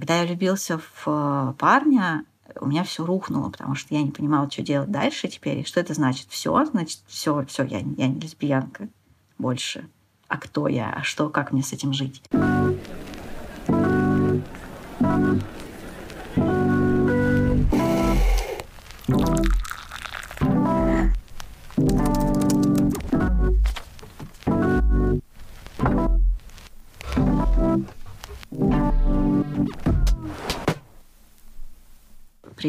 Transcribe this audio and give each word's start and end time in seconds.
Когда 0.00 0.22
я 0.22 0.26
влюбился 0.26 0.78
в 0.78 1.02
э, 1.06 1.52
парня, 1.58 2.24
у 2.58 2.66
меня 2.66 2.84
все 2.84 3.04
рухнуло, 3.04 3.50
потому 3.50 3.74
что 3.74 3.94
я 3.94 4.00
не 4.00 4.10
понимала, 4.10 4.50
что 4.50 4.62
делать 4.62 4.90
дальше 4.90 5.28
теперь. 5.28 5.66
Что 5.66 5.78
это 5.78 5.92
значит? 5.92 6.26
Все, 6.30 6.64
значит, 6.64 7.00
все, 7.06 7.44
все, 7.44 7.64
я, 7.64 7.80
я 7.80 8.08
не 8.08 8.18
лесбиянка 8.18 8.88
больше. 9.36 9.90
А 10.26 10.38
кто 10.38 10.68
я? 10.68 10.90
А 10.90 11.02
что, 11.02 11.28
как 11.28 11.52
мне 11.52 11.62
с 11.62 11.74
этим 11.74 11.92
жить? 11.92 12.22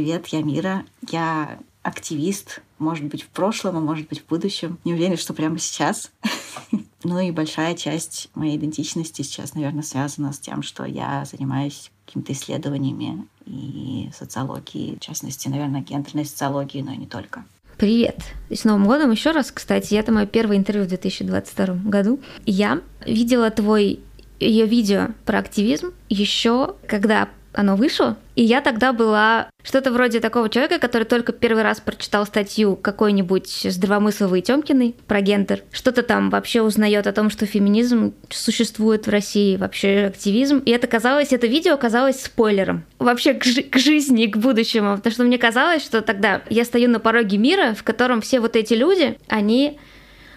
Привет, 0.02 0.26
я 0.30 0.42
Мира. 0.42 0.84
Я 1.12 1.60
активист, 1.84 2.64
может 2.80 3.06
быть, 3.06 3.22
в 3.22 3.28
прошлом, 3.28 3.78
а 3.78 3.80
может 3.82 4.10
быть, 4.10 4.22
в 4.22 4.26
будущем. 4.26 4.80
Не 4.84 4.96
уверена, 4.96 5.16
что 5.16 5.36
прямо 5.36 5.60
сейчас. 5.60 6.12
Ну 7.04 7.20
и 7.20 7.30
большая 7.30 7.76
часть 7.76 8.30
моей 8.34 8.58
идентичности 8.58 9.22
сейчас, 9.22 9.54
наверное, 9.54 9.84
связана 9.84 10.34
с 10.34 10.40
тем, 10.40 10.64
что 10.64 10.86
я 10.86 11.24
занимаюсь 11.26 11.92
какими-то 12.08 12.34
исследованиями 12.34 13.28
и 13.46 14.10
социологией, 14.18 14.98
в 14.98 15.00
частности, 15.02 15.48
наверное, 15.48 15.82
гендерной 15.82 16.26
социологией, 16.26 16.84
но 16.84 16.94
и 16.94 16.98
не 16.98 17.06
только. 17.06 17.46
Привет! 17.78 18.18
И 18.50 18.56
с 18.56 18.64
Новым 18.64 18.88
годом 18.88 19.12
еще 19.12 19.32
раз, 19.32 19.52
кстати, 19.52 19.94
это 19.94 20.12
мое 20.12 20.26
первое 20.26 20.58
интервью 20.58 20.86
в 20.86 20.90
2022 20.90 21.76
году. 21.86 22.20
Я 22.46 22.82
видела 23.06 23.52
твой 23.52 24.00
ее 24.40 24.66
видео 24.66 25.10
про 25.26 25.38
активизм 25.38 25.94
еще 26.10 26.76
когда 26.88 27.30
оно 27.54 27.76
вышло, 27.76 28.18
и 28.36 28.44
я 28.44 28.62
тогда 28.62 28.94
была 28.94 29.48
что-то 29.64 29.92
вроде 29.92 30.20
такого 30.20 30.50
человека, 30.50 30.80
который 30.80 31.04
только 31.04 31.32
первый 31.34 31.64
раз 31.64 31.80
прочитал 31.80 32.26
статью 32.26 32.76
какой-нибудь 32.76 33.68
здравомысловой 33.70 34.42
Тёмкиной 34.42 34.96
про 35.08 35.22
гендер, 35.22 35.64
что-то 35.72 36.02
там 36.04 36.30
вообще 36.30 36.62
узнает 36.62 37.08
о 37.08 37.14
том, 37.14 37.30
что 37.30 37.46
феминизм 37.46 38.14
существует 38.30 39.06
в 39.06 39.10
России, 39.10 39.58
вообще 39.58 40.06
активизм. 40.08 40.60
И 40.60 40.72
это 40.72 40.88
казалось, 40.88 41.34
это 41.34 41.48
видео 41.48 41.78
казалось 41.78 42.22
спойлером 42.22 42.84
вообще 43.00 43.34
к, 43.34 43.44
жи- 43.44 43.64
к 43.64 43.78
жизни, 43.78 44.28
к 44.28 44.38
будущему. 44.38 44.96
Потому 44.96 45.14
что 45.14 45.24
мне 45.24 45.38
казалось, 45.38 45.84
что 45.84 46.02
тогда 46.02 46.42
я 46.50 46.66
стою 46.66 46.90
на 46.90 47.00
пороге 47.00 47.38
мира, 47.38 47.74
в 47.74 47.84
котором 47.84 48.22
все 48.22 48.40
вот 48.40 48.56
эти 48.56 48.74
люди, 48.74 49.18
они 49.28 49.80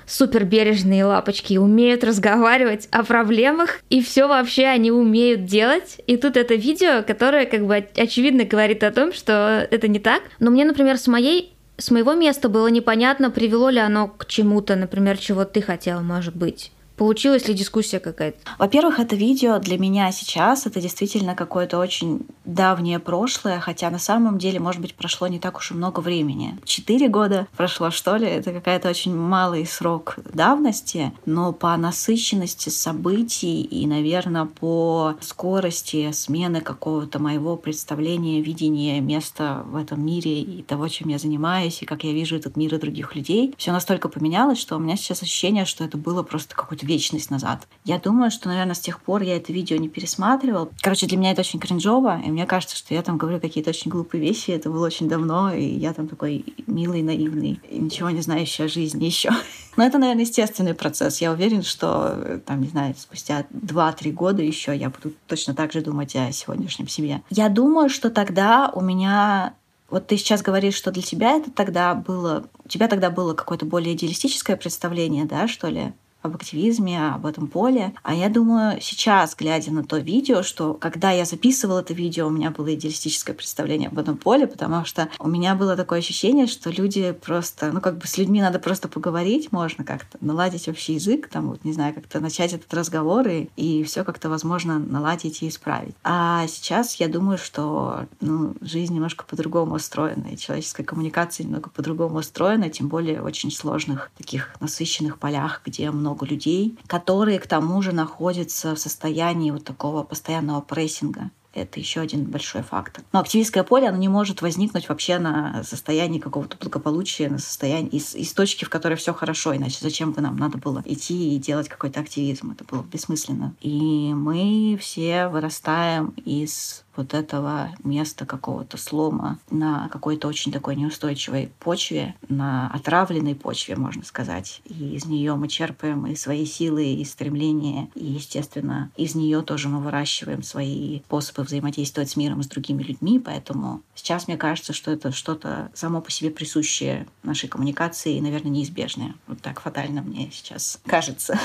супер 0.06 0.44
бережные 0.44 1.04
лапочки, 1.04 1.56
умеют 1.56 2.04
разговаривать 2.04 2.88
о 2.90 3.04
проблемах, 3.04 3.80
и 3.90 4.02
все 4.02 4.26
вообще 4.26 4.66
они 4.66 4.90
умеют 4.90 5.44
делать. 5.44 6.00
И 6.06 6.16
тут 6.16 6.36
это 6.36 6.54
видео, 6.54 7.02
которое 7.02 7.46
как 7.46 7.66
бы 7.66 7.86
очевидно 7.96 8.44
говорит 8.44 8.82
о 8.82 8.90
том, 8.90 9.12
что 9.12 9.66
это 9.70 9.88
не 9.88 9.98
так. 9.98 10.22
Но 10.38 10.50
мне, 10.50 10.64
например, 10.64 10.98
с 10.98 11.06
моей 11.06 11.54
с 11.76 11.90
моего 11.90 12.14
места 12.14 12.48
было 12.48 12.68
непонятно, 12.68 13.30
привело 13.30 13.68
ли 13.68 13.80
оно 13.80 14.06
к 14.06 14.26
чему-то, 14.26 14.76
например, 14.76 15.18
чего 15.18 15.44
ты 15.44 15.60
хотела, 15.60 16.00
может 16.00 16.36
быть. 16.36 16.70
Получилась 16.96 17.48
ли 17.48 17.54
дискуссия 17.54 17.98
какая-то? 17.98 18.38
Во-первых, 18.58 19.00
это 19.00 19.16
видео 19.16 19.58
для 19.58 19.78
меня 19.78 20.12
сейчас 20.12 20.66
это 20.66 20.80
действительно 20.80 21.34
какое-то 21.34 21.78
очень 21.78 22.26
давнее 22.44 23.00
прошлое, 23.00 23.58
хотя 23.58 23.90
на 23.90 23.98
самом 23.98 24.38
деле, 24.38 24.60
может 24.60 24.80
быть, 24.80 24.94
прошло 24.94 25.26
не 25.26 25.40
так 25.40 25.56
уж 25.56 25.72
и 25.72 25.74
много 25.74 26.00
времени. 26.00 26.56
Четыре 26.64 27.08
года 27.08 27.48
прошло, 27.56 27.90
что 27.90 28.16
ли, 28.16 28.26
это 28.26 28.52
какая-то 28.52 28.88
очень 28.88 29.16
малый 29.16 29.66
срок 29.66 30.16
давности, 30.32 31.12
но 31.26 31.52
по 31.52 31.76
насыщенности 31.76 32.68
событий 32.68 33.62
и, 33.62 33.86
наверное, 33.86 34.44
по 34.44 35.14
скорости 35.20 36.12
смены 36.12 36.60
какого-то 36.60 37.18
моего 37.18 37.56
представления, 37.56 38.40
видения 38.40 39.00
места 39.00 39.64
в 39.66 39.76
этом 39.76 40.04
мире 40.04 40.42
и 40.42 40.62
того, 40.62 40.86
чем 40.88 41.08
я 41.08 41.18
занимаюсь, 41.18 41.82
и 41.82 41.86
как 41.86 42.04
я 42.04 42.12
вижу 42.12 42.36
этот 42.36 42.56
мир 42.56 42.74
и 42.74 42.78
других 42.78 43.16
людей, 43.16 43.52
все 43.56 43.72
настолько 43.72 44.08
поменялось, 44.08 44.60
что 44.60 44.76
у 44.76 44.78
меня 44.78 44.96
сейчас 44.96 45.22
ощущение, 45.22 45.64
что 45.64 45.82
это 45.82 45.96
было 45.96 46.22
просто 46.22 46.54
вечность 46.84 47.30
назад. 47.30 47.66
Я 47.84 47.98
думаю, 47.98 48.30
что, 48.30 48.48
наверное, 48.48 48.74
с 48.74 48.80
тех 48.80 49.00
пор 49.00 49.22
я 49.22 49.36
это 49.36 49.52
видео 49.52 49.76
не 49.76 49.88
пересматривал. 49.88 50.70
Короче, 50.80 51.06
для 51.06 51.18
меня 51.18 51.32
это 51.32 51.40
очень 51.40 51.58
кринжово, 51.58 52.20
и 52.24 52.30
мне 52.30 52.46
кажется, 52.46 52.76
что 52.76 52.94
я 52.94 53.02
там 53.02 53.18
говорю 53.18 53.40
какие-то 53.40 53.70
очень 53.70 53.90
глупые 53.90 54.20
вещи. 54.20 54.50
Это 54.50 54.70
было 54.70 54.86
очень 54.86 55.08
давно, 55.08 55.52
и 55.52 55.64
я 55.64 55.92
там 55.92 56.08
такой 56.08 56.44
милый, 56.66 57.02
наивный, 57.02 57.60
ничего 57.70 58.10
не 58.10 58.20
знающий 58.20 58.64
о 58.64 58.68
жизни 58.68 59.04
еще. 59.04 59.30
Но 59.76 59.84
это, 59.84 59.98
наверное, 59.98 60.24
естественный 60.24 60.74
процесс. 60.74 61.20
Я 61.20 61.32
уверен, 61.32 61.62
что, 61.62 62.40
там, 62.46 62.60
не 62.60 62.68
знаю, 62.68 62.94
спустя 62.96 63.46
2-3 63.52 64.12
года 64.12 64.42
еще 64.42 64.76
я 64.76 64.90
буду 64.90 65.14
точно 65.26 65.54
так 65.54 65.72
же 65.72 65.80
думать 65.80 66.14
о 66.16 66.30
сегодняшнем 66.32 66.88
себе. 66.88 67.22
Я 67.30 67.48
думаю, 67.48 67.88
что 67.88 68.10
тогда 68.10 68.70
у 68.74 68.80
меня 68.80 69.54
вот 69.90 70.06
ты 70.06 70.16
сейчас 70.16 70.42
говоришь, 70.42 70.74
что 70.74 70.90
для 70.90 71.02
тебя 71.02 71.36
это 71.36 71.50
тогда 71.50 71.94
было, 71.94 72.48
у 72.64 72.68
тебя 72.68 72.88
тогда 72.88 73.10
было 73.10 73.34
какое-то 73.34 73.64
более 73.66 73.94
идеалистическое 73.94 74.56
представление, 74.56 75.24
да, 75.24 75.46
что 75.46 75.68
ли, 75.68 75.92
об 76.24 76.36
активизме, 76.36 77.10
об 77.10 77.26
этом 77.26 77.48
поле. 77.48 77.94
А 78.02 78.14
я 78.14 78.28
думаю, 78.28 78.80
сейчас, 78.80 79.36
глядя 79.36 79.70
на 79.72 79.84
то 79.84 79.98
видео, 79.98 80.42
что 80.42 80.74
когда 80.74 81.10
я 81.10 81.24
записывала 81.26 81.80
это 81.80 81.92
видео, 81.92 82.26
у 82.26 82.30
меня 82.30 82.50
было 82.50 82.74
идеалистическое 82.74 83.36
представление 83.36 83.88
об 83.88 83.98
этом 83.98 84.16
поле, 84.16 84.46
потому 84.46 84.84
что 84.86 85.08
у 85.18 85.28
меня 85.28 85.54
было 85.54 85.76
такое 85.76 85.98
ощущение, 85.98 86.46
что 86.46 86.70
люди 86.70 87.12
просто, 87.12 87.72
ну 87.72 87.80
как 87.80 87.98
бы 87.98 88.06
с 88.06 88.16
людьми 88.16 88.40
надо 88.40 88.58
просто 88.58 88.88
поговорить, 88.88 89.52
можно 89.52 89.84
как-то 89.84 90.16
наладить 90.20 90.68
общий 90.68 90.94
язык, 90.94 91.28
там 91.28 91.50
вот, 91.50 91.64
не 91.64 91.72
знаю, 91.72 91.94
как-то 91.94 92.20
начать 92.20 92.54
этот 92.54 92.72
разговор 92.72 93.28
и, 93.28 93.48
и 93.56 93.84
все 93.84 94.02
как-то 94.02 94.30
возможно 94.30 94.78
наладить 94.78 95.42
и 95.42 95.48
исправить. 95.48 95.94
А 96.04 96.46
сейчас 96.46 96.94
я 96.96 97.08
думаю, 97.08 97.36
что 97.36 98.06
ну, 98.20 98.54
жизнь 98.62 98.94
немножко 98.94 99.24
по-другому 99.24 99.74
устроена, 99.74 100.28
и 100.28 100.38
человеческая 100.38 100.84
коммуникация 100.84 101.44
немного 101.44 101.68
по-другому 101.68 102.18
устроена, 102.18 102.70
тем 102.70 102.88
более 102.88 103.20
в 103.20 103.24
очень 103.26 103.50
сложных 103.50 104.10
таких 104.16 104.54
насыщенных 104.60 105.18
полях, 105.18 105.60
где 105.66 105.90
много 105.90 106.13
много 106.14 106.26
людей, 106.26 106.78
которые 106.86 107.38
к 107.38 107.46
тому 107.46 107.82
же 107.82 107.92
находятся 107.92 108.74
в 108.74 108.78
состоянии 108.78 109.50
вот 109.50 109.64
такого 109.64 110.04
постоянного 110.04 110.60
прессинга. 110.60 111.30
Это 111.52 111.78
еще 111.78 112.00
один 112.00 112.24
большой 112.24 112.62
фактор. 112.62 113.04
Но 113.12 113.20
активистское 113.20 113.62
поле, 113.62 113.88
оно 113.88 113.96
не 113.96 114.08
может 114.08 114.42
возникнуть 114.42 114.88
вообще 114.88 115.18
на 115.18 115.62
состоянии 115.62 116.18
какого-то 116.18 116.56
благополучия, 116.56 117.28
на 117.28 117.38
состоянии 117.38 117.90
из, 117.90 118.16
из 118.16 118.32
точки, 118.32 118.64
в 118.64 118.70
которой 118.70 118.96
все 118.96 119.14
хорошо. 119.14 119.54
Иначе 119.54 119.78
зачем 119.80 120.12
бы 120.12 120.20
нам 120.20 120.36
надо 120.36 120.58
было 120.58 120.82
идти 120.84 121.36
и 121.36 121.38
делать 121.38 121.68
какой-то 121.68 122.00
активизм? 122.00 122.50
Это 122.50 122.64
было 122.64 122.82
бессмысленно. 122.82 123.54
И 123.60 124.12
мы 124.14 124.76
все 124.80 125.28
вырастаем 125.28 126.12
из 126.24 126.83
вот 126.96 127.14
этого 127.14 127.70
места 127.82 128.26
какого-то 128.26 128.76
слома 128.76 129.38
на 129.50 129.88
какой-то 129.88 130.28
очень 130.28 130.52
такой 130.52 130.76
неустойчивой 130.76 131.50
почве, 131.58 132.14
на 132.28 132.68
отравленной 132.68 133.34
почве, 133.34 133.76
можно 133.76 134.04
сказать. 134.04 134.60
И 134.64 134.94
из 134.94 135.06
нее 135.06 135.34
мы 135.34 135.48
черпаем 135.48 136.06
и 136.06 136.14
свои 136.14 136.44
силы, 136.46 136.86
и 136.86 137.04
стремления, 137.04 137.88
и, 137.94 138.04
естественно, 138.04 138.90
из 138.96 139.14
нее 139.14 139.42
тоже 139.42 139.68
мы 139.68 139.80
выращиваем 139.80 140.42
свои 140.42 141.00
способы 141.00 141.42
взаимодействовать 141.42 142.10
с 142.10 142.16
миром 142.16 142.40
и 142.40 142.44
с 142.44 142.48
другими 142.48 142.82
людьми. 142.82 143.18
Поэтому 143.18 143.82
сейчас 143.94 144.26
мне 144.26 144.36
кажется, 144.36 144.72
что 144.72 144.90
это 144.90 145.12
что-то 145.12 145.70
само 145.74 146.00
по 146.00 146.10
себе 146.10 146.30
присущее 146.30 147.06
нашей 147.22 147.48
коммуникации 147.48 148.16
и, 148.16 148.20
наверное, 148.20 148.50
неизбежное. 148.50 149.14
Вот 149.26 149.40
так 149.40 149.60
фатально 149.60 150.02
мне 150.02 150.30
сейчас 150.32 150.80
кажется. 150.86 151.38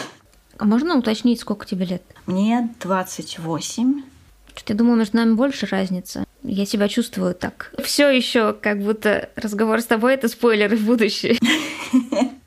А 0.57 0.66
можно 0.66 0.97
уточнить, 0.97 1.39
сколько 1.39 1.66
тебе 1.66 1.85
лет? 1.85 2.03
Мне 2.25 2.73
28. 2.81 4.03
Что-то 4.59 4.74
я 4.74 4.78
думаю, 4.78 4.97
между 4.97 5.16
нами 5.16 5.36
больше 5.36 5.66
разница. 5.68 6.25
Я 6.44 6.66
себя 6.66 6.90
чувствую 6.90 7.34
так. 7.34 7.74
Все 7.81 8.09
еще 8.09 8.52
как 8.52 8.81
будто 8.81 9.30
разговор 9.38 9.80
с 9.80 9.86
тобой 9.86 10.16
это 10.16 10.28
спойлеры 10.28 10.75
в 10.75 10.86
будущее. 10.86 11.38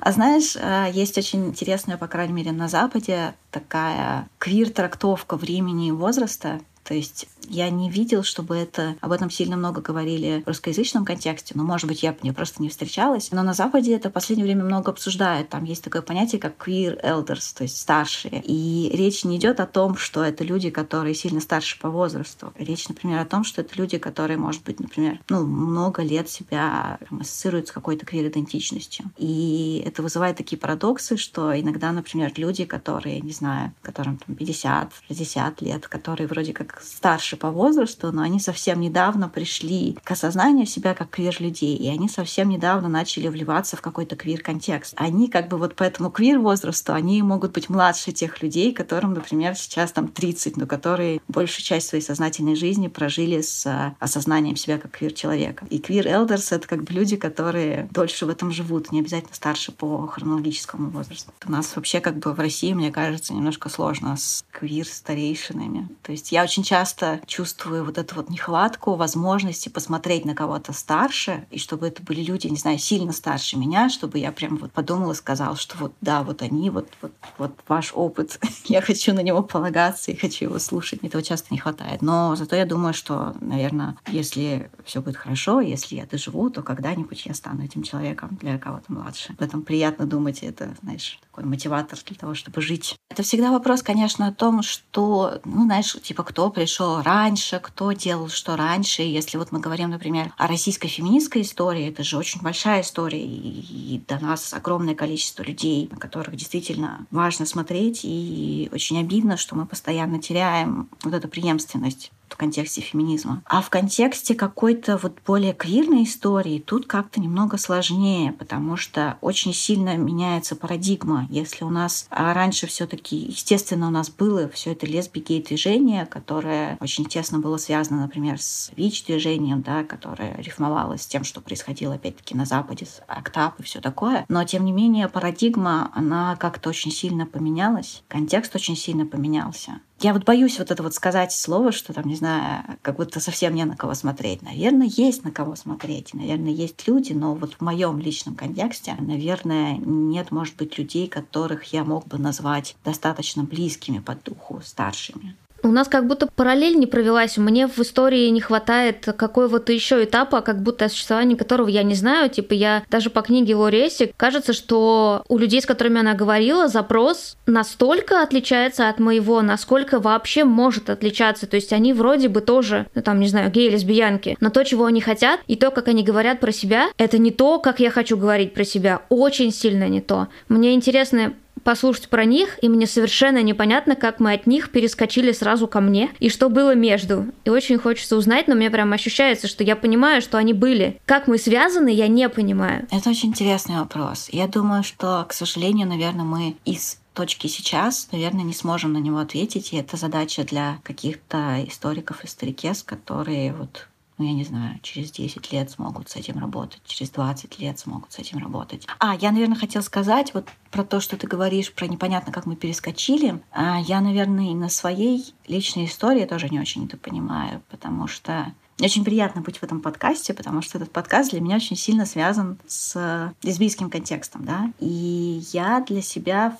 А 0.00 0.12
знаешь, 0.12 0.56
э, 0.56 0.86
есть 0.94 1.18
очень 1.18 1.48
интересная, 1.48 1.98
по 1.98 2.06
крайней 2.06 2.32
мере, 2.32 2.52
на 2.52 2.68
Западе 2.68 3.34
такая 3.50 4.26
квир-трактовка 4.38 5.36
времени 5.36 5.88
и 5.88 5.92
возраста. 5.92 6.60
То 6.88 6.94
есть 6.94 7.28
я 7.50 7.68
не 7.68 7.90
видел, 7.90 8.22
чтобы 8.22 8.56
это 8.56 8.96
об 9.02 9.12
этом 9.12 9.30
сильно 9.30 9.58
много 9.58 9.82
говорили 9.82 10.42
в 10.44 10.48
русскоязычном 10.48 11.04
контексте. 11.04 11.52
Но, 11.54 11.62
может 11.62 11.86
быть, 11.86 12.02
я 12.02 12.16
мне 12.22 12.32
просто 12.32 12.62
не 12.62 12.70
встречалась. 12.70 13.30
Но 13.30 13.42
на 13.42 13.52
Западе 13.52 13.94
это 13.94 14.08
в 14.08 14.12
последнее 14.12 14.46
время 14.46 14.64
много 14.64 14.90
обсуждают. 14.90 15.50
Там 15.50 15.64
есть 15.64 15.84
такое 15.84 16.00
понятие, 16.00 16.40
как 16.40 16.56
queer 16.56 16.98
elders, 17.04 17.54
то 17.54 17.64
есть 17.64 17.78
старшие. 17.78 18.42
И 18.42 18.90
речь 18.94 19.24
не 19.24 19.36
идет 19.36 19.60
о 19.60 19.66
том, 19.66 19.98
что 19.98 20.24
это 20.24 20.44
люди, 20.44 20.70
которые 20.70 21.14
сильно 21.14 21.40
старше 21.40 21.78
по 21.78 21.90
возрасту. 21.90 22.54
Речь, 22.58 22.88
например, 22.88 23.20
о 23.20 23.26
том, 23.26 23.44
что 23.44 23.60
это 23.60 23.76
люди, 23.76 23.98
которые, 23.98 24.38
может 24.38 24.64
быть, 24.64 24.80
например, 24.80 25.20
ну, 25.28 25.44
много 25.44 26.02
лет 26.02 26.30
себя 26.30 26.98
ассоциируют 27.20 27.68
с 27.68 27.72
какой-то 27.72 28.06
квир-идентичностью. 28.06 29.10
И 29.18 29.82
это 29.84 30.02
вызывает 30.02 30.38
такие 30.38 30.58
парадоксы, 30.58 31.18
что 31.18 31.58
иногда, 31.58 31.92
например, 31.92 32.32
люди, 32.36 32.64
которые, 32.64 33.20
не 33.20 33.32
знаю, 33.32 33.74
которым 33.82 34.16
там 34.16 34.34
50, 34.34 34.90
60 35.08 35.60
лет, 35.60 35.86
которые 35.86 36.26
вроде 36.26 36.54
как 36.54 36.77
старше 36.82 37.36
по 37.36 37.50
возрасту, 37.50 38.12
но 38.12 38.22
они 38.22 38.40
совсем 38.40 38.80
недавно 38.80 39.28
пришли 39.28 39.96
к 40.04 40.10
осознанию 40.10 40.66
себя 40.66 40.94
как 40.94 41.10
квир-людей, 41.10 41.76
и 41.76 41.88
они 41.88 42.08
совсем 42.08 42.48
недавно 42.48 42.88
начали 42.88 43.28
вливаться 43.28 43.76
в 43.76 43.80
какой-то 43.80 44.16
квир-контекст. 44.16 44.94
Они 44.96 45.28
как 45.28 45.48
бы 45.48 45.58
вот 45.58 45.74
по 45.74 45.82
этому 45.82 46.10
квир-возрасту, 46.10 46.92
они 46.92 47.22
могут 47.22 47.52
быть 47.52 47.68
младше 47.68 48.12
тех 48.12 48.42
людей, 48.42 48.72
которым, 48.72 49.14
например, 49.14 49.54
сейчас 49.54 49.92
там 49.92 50.08
30, 50.08 50.56
но 50.56 50.66
которые 50.66 51.20
большую 51.28 51.64
часть 51.64 51.88
своей 51.88 52.02
сознательной 52.02 52.54
жизни 52.54 52.88
прожили 52.88 53.40
с 53.40 53.66
а, 53.66 53.94
осознанием 53.98 54.56
себя 54.56 54.78
как 54.78 54.92
квир-человека. 54.92 55.66
И 55.70 55.78
квир-элдерс— 55.78 56.48
это 56.52 56.66
как 56.66 56.84
бы 56.84 56.92
люди, 56.92 57.16
которые 57.16 57.88
дольше 57.90 58.26
в 58.26 58.28
этом 58.28 58.50
живут, 58.50 58.92
не 58.92 59.00
обязательно 59.00 59.34
старше 59.34 59.72
по 59.72 60.06
хронологическому 60.06 60.90
возрасту. 60.90 61.32
У 61.46 61.50
нас 61.50 61.74
вообще 61.76 62.00
как 62.00 62.18
бы 62.18 62.32
в 62.32 62.40
России, 62.40 62.72
мне 62.72 62.90
кажется, 62.90 63.34
немножко 63.34 63.68
сложно 63.68 64.16
с 64.16 64.44
квир-старейшинами. 64.52 65.88
То 66.02 66.12
есть 66.12 66.32
я 66.32 66.42
очень 66.42 66.64
часто 66.68 67.22
чувствую 67.26 67.82
вот 67.82 67.96
эту 67.96 68.14
вот 68.16 68.28
нехватку 68.28 68.94
возможности 68.94 69.70
посмотреть 69.70 70.26
на 70.26 70.34
кого-то 70.34 70.74
старше, 70.74 71.46
и 71.50 71.58
чтобы 71.58 71.88
это 71.88 72.02
были 72.02 72.20
люди, 72.20 72.46
не 72.46 72.58
знаю, 72.58 72.78
сильно 72.78 73.12
старше 73.12 73.56
меня, 73.56 73.88
чтобы 73.88 74.18
я 74.18 74.32
прям 74.32 74.58
вот 74.58 74.72
подумала 74.72 75.12
и 75.12 75.14
сказала, 75.14 75.56
что 75.56 75.78
вот 75.78 75.94
да, 76.02 76.22
вот 76.22 76.42
они, 76.42 76.68
вот, 76.68 76.86
вот, 77.00 77.12
вот 77.38 77.52
ваш 77.68 77.92
опыт, 77.94 78.38
я 78.66 78.82
хочу 78.82 79.14
на 79.14 79.20
него 79.20 79.42
полагаться 79.42 80.10
и 80.10 80.16
хочу 80.16 80.44
его 80.44 80.58
слушать. 80.58 81.02
Этого 81.02 81.22
часто 81.22 81.46
не 81.52 81.58
хватает. 81.58 82.02
Но 82.02 82.36
зато 82.36 82.54
я 82.54 82.66
думаю, 82.66 82.92
что, 82.92 83.34
наверное, 83.40 83.96
если 84.06 84.70
все 84.84 85.00
будет 85.00 85.16
хорошо, 85.16 85.62
если 85.62 85.96
я 85.96 86.04
доживу, 86.04 86.50
то 86.50 86.62
когда-нибудь 86.62 87.24
я 87.24 87.32
стану 87.32 87.64
этим 87.64 87.82
человеком 87.82 88.36
для 88.42 88.58
кого-то 88.58 88.92
младше. 88.92 89.32
Об 89.32 89.40
этом 89.40 89.62
приятно 89.62 90.04
думать, 90.04 90.42
и 90.42 90.46
это, 90.46 90.76
знаешь, 90.82 91.18
такой 91.38 91.48
мотиватор 91.48 91.98
для 92.06 92.16
того, 92.16 92.34
чтобы 92.34 92.60
жить. 92.60 92.96
Это 93.10 93.22
всегда 93.22 93.50
вопрос, 93.50 93.82
конечно, 93.82 94.26
о 94.26 94.32
том, 94.32 94.62
что, 94.62 95.40
ну, 95.44 95.64
знаешь, 95.64 95.96
типа, 96.02 96.24
кто 96.24 96.50
пришел 96.50 97.02
раньше, 97.02 97.60
кто 97.62 97.92
делал 97.92 98.28
что 98.28 98.56
раньше. 98.56 99.02
И 99.02 99.10
если 99.10 99.38
вот 99.38 99.52
мы 99.52 99.60
говорим, 99.60 99.90
например, 99.90 100.32
о 100.36 100.46
российской 100.46 100.88
феминистской 100.88 101.42
истории, 101.42 101.88
это 101.88 102.02
же 102.02 102.16
очень 102.16 102.40
большая 102.42 102.82
история, 102.82 103.24
и 103.24 104.02
до 104.06 104.18
нас 104.18 104.52
огромное 104.52 104.94
количество 104.94 105.42
людей, 105.42 105.88
на 105.90 105.98
которых 105.98 106.34
действительно 106.36 107.06
важно 107.10 107.46
смотреть, 107.46 108.00
и 108.02 108.68
очень 108.72 108.98
обидно, 109.00 109.36
что 109.36 109.56
мы 109.56 109.66
постоянно 109.66 110.20
теряем 110.20 110.88
вот 111.02 111.14
эту 111.14 111.28
преемственность 111.28 112.10
в 112.32 112.36
контексте 112.36 112.80
феминизма. 112.80 113.42
А 113.44 113.62
в 113.62 113.70
контексте 113.70 114.34
какой-то 114.34 114.98
вот 114.98 115.18
более 115.26 115.52
квирной 115.52 116.04
истории 116.04 116.58
тут 116.58 116.86
как-то 116.86 117.20
немного 117.20 117.58
сложнее, 117.58 118.32
потому 118.32 118.76
что 118.76 119.18
очень 119.20 119.54
сильно 119.54 119.96
меняется 119.96 120.56
парадигма. 120.56 121.26
Если 121.30 121.64
у 121.64 121.70
нас 121.70 122.06
а 122.10 122.34
раньше 122.34 122.66
все 122.66 122.86
таки 122.86 123.16
естественно, 123.16 123.88
у 123.88 123.90
нас 123.90 124.10
было 124.10 124.48
все 124.48 124.72
это 124.72 124.86
лесби-гей-движение, 124.86 126.06
которое 126.06 126.76
очень 126.80 127.04
тесно 127.04 127.38
было 127.38 127.56
связано, 127.56 128.02
например, 128.02 128.40
с 128.40 128.70
ВИЧ-движением, 128.76 129.62
да, 129.62 129.84
которое 129.84 130.36
рифмовалось 130.36 131.02
с 131.02 131.06
тем, 131.06 131.24
что 131.24 131.40
происходило 131.40 131.94
опять-таки 131.94 132.34
на 132.34 132.44
Западе, 132.44 132.86
с 132.86 133.02
Октап 133.06 133.60
и 133.60 133.62
все 133.62 133.80
такое. 133.80 134.24
Но, 134.28 134.44
тем 134.44 134.64
не 134.64 134.72
менее, 134.72 135.08
парадигма, 135.08 135.90
она 135.94 136.36
как-то 136.36 136.70
очень 136.70 136.90
сильно 136.90 137.26
поменялась, 137.26 138.02
контекст 138.08 138.54
очень 138.54 138.76
сильно 138.76 139.06
поменялся. 139.06 139.80
Я 140.00 140.12
вот 140.12 140.24
боюсь 140.24 140.60
вот 140.60 140.70
это 140.70 140.82
вот 140.84 140.94
сказать 140.94 141.32
слово, 141.32 141.72
что 141.72 141.92
там, 141.92 142.06
не 142.06 142.14
знаю, 142.14 142.62
как 142.82 142.96
будто 142.96 143.18
совсем 143.18 143.54
не 143.54 143.64
на 143.64 143.76
кого 143.76 143.94
смотреть. 143.94 144.42
Наверное, 144.42 144.86
есть 144.86 145.24
на 145.24 145.32
кого 145.32 145.56
смотреть. 145.56 146.14
Наверное, 146.14 146.52
есть 146.52 146.86
люди, 146.86 147.12
но 147.12 147.34
вот 147.34 147.54
в 147.54 147.60
моем 147.60 147.98
личном 147.98 148.36
контексте, 148.36 148.94
наверное, 149.00 149.76
нет, 149.76 150.30
может 150.30 150.54
быть, 150.54 150.78
людей, 150.78 151.08
которых 151.08 151.72
я 151.72 151.82
мог 151.82 152.06
бы 152.06 152.16
назвать 152.18 152.76
достаточно 152.84 153.42
близкими 153.42 153.98
по 153.98 154.14
духу, 154.14 154.60
старшими. 154.64 155.36
У 155.62 155.68
нас 155.68 155.88
как 155.88 156.06
будто 156.06 156.26
параллель 156.26 156.76
не 156.76 156.86
провелась. 156.86 157.36
Мне 157.36 157.66
в 157.66 157.78
истории 157.80 158.28
не 158.28 158.40
хватает 158.40 159.04
какого-то 159.16 159.72
еще 159.72 160.04
этапа, 160.04 160.40
как 160.40 160.62
будто 160.62 160.84
о 160.84 160.88
существовании 160.88 161.34
которого 161.34 161.68
я 161.68 161.82
не 161.82 161.94
знаю. 161.94 162.30
Типа 162.30 162.54
я 162.54 162.84
даже 162.90 163.10
по 163.10 163.22
книге 163.22 163.56
Лори 163.56 163.86
Эссик, 163.86 164.12
кажется, 164.16 164.52
что 164.52 165.24
у 165.28 165.38
людей, 165.38 165.60
с 165.60 165.66
которыми 165.66 166.00
она 166.00 166.14
говорила, 166.14 166.68
запрос 166.68 167.36
настолько 167.46 168.22
отличается 168.22 168.88
от 168.88 168.98
моего, 168.98 169.42
насколько 169.42 170.00
вообще 170.00 170.44
может 170.44 170.90
отличаться. 170.90 171.46
То 171.46 171.56
есть 171.56 171.72
они 171.72 171.92
вроде 171.92 172.28
бы 172.28 172.40
тоже, 172.40 172.86
ну 172.94 173.02
там, 173.02 173.20
не 173.20 173.28
знаю, 173.28 173.50
геи, 173.50 173.70
лесбиянки, 173.70 174.36
но 174.40 174.50
то, 174.50 174.64
чего 174.64 174.84
они 174.84 175.00
хотят, 175.00 175.40
и 175.46 175.56
то, 175.56 175.70
как 175.70 175.88
они 175.88 176.02
говорят 176.02 176.40
про 176.40 176.52
себя, 176.52 176.88
это 176.98 177.18
не 177.18 177.30
то, 177.30 177.58
как 177.58 177.80
я 177.80 177.90
хочу 177.90 178.16
говорить 178.16 178.54
про 178.54 178.64
себя. 178.64 179.02
Очень 179.08 179.52
сильно 179.52 179.88
не 179.88 180.00
то. 180.00 180.28
Мне 180.48 180.74
интересно 180.74 181.34
послушать 181.64 182.08
про 182.08 182.24
них, 182.24 182.58
и 182.62 182.68
мне 182.68 182.86
совершенно 182.86 183.42
непонятно, 183.42 183.96
как 183.96 184.20
мы 184.20 184.32
от 184.32 184.46
них 184.46 184.70
перескочили 184.70 185.32
сразу 185.32 185.66
ко 185.68 185.80
мне, 185.80 186.10
и 186.18 186.28
что 186.28 186.48
было 186.48 186.74
между. 186.74 187.26
И 187.44 187.50
очень 187.50 187.78
хочется 187.78 188.16
узнать, 188.16 188.48
но 188.48 188.54
мне 188.54 188.70
прям 188.70 188.92
ощущается, 188.92 189.48
что 189.48 189.64
я 189.64 189.76
понимаю, 189.76 190.22
что 190.22 190.38
они 190.38 190.52
были. 190.52 191.00
Как 191.04 191.26
мы 191.28 191.38
связаны, 191.38 191.88
я 191.88 192.08
не 192.08 192.28
понимаю. 192.28 192.86
Это 192.90 193.10
очень 193.10 193.30
интересный 193.30 193.76
вопрос. 193.76 194.28
Я 194.30 194.46
думаю, 194.46 194.82
что, 194.82 195.24
к 195.28 195.32
сожалению, 195.32 195.86
наверное, 195.86 196.24
мы 196.24 196.56
из 196.64 196.98
точки 197.18 197.48
сейчас, 197.48 198.08
наверное, 198.12 198.44
не 198.44 198.54
сможем 198.54 198.92
на 198.92 198.98
него 198.98 199.18
ответить, 199.18 199.72
и 199.72 199.76
это 199.76 199.96
задача 199.96 200.44
для 200.44 200.78
каких-то 200.84 201.64
историков 201.66 202.22
и 202.22 202.28
старикес, 202.28 202.84
которые 202.84 203.52
вот 203.52 203.88
ну, 204.18 204.24
я 204.24 204.32
не 204.32 204.44
знаю, 204.44 204.78
через 204.82 205.10
10 205.12 205.52
лет 205.52 205.70
смогут 205.70 206.10
с 206.10 206.16
этим 206.16 206.38
работать, 206.38 206.80
через 206.84 207.10
20 207.10 207.58
лет 207.60 207.78
смогут 207.78 208.12
с 208.12 208.18
этим 208.18 208.38
работать. 208.38 208.86
А, 208.98 209.14
я, 209.14 209.30
наверное, 209.30 209.56
хотела 209.56 209.82
сказать 209.82 210.34
вот 210.34 210.48
про 210.70 210.84
то, 210.84 211.00
что 211.00 211.16
ты 211.16 211.26
говоришь, 211.26 211.72
про 211.72 211.86
непонятно, 211.86 212.32
как 212.32 212.44
мы 212.46 212.56
перескочили. 212.56 213.40
А, 213.52 213.80
я, 213.80 214.00
наверное, 214.00 214.50
и 214.50 214.54
на 214.54 214.68
своей 214.68 215.34
личной 215.46 215.86
истории 215.86 216.24
тоже 216.24 216.48
не 216.48 216.60
очень 216.60 216.86
это 216.86 216.96
понимаю, 216.96 217.62
потому 217.70 218.08
что 218.08 218.52
очень 218.80 219.04
приятно 219.04 219.40
быть 219.40 219.58
в 219.58 219.62
этом 219.62 219.80
подкасте, 219.80 220.34
потому 220.34 220.62
что 220.62 220.78
этот 220.78 220.92
подкаст 220.92 221.30
для 221.30 221.40
меня 221.40 221.56
очень 221.56 221.76
сильно 221.76 222.06
связан 222.06 222.58
с 222.66 223.34
лесбийским 223.42 223.90
контекстом, 223.90 224.44
да. 224.44 224.72
И 224.78 225.42
я 225.52 225.80
для 225.80 226.02
себя 226.02 226.56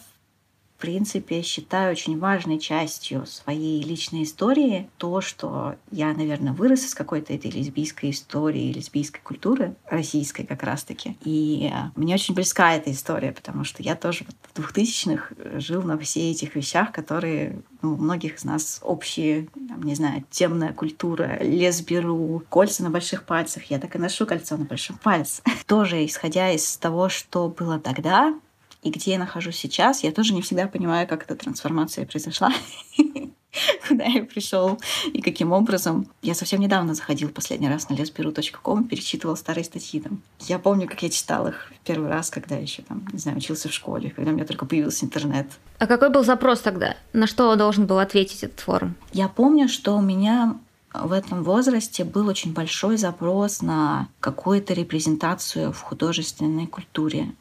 в 0.78 0.80
принципе, 0.80 1.42
считаю 1.42 1.90
очень 1.90 2.20
важной 2.20 2.60
частью 2.60 3.26
своей 3.26 3.82
личной 3.82 4.22
истории 4.22 4.88
то, 4.96 5.20
что 5.20 5.75
я, 5.90 6.12
наверное, 6.12 6.52
вырос 6.52 6.84
из 6.84 6.94
какой-то 6.94 7.32
этой 7.34 7.50
лесбийской 7.50 8.10
истории, 8.10 8.72
лесбийской 8.72 9.20
культуры, 9.20 9.75
российской 9.90 10.44
как 10.44 10.62
раз-таки. 10.62 11.16
И 11.25 11.69
э, 11.72 11.90
мне 11.96 12.14
очень 12.14 12.32
близка 12.32 12.75
эта 12.75 12.92
история, 12.92 13.32
потому 13.32 13.64
что 13.64 13.82
я 13.82 13.96
тоже 13.96 14.25
в 14.25 14.54
двухтысячных 14.54 15.32
жил 15.54 15.82
на 15.82 15.98
все 15.98 16.30
этих 16.30 16.54
вещах, 16.54 16.92
которые 16.92 17.60
ну, 17.82 17.94
у 17.94 17.96
многих 17.96 18.36
из 18.36 18.44
нас 18.44 18.78
общие, 18.84 19.48
там, 19.69 19.82
не 19.82 19.96
знаю, 19.96 20.22
темная 20.30 20.72
культура, 20.72 21.42
лесберу, 21.42 22.44
кольца 22.48 22.84
на 22.84 22.90
больших 22.90 23.25
пальцах. 23.25 23.64
Я 23.64 23.80
так 23.80 23.96
и 23.96 23.98
ношу 23.98 24.26
кольцо 24.26 24.56
на 24.56 24.64
большом 24.64 24.96
пальце. 24.98 25.42
Тоже 25.66 26.06
исходя 26.06 26.52
из 26.52 26.76
того, 26.76 27.08
что 27.08 27.48
было 27.48 27.80
тогда, 27.80 28.38
и 28.82 28.90
где 28.90 29.12
я 29.12 29.19
нахожусь 29.19 29.56
сейчас, 29.56 30.02
я 30.02 30.12
тоже 30.12 30.34
не 30.34 30.42
всегда 30.42 30.66
понимаю, 30.66 31.08
как 31.08 31.25
эта 31.25 31.34
трансформация 31.34 32.06
произошла, 32.06 32.52
куда 33.88 34.04
я 34.04 34.25
пришел 34.25 34.78
и 35.12 35.20
каким 35.20 35.52
образом. 35.52 36.08
Я 36.22 36.34
совсем 36.34 36.60
недавно 36.60 36.94
заходил 36.94 37.30
последний 37.30 37.69
раз 37.69 37.88
на 37.88 37.94
и 37.94 38.85
перечитывал 38.85 39.37
старые 39.37 39.64
статьи 39.64 40.00
там. 40.00 40.23
Я 40.40 40.58
помню, 40.58 40.87
как 40.87 41.02
я 41.02 41.11
читал 41.11 41.49
их 41.49 41.73
первый 41.85 42.08
раз, 42.08 42.30
когда 42.30 42.56
еще 42.56 42.82
там, 42.82 43.06
не 43.12 43.18
знаю, 43.18 43.38
учился 43.38 43.68
в 43.68 43.73
школе, 43.73 44.11
когда 44.11 44.30
у 44.30 44.35
меня 44.35 44.44
только 44.44 44.66
появился 44.66 45.04
интернет. 45.04 45.47
А 45.78 45.87
какой 45.87 46.11
был 46.11 46.25
запрос 46.25 46.61
тогда? 46.61 46.97
На 47.12 47.26
что 47.26 47.54
должен 47.56 47.87
был 47.87 47.99
ответить 47.99 48.44
этот 48.44 48.61
форум? 48.61 48.94
Я 49.12 49.28
помню, 49.28 49.68
что 49.68 49.97
у 49.97 50.00
меня 50.00 50.56
в 50.94 51.12
этом 51.12 51.42
возрасте 51.42 52.04
был 52.04 52.28
очень 52.28 52.52
большой 52.52 52.97
запрос 52.97 53.62
на 53.62 54.08
какую-то 54.20 54.75
репрезентацию 54.75 55.73
в 55.73 55.80
художественной 55.80 56.66
культуре. 56.66 57.35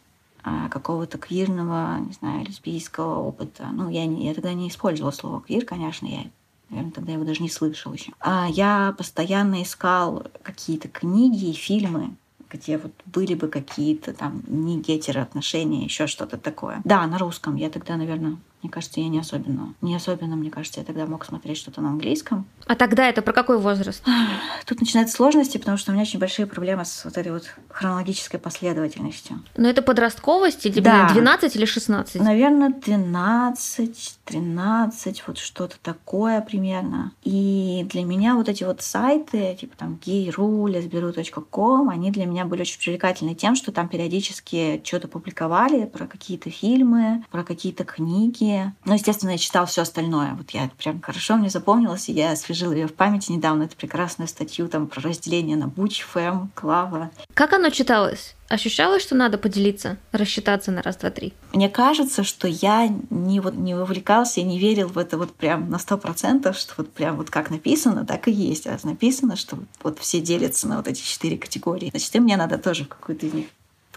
А, 0.49 0.69
какого-то 0.69 1.17
квирного, 1.17 1.99
не 1.99 2.13
знаю, 2.13 2.45
лесбийского 2.45 3.19
опыта. 3.19 3.67
Ну, 3.73 3.89
я, 3.89 4.05
не, 4.05 4.27
я 4.27 4.33
тогда 4.33 4.53
не 4.53 4.69
использовала 4.69 5.11
слово 5.11 5.41
квир, 5.41 5.65
конечно, 5.65 6.07
я 6.07 6.23
Наверное, 6.69 6.91
тогда 6.91 7.13
его 7.13 7.23
даже 7.23 7.41
не 7.41 7.49
слышал 7.49 7.93
еще. 7.93 8.11
А 8.19 8.47
я 8.49 8.93
постоянно 8.97 9.63
искал 9.63 10.23
какие-то 10.43 10.89
книги 10.89 11.45
и 11.45 11.53
фильмы, 11.53 12.11
где 12.49 12.77
вот 12.77 12.91
были 13.05 13.35
бы 13.35 13.47
какие-то 13.47 14.13
там 14.13 14.43
не 14.47 14.81
гетероотношения, 14.81 15.85
еще 15.85 16.07
что-то 16.07 16.37
такое. 16.37 16.81
Да, 16.83 17.07
на 17.07 17.17
русском. 17.19 17.55
Я 17.55 17.69
тогда, 17.69 17.95
наверное, 17.95 18.35
мне 18.63 18.71
кажется, 18.71 18.99
я 18.99 19.07
не 19.07 19.19
особенно, 19.19 19.75
не 19.81 19.95
особенно, 19.95 20.35
мне 20.35 20.49
кажется, 20.49 20.79
я 20.79 20.85
тогда 20.85 21.05
мог 21.05 21.23
смотреть 21.23 21.57
что-то 21.57 21.79
на 21.79 21.89
английском. 21.89 22.47
А 22.65 22.75
тогда 22.75 23.07
это 23.07 23.21
про 23.21 23.31
какой 23.31 23.59
возраст? 23.59 24.03
Тут 24.65 24.79
начинаются 24.79 25.15
сложности, 25.15 25.57
потому 25.57 25.77
что 25.77 25.91
у 25.91 25.93
меня 25.93 26.03
очень 26.03 26.19
большие 26.19 26.47
проблемы 26.47 26.83
с 26.83 27.05
вот 27.05 27.17
этой 27.17 27.31
вот 27.31 27.43
хронологической 27.69 28.39
последовательностью. 28.39 29.43
Но 29.55 29.69
это 29.69 29.83
подростковость 29.83 30.65
или 30.65 30.79
да. 30.79 31.07
12 31.13 31.55
или 31.55 31.65
16? 31.65 32.21
Наверное, 32.21 32.69
12, 32.69 34.19
13, 34.25 35.23
вот 35.27 35.37
что-то 35.37 35.75
такое 35.81 36.41
примерно. 36.41 37.11
И 37.23 37.85
для 37.91 38.03
меня 38.03 38.35
вот 38.35 38.49
эти 38.49 38.63
вот 38.63 38.81
сайты, 38.81 39.55
типа 39.59 39.77
там 39.77 39.99
gay.ru, 40.03 40.65
lesbiru.com, 40.65 41.89
они 41.89 42.09
для 42.11 42.25
меня 42.25 42.45
были 42.45 42.61
очень 42.61 42.79
привлекательны 42.79 43.35
тем, 43.35 43.55
что 43.55 43.71
там 43.71 43.87
периодически 43.87 44.81
что-то 44.83 45.07
публиковали 45.07 45.85
про 45.85 46.07
какие-то 46.07 46.49
фильмы, 46.49 47.23
про 47.29 47.43
какие-то 47.43 47.83
книги, 47.83 48.46
книги. 48.47 48.73
Ну, 48.85 48.93
естественно, 48.93 49.31
я 49.31 49.37
читал 49.37 49.65
все 49.65 49.81
остальное. 49.81 50.33
Вот 50.33 50.51
я 50.51 50.69
прям 50.77 51.01
хорошо 51.01 51.35
мне 51.35 51.49
запомнилось, 51.49 52.09
и 52.09 52.13
я 52.13 52.31
освежила 52.31 52.73
ее 52.73 52.87
в 52.87 52.93
памяти 52.93 53.31
недавно. 53.31 53.63
Это 53.63 53.75
прекрасную 53.75 54.27
статью 54.27 54.67
там 54.67 54.87
про 54.87 55.01
разделение 55.01 55.57
на 55.57 55.67
Буч, 55.67 56.01
Фэм, 56.01 56.51
Клава. 56.55 57.11
Как 57.33 57.53
оно 57.53 57.69
читалось? 57.69 58.35
Ощущалось, 58.49 59.03
что 59.03 59.13
надо 59.13 59.37
поделиться, 59.37 59.97
рассчитаться 60.13 60.71
на 60.71 60.81
раз, 60.81 60.95
два, 60.95 61.09
три? 61.09 61.33
Мне 61.51 61.67
кажется, 61.67 62.23
что 62.23 62.47
я 62.47 62.87
не, 63.09 63.41
вот, 63.41 63.55
не 63.55 63.75
вовлекался 63.75 64.39
и 64.39 64.43
не 64.43 64.57
верил 64.57 64.87
в 64.87 64.97
это 64.97 65.17
вот 65.17 65.35
прям 65.35 65.69
на 65.69 65.79
сто 65.79 65.97
процентов, 65.97 66.57
что 66.57 66.73
вот 66.77 66.93
прям 66.93 67.17
вот 67.17 67.29
как 67.29 67.49
написано, 67.49 68.05
так 68.05 68.29
и 68.29 68.31
есть. 68.31 68.65
А 68.65 68.77
написано, 68.83 69.35
что 69.35 69.57
вот 69.83 69.99
все 69.99 70.21
делятся 70.21 70.67
на 70.69 70.77
вот 70.77 70.87
эти 70.87 71.01
четыре 71.01 71.37
категории. 71.37 71.89
Значит, 71.89 72.15
и 72.15 72.19
мне 72.19 72.37
надо 72.37 72.57
тоже 72.57 72.85
в 72.85 72.87
какую-то 72.87 73.25
из 73.25 73.33
них 73.33 73.47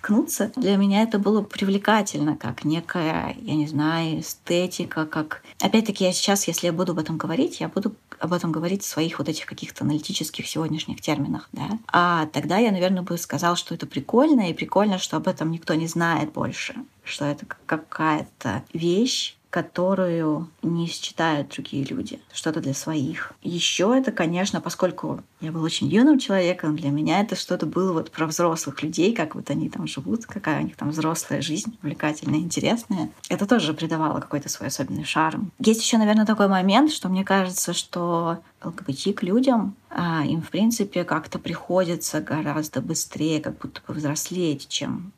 ткнуться. 0.00 0.50
Для 0.56 0.76
меня 0.76 1.02
это 1.02 1.18
было 1.18 1.42
привлекательно, 1.42 2.36
как 2.36 2.64
некая, 2.64 3.36
я 3.40 3.54
не 3.54 3.66
знаю, 3.66 4.20
эстетика, 4.20 5.06
как... 5.06 5.42
Опять-таки, 5.60 6.04
я 6.04 6.12
сейчас, 6.12 6.48
если 6.48 6.66
я 6.66 6.72
буду 6.72 6.92
об 6.92 6.98
этом 6.98 7.18
говорить, 7.18 7.60
я 7.60 7.68
буду 7.68 7.94
об 8.18 8.32
этом 8.32 8.52
говорить 8.52 8.82
в 8.82 8.86
своих 8.86 9.18
вот 9.18 9.28
этих 9.28 9.46
каких-то 9.46 9.84
аналитических 9.84 10.46
сегодняшних 10.46 11.00
терминах, 11.00 11.48
да. 11.52 11.78
А 11.92 12.26
тогда 12.26 12.58
я, 12.58 12.70
наверное, 12.70 13.02
бы 13.02 13.16
сказал, 13.18 13.56
что 13.56 13.74
это 13.74 13.86
прикольно, 13.86 14.50
и 14.50 14.54
прикольно, 14.54 14.98
что 14.98 15.16
об 15.16 15.28
этом 15.28 15.50
никто 15.50 15.74
не 15.74 15.86
знает 15.86 16.32
больше, 16.32 16.74
что 17.04 17.24
это 17.24 17.46
какая-то 17.66 18.62
вещь, 18.72 19.36
которую 19.50 20.48
не 20.62 20.86
считают 20.86 21.48
другие 21.48 21.84
люди, 21.84 22.20
что-то 22.32 22.60
для 22.60 22.72
своих. 22.72 23.32
Еще 23.42 23.92
это, 23.98 24.12
конечно, 24.12 24.60
поскольку 24.60 25.22
я 25.40 25.50
был 25.50 25.62
очень 25.64 25.88
юным 25.88 26.20
человеком, 26.20 26.76
для 26.76 26.90
меня 26.90 27.20
это 27.20 27.34
что-то 27.34 27.66
было 27.66 27.92
вот 27.92 28.12
про 28.12 28.26
взрослых 28.26 28.82
людей, 28.82 29.12
как 29.12 29.34
вот 29.34 29.50
они 29.50 29.68
там 29.68 29.88
живут, 29.88 30.24
какая 30.26 30.60
у 30.60 30.64
них 30.64 30.76
там 30.76 30.90
взрослая 30.90 31.42
жизнь, 31.42 31.76
увлекательная, 31.82 32.38
интересная. 32.38 33.10
Это 33.28 33.46
тоже 33.46 33.74
придавало 33.74 34.20
какой-то 34.20 34.48
свой 34.48 34.68
особенный 34.68 35.04
шарм. 35.04 35.50
Есть 35.58 35.82
еще, 35.82 35.98
наверное, 35.98 36.26
такой 36.26 36.46
момент, 36.46 36.92
что 36.92 37.08
мне 37.08 37.24
кажется, 37.24 37.72
что 37.72 38.38
ЛГБТ 38.62 39.16
к 39.16 39.22
людям, 39.24 39.74
а, 39.90 40.24
им, 40.24 40.42
в 40.42 40.50
принципе, 40.50 41.02
как-то 41.02 41.40
приходится 41.40 42.20
гораздо 42.20 42.80
быстрее 42.80 43.40
как 43.40 43.58
будто 43.58 43.80
бы 43.86 43.94
взрослеть, 43.94 44.68
чем 44.68 45.12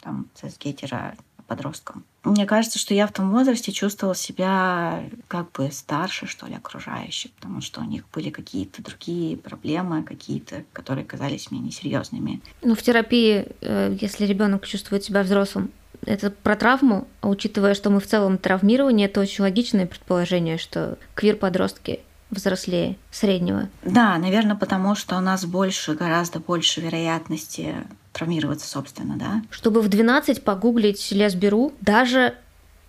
там 0.00 0.26
цисгетера 0.34 1.16
подросткам. 1.46 2.04
Мне 2.24 2.46
кажется, 2.46 2.78
что 2.78 2.94
я 2.94 3.06
в 3.06 3.12
том 3.12 3.30
возрасте 3.30 3.72
чувствовала 3.72 4.14
себя 4.14 5.04
как 5.28 5.52
бы 5.52 5.70
старше, 5.70 6.26
что 6.26 6.46
ли, 6.46 6.54
окружающих, 6.54 7.30
потому 7.32 7.60
что 7.60 7.80
у 7.80 7.84
них 7.84 8.04
были 8.12 8.30
какие-то 8.30 8.82
другие 8.82 9.36
проблемы, 9.36 10.02
какие-то, 10.02 10.64
которые 10.72 11.04
казались 11.04 11.50
мне 11.50 11.60
несерьезными. 11.60 12.40
Ну, 12.62 12.74
в 12.74 12.82
терапии, 12.82 13.46
э, 13.60 13.96
если 14.00 14.26
ребенок 14.26 14.66
чувствует 14.66 15.04
себя 15.04 15.22
взрослым, 15.22 15.70
это 16.06 16.30
про 16.30 16.56
травму, 16.56 17.06
а 17.20 17.28
учитывая, 17.28 17.74
что 17.74 17.90
мы 17.90 18.00
в 18.00 18.06
целом 18.06 18.38
травмирование, 18.38 19.06
это 19.06 19.20
очень 19.20 19.42
логичное 19.42 19.86
предположение, 19.86 20.58
что 20.58 20.98
квир-подростки 21.14 22.00
взрослее 22.30 22.96
среднего. 23.10 23.68
Да, 23.82 24.16
наверное, 24.18 24.56
потому 24.56 24.94
что 24.94 25.16
у 25.16 25.20
нас 25.20 25.44
больше, 25.44 25.94
гораздо 25.94 26.40
больше 26.40 26.80
вероятности 26.80 27.76
травмироваться, 28.14 28.66
собственно, 28.66 29.16
да. 29.16 29.42
Чтобы 29.50 29.82
в 29.82 29.88
12 29.88 30.42
погуглить 30.42 31.12
лесберу, 31.12 31.74
даже 31.80 32.34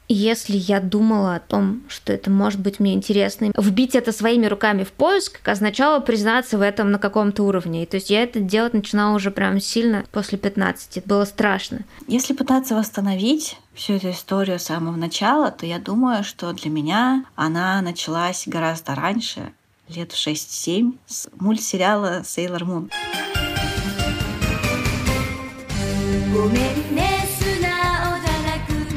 если 0.07 0.55
я 0.55 0.79
думала 0.79 1.35
о 1.35 1.39
том, 1.39 1.81
что 1.87 2.13
это 2.13 2.29
может 2.29 2.59
быть 2.59 2.79
мне 2.79 2.93
интересно, 2.93 3.51
вбить 3.57 3.95
это 3.95 4.11
своими 4.11 4.45
руками 4.45 4.83
в 4.83 4.91
поиск 4.91 5.39
означало 5.47 5.99
признаться 5.99 6.57
в 6.57 6.61
этом 6.61 6.91
на 6.91 6.99
каком-то 6.99 7.43
уровне. 7.43 7.83
И 7.83 7.85
то 7.85 7.97
есть 7.97 8.09
я 8.09 8.23
это 8.23 8.39
делать 8.39 8.73
начинала 8.73 9.15
уже 9.15 9.31
прям 9.31 9.59
сильно 9.59 10.05
после 10.11 10.37
15. 10.37 10.97
Это 10.97 11.09
было 11.09 11.25
страшно. 11.25 11.79
Если 12.07 12.33
пытаться 12.33 12.75
восстановить 12.75 13.57
всю 13.73 13.93
эту 13.93 14.11
историю 14.11 14.59
с 14.59 14.63
самого 14.63 14.95
начала, 14.95 15.51
то 15.51 15.65
я 15.65 15.79
думаю, 15.79 16.23
что 16.23 16.53
для 16.53 16.69
меня 16.69 17.25
она 17.35 17.81
началась 17.81 18.43
гораздо 18.45 18.93
раньше, 18.93 19.51
лет 19.89 20.11
в 20.11 20.15
6-7, 20.15 20.97
с 21.07 21.27
мультсериала 21.39 22.21
«Сейлор 22.23 22.65
Мун». 22.65 22.91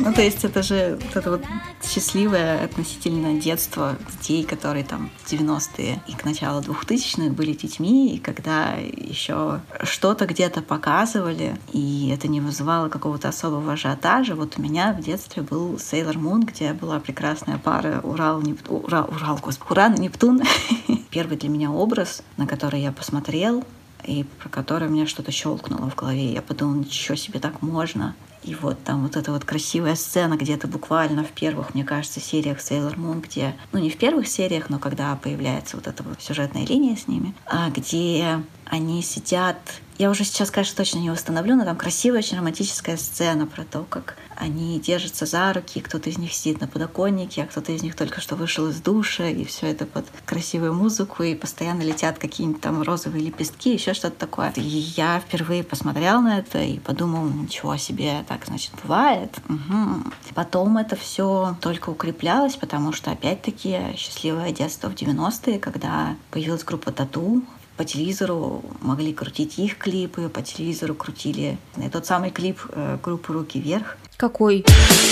Ну, 0.08 0.14
то 0.14 0.22
есть 0.22 0.42
это 0.42 0.62
же 0.62 0.98
вот 1.02 1.16
это 1.16 1.30
вот 1.32 1.44
счастливое 1.82 2.64
относительно 2.64 3.38
детство 3.38 3.94
детей, 4.10 4.42
которые 4.42 4.82
там 4.82 5.10
в 5.18 5.30
90-е 5.30 6.00
и 6.06 6.12
к 6.12 6.24
началу 6.24 6.62
2000-х 6.62 7.34
были 7.34 7.52
детьми, 7.52 8.14
и 8.14 8.18
когда 8.18 8.72
еще 8.72 9.60
что-то 9.82 10.24
где-то 10.24 10.62
показывали, 10.62 11.58
и 11.74 12.10
это 12.14 12.26
не 12.26 12.40
вызывало 12.40 12.88
какого-то 12.88 13.28
особого 13.28 13.74
ажиотажа. 13.74 14.34
Вот 14.34 14.54
у 14.56 14.62
меня 14.62 14.94
в 14.94 15.02
детстве 15.02 15.42
был 15.42 15.74
Sailor 15.74 16.14
Moon, 16.14 16.46
где 16.46 16.72
была 16.72 17.00
прекрасная 17.00 17.58
пара 17.58 18.00
Урал, 18.02 18.40
Нептун, 18.40 18.84
Урал, 18.84 19.10
Урал, 19.10 19.38
господи, 19.42 19.72
Уран 19.72 19.94
Нептун. 19.96 20.40
Первый 21.10 21.36
для 21.36 21.50
меня 21.50 21.70
образ, 21.70 22.22
на 22.38 22.46
который 22.46 22.80
я 22.80 22.92
посмотрел, 22.92 23.62
и 24.04 24.24
про 24.24 24.48
который 24.48 24.88
меня 24.88 25.06
что-то 25.06 25.30
щелкнуло 25.32 25.90
в 25.90 25.94
голове. 25.94 26.32
Я 26.32 26.42
подумала, 26.42 26.76
ничего 26.76 27.16
себе, 27.16 27.40
так 27.40 27.62
можно. 27.62 28.14
И 28.44 28.54
вот 28.54 28.82
там 28.84 29.02
вот 29.02 29.16
эта 29.16 29.32
вот 29.32 29.44
красивая 29.44 29.96
сцена 29.96 30.34
где-то 30.34 30.68
буквально 30.68 31.24
в 31.24 31.30
первых, 31.32 31.74
мне 31.74 31.84
кажется, 31.84 32.20
сериях 32.20 32.58
Sailor 32.58 32.94
Moon, 32.96 33.20
где, 33.20 33.54
ну 33.72 33.78
не 33.78 33.90
в 33.90 33.98
первых 33.98 34.28
сериях, 34.28 34.70
но 34.70 34.78
когда 34.78 35.14
появляется 35.16 35.76
вот 35.76 35.86
эта 35.86 36.02
вот 36.02 36.22
сюжетная 36.22 36.64
линия 36.64 36.96
с 36.96 37.08
ними, 37.08 37.34
а 37.46 37.68
где 37.70 38.42
они 38.70 39.02
сидят 39.02 39.58
я 39.98 40.10
уже 40.10 40.22
сейчас, 40.22 40.52
конечно, 40.52 40.76
точно 40.76 41.00
не 41.00 41.10
восстановлю, 41.10 41.56
но 41.56 41.64
там 41.64 41.76
красивая, 41.76 42.20
очень 42.20 42.38
романтическая 42.38 42.96
сцена 42.96 43.48
про 43.48 43.64
то, 43.64 43.84
как 43.88 44.16
они 44.36 44.78
держатся 44.78 45.26
за 45.26 45.52
руки, 45.52 45.80
кто-то 45.80 46.08
из 46.08 46.18
них 46.18 46.32
сидит 46.32 46.60
на 46.60 46.68
подоконнике, 46.68 47.42
а 47.42 47.46
кто-то 47.46 47.72
из 47.72 47.82
них 47.82 47.96
только 47.96 48.20
что 48.20 48.36
вышел 48.36 48.68
из 48.68 48.80
душа, 48.80 49.26
и 49.26 49.44
все 49.44 49.66
это 49.66 49.86
под 49.86 50.06
красивую 50.24 50.72
музыку, 50.72 51.24
и 51.24 51.34
постоянно 51.34 51.82
летят 51.82 52.18
какие-нибудь 52.18 52.60
там 52.60 52.80
розовые 52.82 53.24
лепестки, 53.24 53.72
еще 53.72 53.92
что-то 53.92 54.16
такое. 54.16 54.52
И 54.54 54.60
я 54.60 55.18
впервые 55.18 55.64
посмотрел 55.64 56.20
на 56.20 56.38
это 56.38 56.62
и 56.62 56.78
подумал, 56.78 57.28
ничего 57.28 57.76
себе, 57.76 58.24
так, 58.28 58.46
значит, 58.46 58.70
бывает. 58.80 59.36
Угу. 59.48 60.12
Потом 60.36 60.78
это 60.78 60.94
все 60.94 61.56
только 61.60 61.90
укреплялось, 61.90 62.54
потому 62.54 62.92
что, 62.92 63.10
опять-таки, 63.10 63.78
счастливое 63.96 64.52
детство 64.52 64.88
в 64.88 64.94
90-е, 64.94 65.58
когда 65.58 66.14
появилась 66.30 66.62
группа 66.62 66.92
Тату, 66.92 67.42
по 67.78 67.84
телевизору 67.84 68.64
могли 68.80 69.14
крутить 69.14 69.58
их 69.58 69.78
клипы, 69.78 70.28
по 70.28 70.42
телевизору 70.42 70.96
крутили 70.96 71.58
и 71.76 71.88
тот 71.88 72.04
самый 72.06 72.30
клип 72.30 72.60
э, 72.70 72.98
группы 73.00 73.32
«Руки 73.32 73.60
вверх». 73.60 73.96
Какой? 74.16 74.64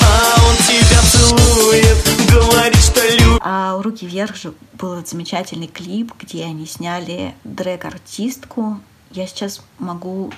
А 0.02 0.34
он 0.44 0.56
тебя 0.56 1.00
целует, 1.12 1.96
говорит, 2.28 2.76
что 2.76 3.00
любит. 3.08 3.40
А 3.40 3.76
у 3.76 3.82
«Руки 3.82 4.04
вверх» 4.04 4.34
же 4.34 4.52
был 4.72 5.06
замечательный 5.06 5.68
клип, 5.68 6.12
где 6.20 6.44
они 6.44 6.66
сняли 6.66 7.36
дрэк-артистку. 7.44 8.80
Я 9.12 9.28
сейчас 9.28 9.62
могу 9.78 10.32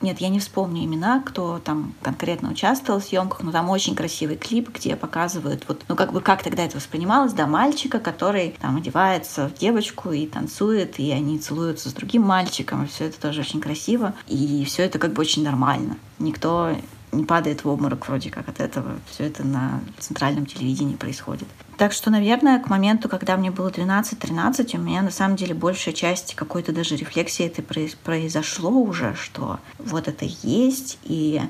нет, 0.00 0.20
я 0.20 0.28
не 0.28 0.40
вспомню 0.40 0.84
имена, 0.84 1.22
кто 1.24 1.58
там 1.58 1.94
конкретно 2.02 2.50
участвовал 2.50 3.00
в 3.00 3.04
съемках, 3.04 3.42
но 3.42 3.52
там 3.52 3.68
очень 3.68 3.94
красивый 3.94 4.36
клип, 4.36 4.70
где 4.74 4.96
показывают 4.96 5.64
вот, 5.68 5.84
ну 5.88 5.96
как 5.96 6.12
бы 6.12 6.20
как 6.20 6.42
тогда 6.42 6.64
это 6.64 6.76
воспринималось, 6.76 7.32
да, 7.32 7.46
мальчика, 7.46 8.00
который 8.00 8.56
там 8.60 8.76
одевается 8.76 9.48
в 9.48 9.54
девочку 9.54 10.10
и 10.10 10.26
танцует, 10.26 10.98
и 10.98 11.10
они 11.10 11.38
целуются 11.38 11.90
с 11.90 11.92
другим 11.92 12.22
мальчиком, 12.22 12.84
и 12.84 12.88
все 12.88 13.06
это 13.06 13.20
тоже 13.20 13.40
очень 13.40 13.60
красиво, 13.60 14.14
и 14.26 14.64
все 14.64 14.84
это 14.84 14.98
как 14.98 15.12
бы 15.12 15.20
очень 15.20 15.44
нормально. 15.44 15.96
Никто 16.18 16.74
не 17.12 17.24
падает 17.24 17.64
в 17.64 17.68
обморок 17.68 18.08
вроде 18.08 18.30
как 18.30 18.48
от 18.48 18.60
этого. 18.60 18.92
Все 19.10 19.24
это 19.24 19.44
на 19.44 19.80
центральном 19.98 20.46
телевидении 20.46 20.96
происходит. 20.96 21.48
Так 21.80 21.94
что, 21.94 22.10
наверное, 22.10 22.58
к 22.58 22.68
моменту, 22.68 23.08
когда 23.08 23.38
мне 23.38 23.50
было 23.50 23.70
12-13, 23.70 24.76
у 24.76 24.82
меня 24.82 25.00
на 25.00 25.10
самом 25.10 25.36
деле 25.36 25.54
большая 25.54 25.94
часть 25.94 26.34
какой-то 26.34 26.72
даже 26.72 26.94
рефлексии 26.94 27.46
это 27.46 27.62
произошло 27.62 28.70
уже, 28.70 29.14
что 29.14 29.58
вот 29.78 30.06
это 30.06 30.26
есть, 30.42 30.98
и 31.04 31.40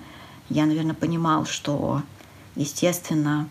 я, 0.48 0.66
наверное, 0.66 0.94
понимал, 0.94 1.46
что, 1.46 2.02
естественно, 2.54 3.48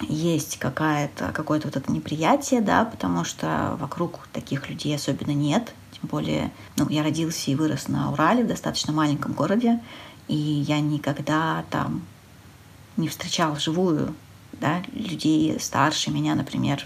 есть 0.00 0.58
какая-то, 0.58 1.30
какое-то 1.30 1.68
вот 1.68 1.76
это 1.76 1.92
неприятие, 1.92 2.62
да, 2.62 2.84
потому 2.84 3.22
что 3.22 3.76
вокруг 3.78 4.26
таких 4.32 4.68
людей 4.68 4.96
особенно 4.96 5.34
нет. 5.34 5.72
Тем 5.92 6.08
более, 6.08 6.50
ну, 6.76 6.88
я 6.88 7.04
родился 7.04 7.52
и 7.52 7.54
вырос 7.54 7.86
на 7.86 8.10
Урале, 8.10 8.42
в 8.42 8.48
достаточно 8.48 8.92
маленьком 8.92 9.34
городе, 9.34 9.80
и 10.26 10.34
я 10.34 10.80
никогда 10.80 11.64
там 11.70 12.02
не 12.96 13.06
встречал 13.06 13.54
живую 13.54 14.16
да, 14.60 14.82
людей 14.92 15.58
старше 15.60 16.10
меня, 16.10 16.34
например, 16.34 16.84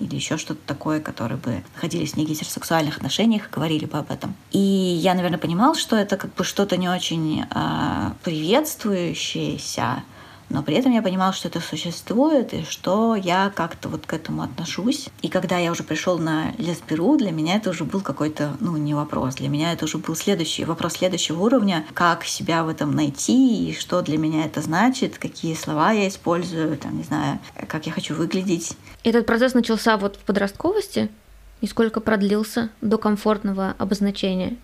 или 0.00 0.14
еще 0.14 0.38
что-то 0.38 0.60
такое, 0.66 1.00
которые 1.00 1.38
бы 1.38 1.62
находились 1.74 2.12
в 2.12 2.16
негетеросексуальных 2.16 2.96
отношениях 2.96 3.46
и 3.46 3.54
говорили 3.54 3.84
бы 3.84 3.98
об 3.98 4.10
этом. 4.10 4.34
И 4.50 4.58
я, 4.58 5.14
наверное, 5.14 5.38
понимал, 5.38 5.74
что 5.74 5.96
это 5.96 6.16
как 6.16 6.34
бы 6.34 6.44
что-то 6.44 6.76
не 6.76 6.88
очень 6.88 7.44
э, 7.44 8.10
приветствующееся, 8.24 10.02
Но 10.52 10.62
при 10.62 10.74
этом 10.74 10.92
я 10.92 11.00
понимала, 11.00 11.32
что 11.32 11.48
это 11.48 11.60
существует, 11.60 12.52
и 12.52 12.62
что 12.62 13.16
я 13.16 13.50
как-то 13.54 13.88
вот 13.88 14.04
к 14.04 14.12
этому 14.12 14.42
отношусь. 14.42 15.08
И 15.22 15.28
когда 15.28 15.56
я 15.56 15.72
уже 15.72 15.82
пришел 15.82 16.18
на 16.18 16.52
лесберу, 16.58 17.16
для 17.16 17.30
меня 17.30 17.56
это 17.56 17.70
уже 17.70 17.84
был 17.84 18.02
какой-то, 18.02 18.54
ну, 18.60 18.76
не 18.76 18.92
вопрос. 18.92 19.36
Для 19.36 19.48
меня 19.48 19.72
это 19.72 19.86
уже 19.86 19.96
был 19.96 20.14
следующий 20.14 20.66
вопрос 20.66 20.94
следующего 20.94 21.42
уровня, 21.42 21.86
как 21.94 22.24
себя 22.24 22.64
в 22.64 22.68
этом 22.68 22.94
найти, 22.94 23.70
и 23.70 23.74
что 23.74 24.02
для 24.02 24.18
меня 24.18 24.44
это 24.44 24.60
значит, 24.60 25.16
какие 25.16 25.54
слова 25.54 25.92
я 25.92 26.06
использую, 26.06 26.76
там, 26.76 26.98
не 26.98 27.04
знаю, 27.04 27.38
как 27.66 27.86
я 27.86 27.92
хочу 27.92 28.14
выглядеть. 28.14 28.76
Этот 29.04 29.24
процесс 29.24 29.54
начался 29.54 29.96
вот 29.96 30.16
в 30.16 30.20
подростковости? 30.20 31.08
И 31.62 31.66
сколько 31.66 32.00
продлился 32.00 32.68
до 32.82 32.98
комфортного 32.98 33.74
обозначения? 33.78 34.58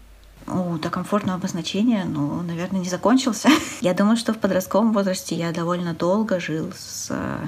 Ну, 0.49 0.79
до 0.79 0.89
комфортного 0.91 1.39
обозначения, 1.39 2.05
ну, 2.05 2.43
наверное, 2.43 2.81
не 2.81 2.89
закончился. 2.89 3.51
я 3.81 3.95
думаю, 3.95 4.17
что 4.17 4.33
в 4.33 4.39
подростковом 4.39 4.93
возрасте 4.93 5.35
я 5.35 5.53
довольно 5.53 5.95
долго 5.95 6.41
жил 6.41 6.73
с 6.77 7.09
э, 7.11 7.47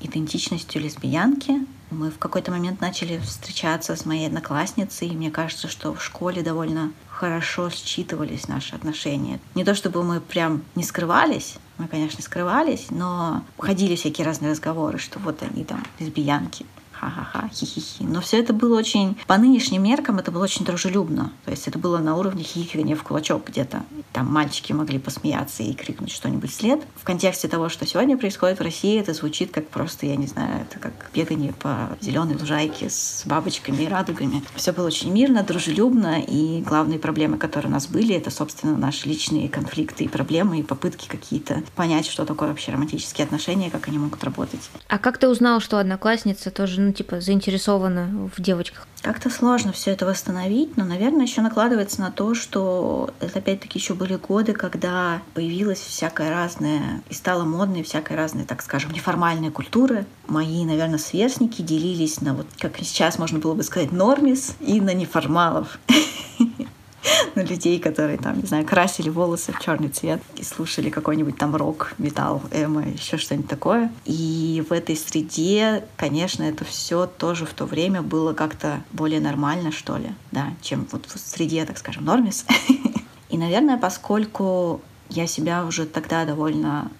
идентичностью 0.00 0.82
лесбиянки. 0.82 1.66
Мы 1.90 2.10
в 2.10 2.18
какой-то 2.18 2.50
момент 2.50 2.80
начали 2.80 3.18
встречаться 3.18 3.94
с 3.94 4.04
моей 4.04 4.26
одноклассницей, 4.26 5.08
и 5.08 5.16
мне 5.16 5.30
кажется, 5.30 5.68
что 5.68 5.94
в 5.94 6.02
школе 6.02 6.42
довольно 6.42 6.92
хорошо 7.08 7.70
считывались 7.70 8.48
наши 8.48 8.74
отношения. 8.74 9.40
Не 9.54 9.64
то 9.64 9.74
чтобы 9.74 10.02
мы 10.02 10.20
прям 10.20 10.62
не 10.74 10.82
скрывались, 10.82 11.56
мы, 11.78 11.86
конечно, 11.86 12.22
скрывались, 12.22 12.86
но 12.90 13.42
ходили 13.58 13.94
всякие 13.94 14.26
разные 14.26 14.50
разговоры, 14.50 14.98
что 14.98 15.18
вот 15.20 15.42
они 15.42 15.64
там 15.64 15.84
лесбиянки 15.98 16.66
ха-ха-ха, 16.98 17.48
хи-хи-хи. 17.52 18.04
Но 18.04 18.20
все 18.20 18.38
это 18.38 18.52
было 18.52 18.78
очень, 18.78 19.16
по 19.26 19.36
нынешним 19.36 19.82
меркам, 19.82 20.18
это 20.18 20.30
было 20.30 20.44
очень 20.44 20.64
дружелюбно. 20.64 21.32
То 21.44 21.50
есть 21.50 21.68
это 21.68 21.78
было 21.78 21.98
на 21.98 22.16
уровне 22.16 22.42
хихикания 22.42 22.96
в 22.96 23.02
кулачок 23.02 23.46
где-то. 23.46 23.82
Там 24.12 24.26
мальчики 24.32 24.72
могли 24.72 24.98
посмеяться 24.98 25.62
и 25.62 25.74
крикнуть 25.74 26.12
что-нибудь 26.12 26.50
вслед. 26.50 26.80
В 26.96 27.04
контексте 27.04 27.48
того, 27.48 27.68
что 27.68 27.86
сегодня 27.86 28.16
происходит 28.16 28.58
в 28.58 28.62
России, 28.62 28.98
это 28.98 29.14
звучит 29.14 29.52
как 29.52 29.68
просто, 29.68 30.06
я 30.06 30.16
не 30.16 30.26
знаю, 30.26 30.62
это 30.62 30.78
как 30.78 30.92
бегание 31.14 31.52
по 31.52 31.96
зеленой 32.00 32.36
лужайке 32.36 32.90
с 32.90 33.22
бабочками 33.26 33.82
и 33.82 33.88
радугами. 33.88 34.42
Все 34.54 34.72
было 34.72 34.86
очень 34.86 35.12
мирно, 35.12 35.42
дружелюбно, 35.42 36.20
и 36.20 36.62
главные 36.62 36.98
проблемы, 36.98 37.38
которые 37.38 37.70
у 37.70 37.72
нас 37.72 37.86
были, 37.86 38.14
это, 38.14 38.30
собственно, 38.30 38.76
наши 38.76 39.08
личные 39.08 39.48
конфликты 39.48 40.04
и 40.04 40.08
проблемы, 40.08 40.60
и 40.60 40.62
попытки 40.62 41.08
какие-то 41.08 41.62
понять, 41.76 42.06
что 42.06 42.24
такое 42.24 42.48
вообще 42.48 42.72
романтические 42.72 43.24
отношения, 43.24 43.70
как 43.70 43.88
они 43.88 43.98
могут 43.98 44.22
работать. 44.24 44.70
А 44.88 44.98
как 44.98 45.18
ты 45.18 45.28
узнал, 45.28 45.60
что 45.60 45.78
одноклассница 45.78 46.50
тоже 46.50 46.80
ну, 46.88 46.94
типа, 46.94 47.20
заинтересована 47.20 48.30
в 48.34 48.40
девочках? 48.40 48.86
Как-то 49.02 49.30
сложно 49.30 49.72
все 49.72 49.92
это 49.92 50.06
восстановить, 50.06 50.76
но, 50.76 50.84
наверное, 50.84 51.26
еще 51.26 51.40
накладывается 51.40 52.00
на 52.00 52.10
то, 52.10 52.34
что 52.34 53.10
это 53.20 53.38
опять-таки 53.38 53.78
еще 53.78 53.94
были 53.94 54.16
годы, 54.16 54.54
когда 54.54 55.22
появилась 55.34 55.78
всякая 55.78 56.30
разная 56.30 57.02
и 57.08 57.14
стала 57.14 57.44
модной 57.44 57.82
всякая 57.82 58.16
разная, 58.16 58.44
так 58.44 58.62
скажем, 58.62 58.90
неформальная 58.92 59.50
культура. 59.50 60.04
Мои, 60.26 60.64
наверное, 60.64 60.98
сверстники 60.98 61.62
делились 61.62 62.20
на 62.20 62.34
вот, 62.34 62.46
как 62.58 62.78
сейчас 62.78 63.18
можно 63.18 63.38
было 63.38 63.54
бы 63.54 63.62
сказать, 63.62 63.92
нормис 63.92 64.56
и 64.60 64.80
на 64.80 64.94
неформалов. 64.94 65.78
на 67.34 67.42
людей, 67.42 67.78
которые 67.78 68.18
там, 68.18 68.40
не 68.40 68.46
знаю, 68.46 68.64
красили 68.64 69.08
волосы 69.08 69.52
в 69.52 69.60
черный 69.60 69.88
цвет 69.88 70.20
и 70.36 70.42
слушали 70.42 70.90
какой-нибудь 70.90 71.36
там 71.36 71.54
рок, 71.54 71.94
металл, 71.98 72.42
эмо, 72.50 72.86
еще 72.88 73.16
что-нибудь 73.16 73.48
такое. 73.48 73.92
И 74.04 74.64
в 74.68 74.72
этой 74.72 74.96
среде, 74.96 75.84
конечно, 75.96 76.42
это 76.42 76.64
все 76.64 77.06
тоже 77.06 77.46
в 77.46 77.54
то 77.54 77.64
время 77.64 78.02
было 78.02 78.32
как-то 78.32 78.82
более 78.92 79.20
нормально, 79.20 79.72
что 79.72 79.96
ли, 79.96 80.10
да, 80.32 80.52
чем 80.60 80.86
вот 80.90 81.06
в 81.06 81.18
среде, 81.18 81.64
так 81.64 81.78
скажем, 81.78 82.04
нормис. 82.04 82.44
И, 83.28 83.36
наверное, 83.36 83.76
поскольку 83.76 84.80
я 85.10 85.26
себя 85.26 85.64
уже 85.64 85.84
тогда 85.84 86.24
довольно 86.24 86.90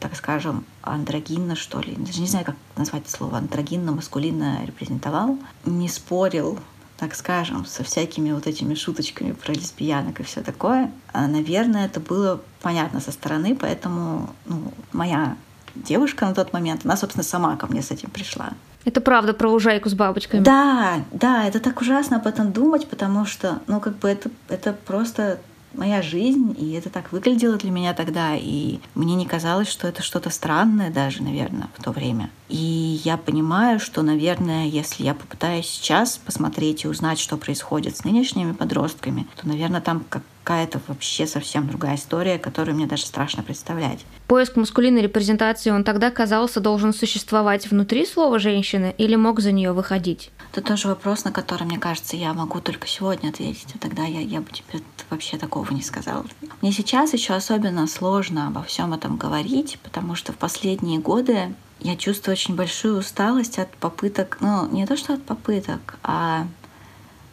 так 0.00 0.16
скажем, 0.16 0.66
андрогинно, 0.82 1.56
что 1.56 1.80
ли, 1.80 1.94
даже 1.96 2.20
не 2.20 2.26
знаю, 2.26 2.44
как 2.44 2.56
назвать 2.76 3.04
это 3.04 3.10
слово, 3.10 3.38
андрогинно, 3.38 3.90
маскулинно 3.92 4.62
репрезентовал, 4.66 5.38
не 5.64 5.88
спорил 5.88 6.58
так 6.96 7.14
скажем, 7.14 7.64
со 7.66 7.82
всякими 7.82 8.32
вот 8.32 8.46
этими 8.46 8.74
шуточками 8.74 9.32
про 9.32 9.52
лесбиянок 9.52 10.20
и 10.20 10.22
все 10.22 10.42
такое. 10.42 10.90
А, 11.12 11.26
наверное, 11.26 11.86
это 11.86 12.00
было 12.00 12.40
понятно 12.62 13.00
со 13.00 13.12
стороны, 13.12 13.56
поэтому 13.60 14.30
ну, 14.46 14.72
моя 14.92 15.36
девушка 15.74 16.26
на 16.26 16.34
тот 16.34 16.52
момент, 16.52 16.82
она, 16.84 16.96
собственно, 16.96 17.24
сама 17.24 17.56
ко 17.56 17.66
мне 17.66 17.82
с 17.82 17.90
этим 17.90 18.10
пришла. 18.10 18.52
Это 18.84 19.00
правда 19.00 19.32
про 19.32 19.48
лужайку 19.48 19.88
с 19.88 19.94
бабочками. 19.94 20.42
Да, 20.42 21.00
да, 21.10 21.46
это 21.46 21.58
так 21.58 21.80
ужасно 21.80 22.18
об 22.18 22.26
этом 22.26 22.52
думать, 22.52 22.86
потому 22.86 23.24
что, 23.24 23.60
ну, 23.66 23.80
как 23.80 23.96
бы 23.98 24.08
это, 24.08 24.30
это 24.48 24.72
просто 24.72 25.40
моя 25.76 26.02
жизнь, 26.02 26.54
и 26.58 26.72
это 26.72 26.90
так 26.90 27.12
выглядело 27.12 27.56
для 27.56 27.70
меня 27.70 27.94
тогда, 27.94 28.34
и 28.36 28.78
мне 28.94 29.14
не 29.14 29.26
казалось, 29.26 29.68
что 29.68 29.88
это 29.88 30.02
что-то 30.02 30.30
странное 30.30 30.90
даже, 30.90 31.22
наверное, 31.22 31.68
в 31.76 31.82
то 31.82 31.90
время. 31.90 32.30
И 32.48 33.00
я 33.04 33.16
понимаю, 33.16 33.80
что, 33.80 34.02
наверное, 34.02 34.66
если 34.66 35.04
я 35.04 35.14
попытаюсь 35.14 35.66
сейчас 35.66 36.18
посмотреть 36.18 36.84
и 36.84 36.88
узнать, 36.88 37.18
что 37.18 37.36
происходит 37.36 37.96
с 37.96 38.04
нынешними 38.04 38.52
подростками, 38.52 39.26
то, 39.36 39.48
наверное, 39.48 39.80
там 39.80 40.04
какая-то 40.44 40.78
вообще 40.88 41.26
совсем 41.26 41.66
другая 41.66 41.96
история, 41.96 42.38
которую 42.38 42.76
мне 42.76 42.86
даже 42.86 43.06
страшно 43.06 43.42
представлять. 43.42 44.04
Поиск 44.26 44.56
маскулинной 44.56 45.00
репрезентации, 45.00 45.70
он 45.70 45.84
тогда, 45.84 46.10
казался, 46.10 46.60
должен 46.60 46.92
существовать 46.92 47.70
внутри 47.70 48.04
слова 48.04 48.38
женщины 48.38 48.94
или 48.98 49.16
мог 49.16 49.40
за 49.40 49.52
нее 49.52 49.72
выходить? 49.72 50.30
Это 50.52 50.60
тоже 50.60 50.88
вопрос, 50.88 51.24
на 51.24 51.32
который, 51.32 51.64
мне 51.64 51.78
кажется, 51.78 52.16
я 52.16 52.34
могу 52.34 52.60
только 52.60 52.86
сегодня 52.86 53.30
ответить. 53.30 53.68
А 53.74 53.78
тогда 53.78 54.04
я, 54.04 54.20
я 54.20 54.40
бы 54.40 54.50
тебе 54.50 54.82
вообще 55.08 55.38
такого 55.38 55.72
не 55.72 55.82
сказала. 55.82 56.26
Мне 56.60 56.72
сейчас 56.72 57.14
еще 57.14 57.32
особенно 57.32 57.86
сложно 57.86 58.48
обо 58.48 58.62
всем 58.62 58.92
этом 58.92 59.16
говорить, 59.16 59.78
потому 59.82 60.14
что 60.14 60.32
в 60.32 60.36
последние 60.36 61.00
годы 61.00 61.54
я 61.80 61.96
чувствую 61.96 62.34
очень 62.34 62.54
большую 62.54 62.98
усталость 62.98 63.58
от 63.58 63.70
попыток, 63.78 64.36
ну, 64.40 64.68
не 64.70 64.86
то 64.86 64.96
что 64.96 65.14
от 65.14 65.24
попыток, 65.24 65.96
а 66.02 66.46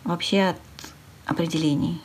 вообще 0.06 0.44
от 0.44 0.58
определений 1.26 2.02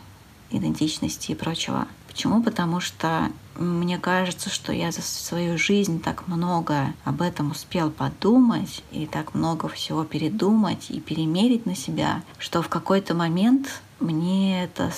идентичности 0.57 1.33
и 1.33 1.35
прочего. 1.35 1.87
Почему? 2.07 2.43
Потому 2.43 2.81
что 2.81 3.31
мне 3.59 3.99
кажется, 3.99 4.51
что 4.51 4.73
я 4.73 4.93
за 4.93 5.03
свою 5.03 5.59
жизнь 5.59 6.01
так 6.01 6.29
много 6.29 6.95
об 7.05 7.23
этом 7.23 7.51
успел 7.51 7.91
подумать 7.91 8.83
и 8.91 9.07
так 9.07 9.35
много 9.35 9.69
всего 9.69 10.05
передумать 10.05 10.91
и 10.91 11.01
перемерить 11.01 11.67
на 11.67 11.75
себя, 11.75 12.23
что 12.39 12.63
в 12.63 12.69
какой-то 12.69 13.15
момент 13.15 13.83
мне 14.01 14.63
это 14.65 14.93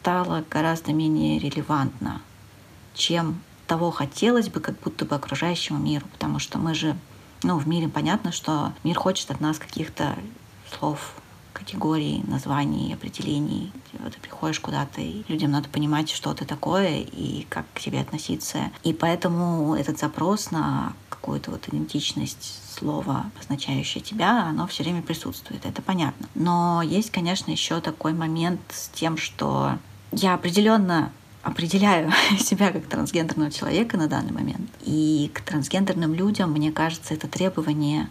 стало 0.00 0.44
гораздо 0.50 0.92
менее 0.92 1.38
релевантно, 1.38 2.22
чем 2.94 3.40
того 3.66 3.90
хотелось 3.90 4.48
бы 4.48 4.60
как 4.60 4.78
будто 4.80 5.04
бы 5.04 5.14
окружающему 5.14 5.78
миру, 5.78 6.06
потому 6.12 6.38
что 6.38 6.58
мы 6.58 6.74
же, 6.74 6.96
ну, 7.42 7.58
в 7.58 7.68
мире 7.68 7.88
понятно, 7.88 8.32
что 8.32 8.72
мир 8.84 8.96
хочет 8.96 9.30
от 9.30 9.40
нас 9.40 9.58
каких-то 9.58 10.16
слов, 10.70 11.14
категорий, 11.58 12.22
названий, 12.26 12.94
определений. 12.94 13.72
Ты 13.92 14.20
приходишь 14.20 14.60
куда-то, 14.60 15.00
и 15.00 15.24
людям 15.28 15.50
надо 15.50 15.68
понимать, 15.68 16.10
что 16.10 16.32
ты 16.34 16.44
такое 16.44 17.00
и 17.00 17.46
как 17.48 17.66
к 17.74 17.80
тебе 17.80 18.00
относиться. 18.00 18.70
И 18.84 18.92
поэтому 18.92 19.74
этот 19.74 19.98
запрос 19.98 20.50
на 20.50 20.92
какую-то 21.08 21.50
вот 21.50 21.68
идентичность 21.68 22.60
слова, 22.78 23.26
обозначающее 23.34 24.02
тебя, 24.02 24.44
оно 24.44 24.66
все 24.66 24.82
время 24.84 25.02
присутствует. 25.02 25.66
Это 25.66 25.82
понятно. 25.82 26.28
Но 26.34 26.80
есть, 26.82 27.10
конечно, 27.10 27.50
еще 27.50 27.80
такой 27.80 28.12
момент 28.12 28.60
с 28.70 28.88
тем, 28.88 29.16
что 29.16 29.78
я 30.12 30.34
определенно 30.34 31.10
определяю 31.42 32.12
себя 32.38 32.70
как 32.70 32.86
трансгендерного 32.86 33.50
человека 33.50 33.96
на 33.96 34.06
данный 34.06 34.32
момент. 34.32 34.70
И 34.84 35.30
к 35.34 35.40
трансгендерным 35.40 36.14
людям, 36.14 36.52
мне 36.52 36.72
кажется, 36.72 37.14
это 37.14 37.26
требование 37.28 38.08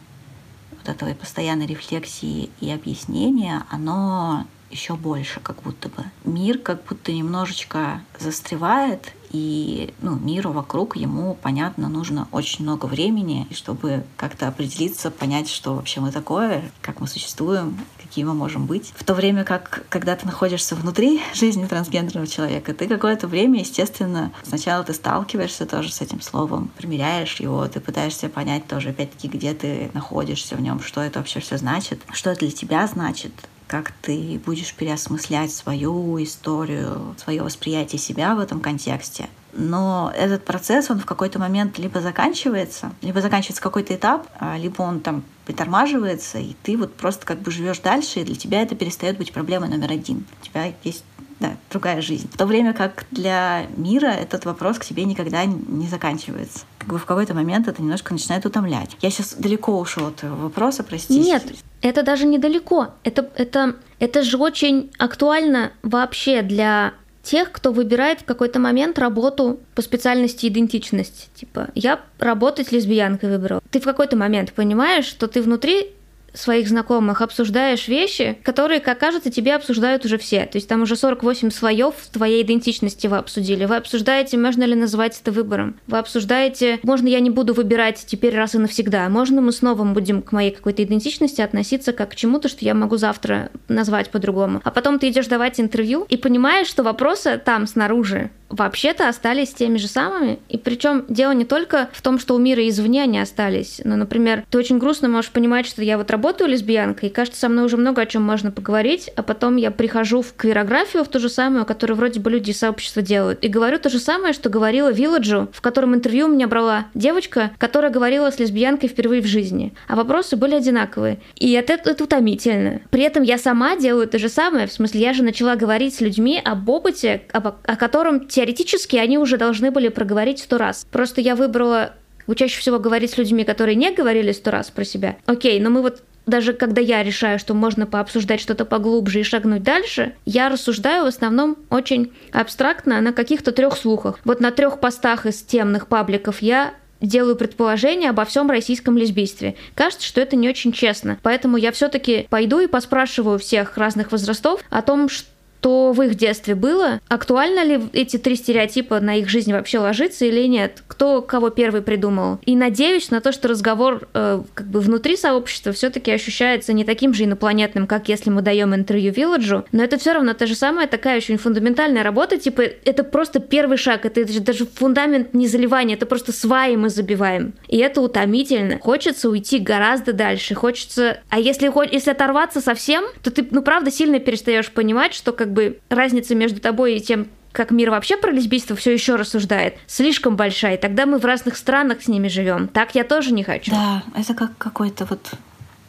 вот 0.88 1.04
этой 1.04 1.16
постоянной 1.16 1.66
рефлексии 1.66 2.50
и 2.60 2.72
объяснения, 2.72 3.64
оно 3.70 4.46
еще 4.70 4.96
больше, 4.96 5.40
как 5.40 5.62
будто 5.62 5.90
бы. 5.90 6.04
Мир 6.26 6.58
как 6.58 6.84
будто 6.86 7.12
немножечко 7.12 8.02
застревает, 8.20 9.14
и 9.32 9.94
ну, 10.02 10.16
миру 10.16 10.52
вокруг 10.52 10.96
ему, 10.96 11.38
понятно, 11.42 11.90
нужно 11.90 12.28
очень 12.32 12.64
много 12.64 12.86
времени, 12.86 13.48
чтобы 13.52 14.06
как-то 14.16 14.48
определиться, 14.48 15.12
понять, 15.12 15.50
что 15.50 15.76
вообще 15.76 16.00
мы 16.00 16.12
такое, 16.12 16.72
как 16.82 17.02
мы 17.02 17.08
существуем, 17.08 17.78
какие 18.02 18.24
мы 18.24 18.34
можем 18.34 18.66
быть. 18.66 18.94
В 18.96 19.04
то 19.04 19.14
время 19.14 19.44
как, 19.44 19.86
когда 19.90 20.16
ты 20.16 20.26
находишься 20.26 20.76
внутри 20.76 21.22
жизни 21.34 21.66
трансгендерного 21.66 22.28
человека, 22.28 22.74
ты 22.74 22.88
какое-то 22.88 23.28
время, 23.28 23.60
естественно, 23.60 24.32
сначала 24.44 24.84
ты 24.84 24.94
сталкиваешься 24.94 25.66
тоже 25.66 25.92
с 25.92 26.02
этим 26.02 26.22
словом, 26.22 26.72
примеряешь 26.78 27.40
его, 27.40 27.68
ты 27.68 27.80
пытаешься 27.80 28.30
понять 28.30 28.68
тоже, 28.68 28.90
опять-таки, 28.90 29.28
где 29.28 29.54
ты 29.54 29.92
находишься 29.94 30.56
в 30.56 30.62
нем, 30.62 30.82
что 30.82 31.02
это 31.02 31.20
вообще 31.20 31.40
все 31.40 31.58
значит, 31.58 32.02
что 32.14 32.30
это 32.30 32.42
для 32.42 32.52
тебя 32.52 32.88
значит, 32.88 33.34
как 33.68 33.92
ты 34.02 34.42
будешь 34.46 34.74
переосмыслять 34.74 35.52
свою 35.52 36.22
историю, 36.24 37.16
свое 37.18 37.44
восприятие 37.44 38.00
себя 38.00 38.36
в 38.36 38.40
этом 38.40 38.60
контексте. 38.60 39.30
Но 39.54 40.12
этот 40.16 40.46
процесс, 40.46 40.90
он 40.92 41.00
в 41.00 41.06
какой-то 41.06 41.40
момент 41.40 41.80
либо 41.80 42.00
заканчивается, 42.00 42.92
либо 43.02 43.22
заканчивается 43.22 43.62
какой-то 43.62 43.96
этап, 43.96 44.28
а, 44.40 44.58
либо 44.58 44.82
он 44.82 45.00
там 45.00 45.24
притормаживается, 45.46 46.38
и 46.38 46.54
ты 46.62 46.78
вот 46.78 46.94
просто 46.94 47.26
как 47.26 47.40
бы 47.40 47.50
живешь 47.50 47.80
дальше, 47.80 48.20
и 48.20 48.24
для 48.24 48.36
тебя 48.36 48.62
это 48.62 48.76
перестает 48.76 49.18
быть 49.18 49.34
проблемой 49.34 49.70
номер 49.70 49.92
один. 49.92 50.26
У 50.42 50.46
тебя 50.46 50.74
есть 50.84 51.04
да, 51.40 51.56
другая 51.70 52.02
жизнь. 52.02 52.30
В 52.32 52.38
то 52.38 52.46
время 52.46 52.74
как 52.74 53.06
для 53.12 53.68
мира 53.76 54.08
этот 54.08 54.46
вопрос 54.46 54.80
к 54.80 54.86
тебе 54.86 55.06
никогда 55.06 55.46
не 55.46 55.88
заканчивается. 55.88 56.62
как 56.80 56.90
бы 56.90 56.98
в 56.98 57.06
какой-то 57.06 57.34
момент 57.34 57.68
это 57.68 57.82
немножко 57.82 58.14
начинает 58.14 58.46
утомлять. 58.46 58.98
Я 59.02 59.12
сейчас 59.12 59.34
далеко 59.36 59.80
ушел 59.80 60.08
от 60.08 60.24
вопроса, 60.24 60.84
простите. 60.84 61.20
Нет, 61.20 61.44
это 61.82 62.04
даже 62.04 62.26
недалеко. 62.26 62.90
Это, 63.04 63.30
это, 63.36 63.76
это 64.00 64.24
же 64.24 64.38
очень 64.38 64.92
актуально 64.98 65.72
вообще 65.84 66.42
для 66.42 66.94
тех, 67.24 67.52
кто 67.52 67.74
выбирает 67.74 68.22
в 68.22 68.26
какой-то 68.26 68.58
момент 68.60 68.98
работу 68.98 69.60
по 69.76 69.82
специальности 69.82 70.48
идентичность. 70.48 71.30
Типа, 71.36 71.68
я 71.76 72.00
работать 72.20 72.72
лесбиянкой 72.72 73.30
выбрал. 73.30 73.62
Ты 73.70 73.82
в 73.82 73.84
какой-то 73.84 74.16
момент 74.16 74.54
понимаешь, 74.54 75.06
что 75.06 75.28
ты 75.28 75.42
внутри 75.42 75.92
своих 76.38 76.68
знакомых 76.68 77.22
обсуждаешь 77.22 77.88
вещи, 77.88 78.38
которые, 78.44 78.80
как 78.80 79.00
кажется, 79.00 79.32
тебе 79.32 79.56
обсуждают 79.56 80.06
уже 80.06 80.18
все. 80.18 80.46
То 80.46 80.58
есть 80.58 80.68
там 80.68 80.82
уже 80.82 80.96
48 80.96 81.52
слоев 81.52 81.96
твоей 82.12 82.44
идентичности 82.44 83.08
вы 83.08 83.18
обсудили. 83.18 83.66
Вы 83.66 83.76
обсуждаете, 83.76 84.38
можно 84.38 84.64
ли 84.64 84.76
называть 84.76 85.20
это 85.20 85.32
выбором. 85.32 85.80
Вы 85.88 85.98
обсуждаете, 85.98 86.80
можно 86.84 87.08
я 87.08 87.20
не 87.20 87.30
буду 87.30 87.54
выбирать 87.54 88.04
теперь 88.06 88.36
раз 88.36 88.56
и 88.56 88.58
навсегда. 88.58 89.10
Можно 89.10 89.42
мы 89.42 89.52
снова 89.52 89.84
будем 89.84 90.22
к 90.22 90.32
моей 90.32 90.52
какой-то 90.52 90.84
идентичности 90.84 91.42
относиться 91.42 91.94
как 91.94 92.12
к 92.12 92.16
чему-то, 92.16 92.48
что 92.50 92.66
я 92.66 92.74
могу 92.74 92.98
завтра 92.98 93.52
назвать 93.68 94.10
по-другому. 94.10 94.62
А 94.64 94.72
потом 94.72 95.00
ты 95.00 95.10
идешь 95.10 95.28
давать 95.28 95.60
интервью 95.60 96.06
и 96.10 96.18
понимаешь, 96.18 96.68
что 96.68 96.84
вопросы 96.84 97.42
там 97.44 97.68
снаружи 97.68 98.30
вообще-то 98.50 99.10
остались 99.10 99.54
теми 99.54 99.78
же 99.78 99.88
самыми. 99.88 100.40
И 100.50 100.58
причем 100.58 101.06
дело 101.10 101.32
не 101.32 101.46
только 101.46 101.90
в 101.92 102.02
том, 102.02 102.20
что 102.20 102.36
у 102.36 102.38
мира 102.38 102.68
извне 102.68 103.04
они 103.04 103.20
остались. 103.20 103.82
Но, 103.84 103.96
например, 103.96 104.46
ты 104.50 104.58
очень 104.58 104.78
грустно 104.78 105.10
можешь 105.10 105.32
понимать, 105.32 105.66
что 105.66 105.84
я 105.84 105.98
вот 105.98 106.12
работаю 106.12 106.27
лесбиянкой, 106.46 107.10
и 107.10 107.12
кажется, 107.12 107.40
со 107.40 107.50
мной 107.50 107.66
уже 107.66 107.78
много 107.78 108.02
о 108.02 108.06
чем 108.06 108.22
можно 108.22 108.52
поговорить, 108.52 109.10
а 109.16 109.24
потом 109.24 109.56
я 109.56 109.72
прихожу 109.72 110.22
в 110.22 110.34
квирографию, 110.34 111.04
в 111.04 111.08
ту 111.08 111.20
же 111.20 111.30
самую, 111.30 111.66
которую 111.66 111.98
вроде 111.98 112.20
бы 112.20 112.30
люди 112.32 112.52
из 112.52 112.60
сообщества 112.60 113.02
делают, 113.02 113.44
и 113.44 113.48
говорю 113.48 113.80
то 113.80 113.90
же 113.90 114.00
самое, 114.00 114.34
что 114.34 114.50
говорила 114.50 114.92
Вилладжу, 114.92 115.50
в 115.52 115.62
котором 115.62 115.96
интервью 115.96 116.28
меня 116.28 116.48
брала 116.48 116.86
девочка, 116.94 117.52
которая 117.58 117.92
говорила 117.92 118.32
с 118.32 118.40
лесбиянкой 118.40 118.90
впервые 118.90 119.22
в 119.22 119.26
жизни. 119.26 119.74
А 119.88 119.96
вопросы 119.96 120.36
были 120.36 120.56
одинаковые. 120.56 121.20
И 121.36 121.52
это, 121.52 121.74
это 121.74 122.04
утомительно. 122.04 122.82
При 122.90 123.04
этом 123.04 123.24
я 123.24 123.38
сама 123.38 123.76
делаю 123.76 124.08
то 124.08 124.20
же 124.20 124.30
самое, 124.30 124.68
в 124.68 124.72
смысле, 124.72 125.02
я 125.02 125.14
же 125.14 125.24
начала 125.24 125.56
говорить 125.56 125.96
с 125.96 126.02
людьми 126.02 126.42
об 126.44 126.68
опыте, 126.70 127.24
об, 127.32 127.48
о 127.48 127.76
котором 127.76 128.28
теоретически 128.28 128.98
они 128.98 129.18
уже 129.18 129.38
должны 129.38 129.72
были 129.72 129.90
проговорить 129.90 130.40
сто 130.40 130.58
раз. 130.58 130.86
Просто 130.92 131.22
я 131.22 131.36
выбрала 131.36 131.94
чаще 132.36 132.60
всего 132.60 132.80
говорить 132.80 133.12
с 133.12 133.18
людьми, 133.18 133.44
которые 133.44 133.76
не 133.76 133.92
говорили 133.92 134.32
сто 134.32 134.52
раз 134.52 134.70
про 134.70 134.84
себя. 134.84 135.18
Окей, 135.26 135.60
но 135.60 135.70
мы 135.70 135.82
вот 135.82 136.02
даже 136.28 136.54
когда 136.54 136.82
я 136.82 137.02
решаю, 137.02 137.40
что 137.40 137.54
можно 137.54 137.88
пообсуждать 137.88 138.42
что-то 138.42 138.66
поглубже 138.66 139.22
и 139.22 139.24
шагнуть 139.24 139.64
дальше, 139.64 140.14
я 140.26 140.50
рассуждаю 140.50 141.06
в 141.06 141.08
основном 141.08 141.58
очень 141.70 142.12
абстрактно 142.32 143.02
на 143.02 143.14
каких-то 143.14 143.52
трех 143.52 143.76
слухах. 143.78 144.20
Вот 144.26 144.40
на 144.40 144.52
трех 144.52 144.80
постах 144.80 145.26
из 145.26 145.42
темных 145.42 145.88
пабликов 145.88 146.42
я 146.42 146.74
делаю 147.02 147.36
предположение 147.36 148.10
обо 148.10 148.26
всем 148.26 148.50
российском 148.50 148.98
лесбийстве. 148.98 149.56
Кажется, 149.76 150.06
что 150.06 150.20
это 150.20 150.36
не 150.36 150.50
очень 150.50 150.72
честно. 150.72 151.18
Поэтому 151.22 151.58
я 151.58 151.72
все-таки 151.72 152.28
пойду 152.30 152.60
и 152.60 152.68
поспрашиваю 152.68 153.40
всех 153.40 153.78
разных 153.78 154.12
возрастов 154.12 154.62
о 154.70 154.82
том, 154.82 155.10
что 155.10 155.30
что 155.68 155.92
в 155.92 156.02
их 156.02 156.16
детстве 156.16 156.56
было, 156.56 157.02
актуально 157.10 157.62
ли 157.66 157.82
эти 157.92 158.16
три 158.18 158.38
стереотипа 158.38 159.02
на 159.02 159.18
их 159.18 159.28
жизнь 159.28 159.52
вообще 159.52 159.80
ложится 159.80 160.24
или 160.24 160.48
нет, 160.48 160.82
кто 160.88 161.22
кого 161.22 161.50
первый 161.50 161.82
придумал. 161.82 162.40
И 162.46 162.56
надеюсь 162.56 163.12
на 163.12 163.20
то, 163.20 163.34
что 163.34 163.50
разговор 163.50 164.08
э, 164.14 164.42
как 164.54 164.68
бы 164.68 164.80
внутри 164.80 165.18
сообщества 165.18 165.74
все-таки 165.74 166.10
ощущается 166.10 166.72
не 166.72 166.86
таким 166.86 167.14
же 167.14 167.26
инопланетным, 167.26 167.86
как 167.86 168.08
если 168.08 168.30
мы 168.30 168.42
даем 168.42 168.74
интервью 168.74 169.12
Вилладжу, 169.12 169.66
но 169.74 169.84
это 169.84 169.98
все 169.98 170.14
равно 170.14 170.34
та 170.34 170.46
же 170.46 170.56
самая 170.56 170.88
такая 170.88 171.18
очень 171.18 171.38
фундаментальная 171.38 172.02
работа, 172.02 172.38
типа 172.38 172.62
это 172.62 173.04
просто 173.04 173.42
первый 173.42 173.78
шаг, 173.78 174.06
это 174.06 174.24
даже 174.42 174.66
фундамент 174.66 175.34
не 175.34 175.48
заливания, 175.48 175.96
это 175.96 176.06
просто 176.06 176.32
сваи 176.32 176.78
мы 176.78 176.90
забиваем. 176.90 177.56
И 177.68 177.78
это 177.78 178.00
утомительно. 178.00 178.80
Хочется 178.80 179.30
уйти 179.30 179.60
гораздо 179.60 180.14
дальше, 180.14 180.56
хочется... 180.56 181.20
А 181.28 181.40
если, 181.40 181.70
если 181.94 182.12
оторваться 182.12 182.62
совсем, 182.62 183.04
то 183.22 183.32
ты, 183.32 183.46
ну, 183.52 183.62
правда, 183.62 183.92
сильно 183.92 184.20
перестаешь 184.20 184.72
понимать, 184.72 185.14
что 185.14 185.34
как 185.34 185.47
как 185.48 185.54
бы 185.54 185.80
разница 185.88 186.36
между 186.36 186.60
тобой 186.60 186.98
и 186.98 187.00
тем, 187.00 187.28
как 187.54 187.72
мир 187.72 187.90
вообще 187.90 188.18
про 188.18 188.32
лесбийство 188.32 188.76
все 188.76 188.92
еще 188.92 189.16
рассуждает, 189.16 189.78
слишком 189.88 190.36
большая, 190.36 190.76
и 190.76 190.78
тогда 190.78 191.06
мы 191.06 191.20
в 191.20 191.26
разных 191.26 191.56
странах 191.56 192.02
с 192.02 192.10
ними 192.10 192.28
живем. 192.28 192.68
Так 192.68 192.96
я 192.96 193.06
тоже 193.06 193.32
не 193.32 193.44
хочу. 193.44 193.72
Да, 193.72 194.04
это 194.14 194.34
как 194.34 194.58
какой-то 194.58 195.06
вот 195.06 195.32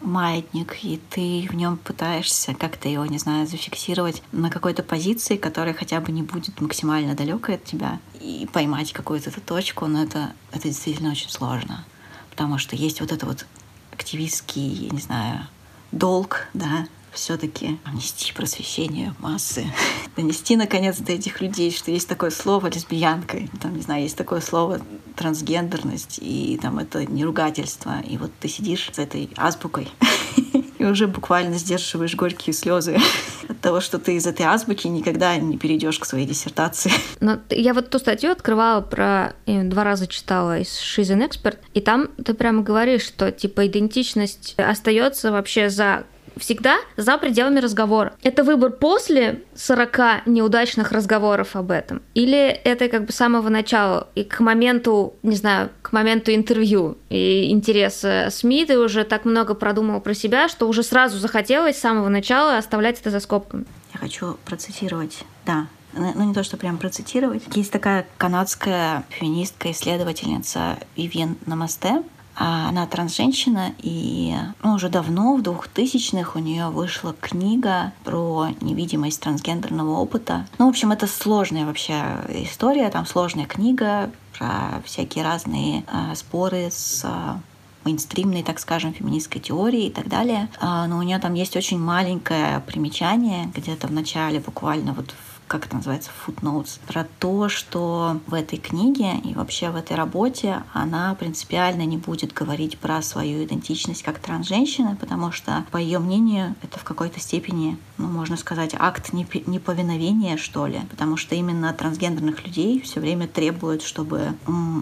маятник, 0.01 0.77
и 0.85 1.01
ты 1.11 1.49
в 1.51 1.57
нем 1.57 1.77
пытаешься 1.77 2.55
как-то 2.55 2.89
его, 2.89 3.05
не 3.07 3.19
знаю, 3.19 3.49
зафиксировать 3.49 4.23
на 4.31 4.49
какой-то 4.49 4.85
позиции, 4.85 5.37
которая 5.37 5.75
хотя 5.75 6.01
бы 6.01 6.13
не 6.13 6.23
будет 6.23 6.61
максимально 6.61 7.17
далекой 7.17 7.57
от 7.57 7.65
тебя, 7.65 7.99
и 8.21 8.49
поймать 8.53 8.93
какую-то 8.93 9.31
эту 9.31 9.41
точку, 9.41 9.87
но 9.87 10.05
это, 10.05 10.31
это 10.53 10.69
действительно 10.69 11.11
очень 11.11 11.31
сложно, 11.31 11.85
потому 12.31 12.59
что 12.59 12.77
есть 12.77 13.01
вот 13.01 13.11
это 13.11 13.27
вот 13.27 13.45
активистский, 13.93 14.87
я 14.87 14.91
не 14.91 15.01
знаю, 15.01 15.49
долг, 15.91 16.47
да, 16.55 16.87
все-таки 17.19 17.79
нести 17.93 18.33
просвещение 18.33 19.15
массы, 19.19 19.67
донести 20.17 20.57
наконец 20.57 20.99
до 20.99 21.13
этих 21.13 21.41
людей, 21.41 21.71
что 21.71 21.91
есть 21.91 22.09
такое 22.09 22.31
слово 22.31 22.69
лесбиянка, 22.69 23.39
там, 23.61 23.77
не 23.77 23.83
знаю, 23.83 24.03
есть 24.03 24.17
такое 24.17 24.41
слово 24.41 24.81
трансгендерность, 25.17 26.19
и 26.23 26.59
там 26.63 26.79
это 26.79 27.05
не 27.05 27.25
ругательство. 27.25 28.01
И 28.09 28.17
вот 28.17 28.31
ты 28.41 28.49
сидишь 28.49 28.91
с 28.93 28.99
этой 28.99 29.31
азбукой 29.37 29.89
и 30.79 30.85
уже 30.85 31.09
буквально 31.09 31.59
сдерживаешь 31.59 32.15
горькие 32.15 32.55
слезы 32.55 32.99
от 33.49 33.61
того, 33.61 33.81
что 33.81 33.99
ты 33.99 34.17
из 34.17 34.27
этой 34.27 34.47
азбуки 34.47 34.87
никогда 34.87 35.37
не 35.37 35.59
перейдешь 35.59 35.99
к 35.99 36.05
своей 36.05 36.27
диссертации. 36.27 36.93
Но 37.21 37.41
я 37.51 37.75
вот 37.75 37.91
ту 37.91 37.99
статью 37.99 38.31
открывала 38.31 38.81
про... 38.81 39.35
Два 39.47 39.83
раза 39.83 40.07
читала 40.07 40.61
из 40.61 40.69
She's 40.69 41.13
an 41.15 41.29
Expert, 41.29 41.59
и 41.75 41.81
там 41.81 42.09
ты 42.25 42.35
прямо 42.35 42.63
говоришь, 42.63 43.03
что 43.03 43.33
типа 43.33 43.67
идентичность 43.67 44.55
остается 44.57 45.33
вообще 45.33 45.69
за 45.69 46.05
всегда 46.39 46.77
за 46.97 47.19
пределами 47.19 47.61
разговора. 47.61 48.15
Это 48.23 48.45
выбор 48.45 48.71
после 48.71 49.43
40 49.55 50.27
неудачных 50.27 50.93
разговоров 50.93 51.57
об 51.57 51.71
этом? 51.71 52.03
Или 52.15 52.49
это 52.49 52.89
как 52.89 53.05
бы 53.05 53.13
с 53.13 53.17
самого 53.17 53.49
начала 53.49 54.09
и 54.15 54.25
к 54.25 54.41
моменту, 54.41 55.15
не 55.23 55.37
знаю, 55.37 55.71
к 55.83 55.93
моменту 55.93 56.33
интервью 56.35 56.99
и 57.11 57.51
интереса 57.51 58.29
СМИ 58.31 58.67
ты 58.67 58.79
уже 58.79 59.05
так 59.05 59.25
много 59.25 59.55
продумал 59.55 60.01
про 60.01 60.15
себя, 60.15 60.49
что 60.49 60.69
уже 60.69 60.83
сразу 60.83 61.19
захотелось 61.19 61.77
с 61.77 61.81
самого 61.81 62.09
начала 62.09 62.59
оставлять 62.59 63.01
это 63.01 63.11
за 63.11 63.21
скобками? 63.21 63.65
Я 63.93 64.01
хочу 64.01 64.37
процитировать, 64.45 65.25
да, 65.47 65.67
ну 65.93 66.25
не 66.25 66.35
то, 66.35 66.43
что 66.43 66.57
прям 66.57 66.79
процитировать. 66.79 67.43
Есть 67.55 67.73
такая 67.73 68.07
канадская 68.19 69.05
феминистка, 69.09 69.71
исследовательница 69.71 70.79
Вивьен 70.97 71.37
Намасте, 71.47 72.03
она 72.39 72.87
трансженщина, 72.87 73.73
и 73.79 74.35
ну, 74.63 74.75
уже 74.75 74.89
давно, 74.89 75.35
в 75.35 75.43
2000-х, 75.43 76.39
у 76.39 76.43
нее 76.43 76.69
вышла 76.69 77.15
книга 77.21 77.93
про 78.05 78.49
невидимость 78.61 79.21
трансгендерного 79.21 79.99
опыта. 79.99 80.47
Ну, 80.59 80.67
в 80.67 80.69
общем, 80.69 80.93
это 80.93 81.07
сложная 81.07 81.67
вообще 81.67 82.03
история, 82.29 82.89
там 82.91 83.07
сложная 83.07 83.47
книга 83.47 84.11
про 84.39 84.81
всякие 84.85 85.25
разные 85.25 85.85
э, 85.89 86.15
споры 86.15 86.69
с 86.71 87.03
э, 87.05 87.39
мейнстримной, 87.85 88.43
так 88.43 88.59
скажем, 88.59 88.93
феминистской 88.93 89.41
теории 89.41 89.87
и 89.87 89.91
так 89.91 90.09
далее. 90.09 90.49
А, 90.61 90.87
но 90.87 90.99
у 90.99 91.03
нее 91.03 91.19
там 91.19 91.35
есть 91.35 91.57
очень 91.57 91.79
маленькое 91.79 92.61
примечание, 92.67 93.51
где-то 93.55 93.87
в 93.89 93.93
начале, 93.93 94.41
буквально 94.41 94.93
вот 94.93 95.15
как 95.49 95.67
это 95.67 95.77
называется, 95.77 96.11
footnotes, 96.27 96.79
про 96.87 97.07
то, 97.19 97.49
что 97.49 98.21
в 98.27 98.35
этой 98.35 98.59
книге 98.59 99.19
и 99.25 99.35
вообще 99.35 99.71
в 99.71 99.77
этой 99.77 99.97
работе 99.97 100.63
она 100.73 101.15
принципиально 101.15 101.83
не 101.83 101.97
будет 101.97 102.33
говорить 102.33 102.79
про 102.79 103.03
свою 103.03 103.45
идентичность 103.45 104.03
как 104.03 104.19
трансженщина, 104.19 104.97
потому 105.01 105.33
что, 105.33 105.65
по 105.71 105.79
ее 105.79 105.99
мнению, 105.99 106.55
это 106.63 106.79
в 106.79 106.85
какой-то 106.85 107.19
степени, 107.19 107.79
ну, 107.97 108.09
можно 108.09 108.37
сказать, 108.37 108.75
акт 108.79 109.13
неповиновения, 109.13 110.37
что 110.37 110.67
ли, 110.67 110.81
потому 110.91 111.17
что 111.17 111.35
именно 111.35 111.73
трансгендерных 111.73 112.45
людей 112.45 112.81
все 112.81 113.01
время 113.01 113.27
требуют, 113.27 113.83
чтобы 113.83 114.35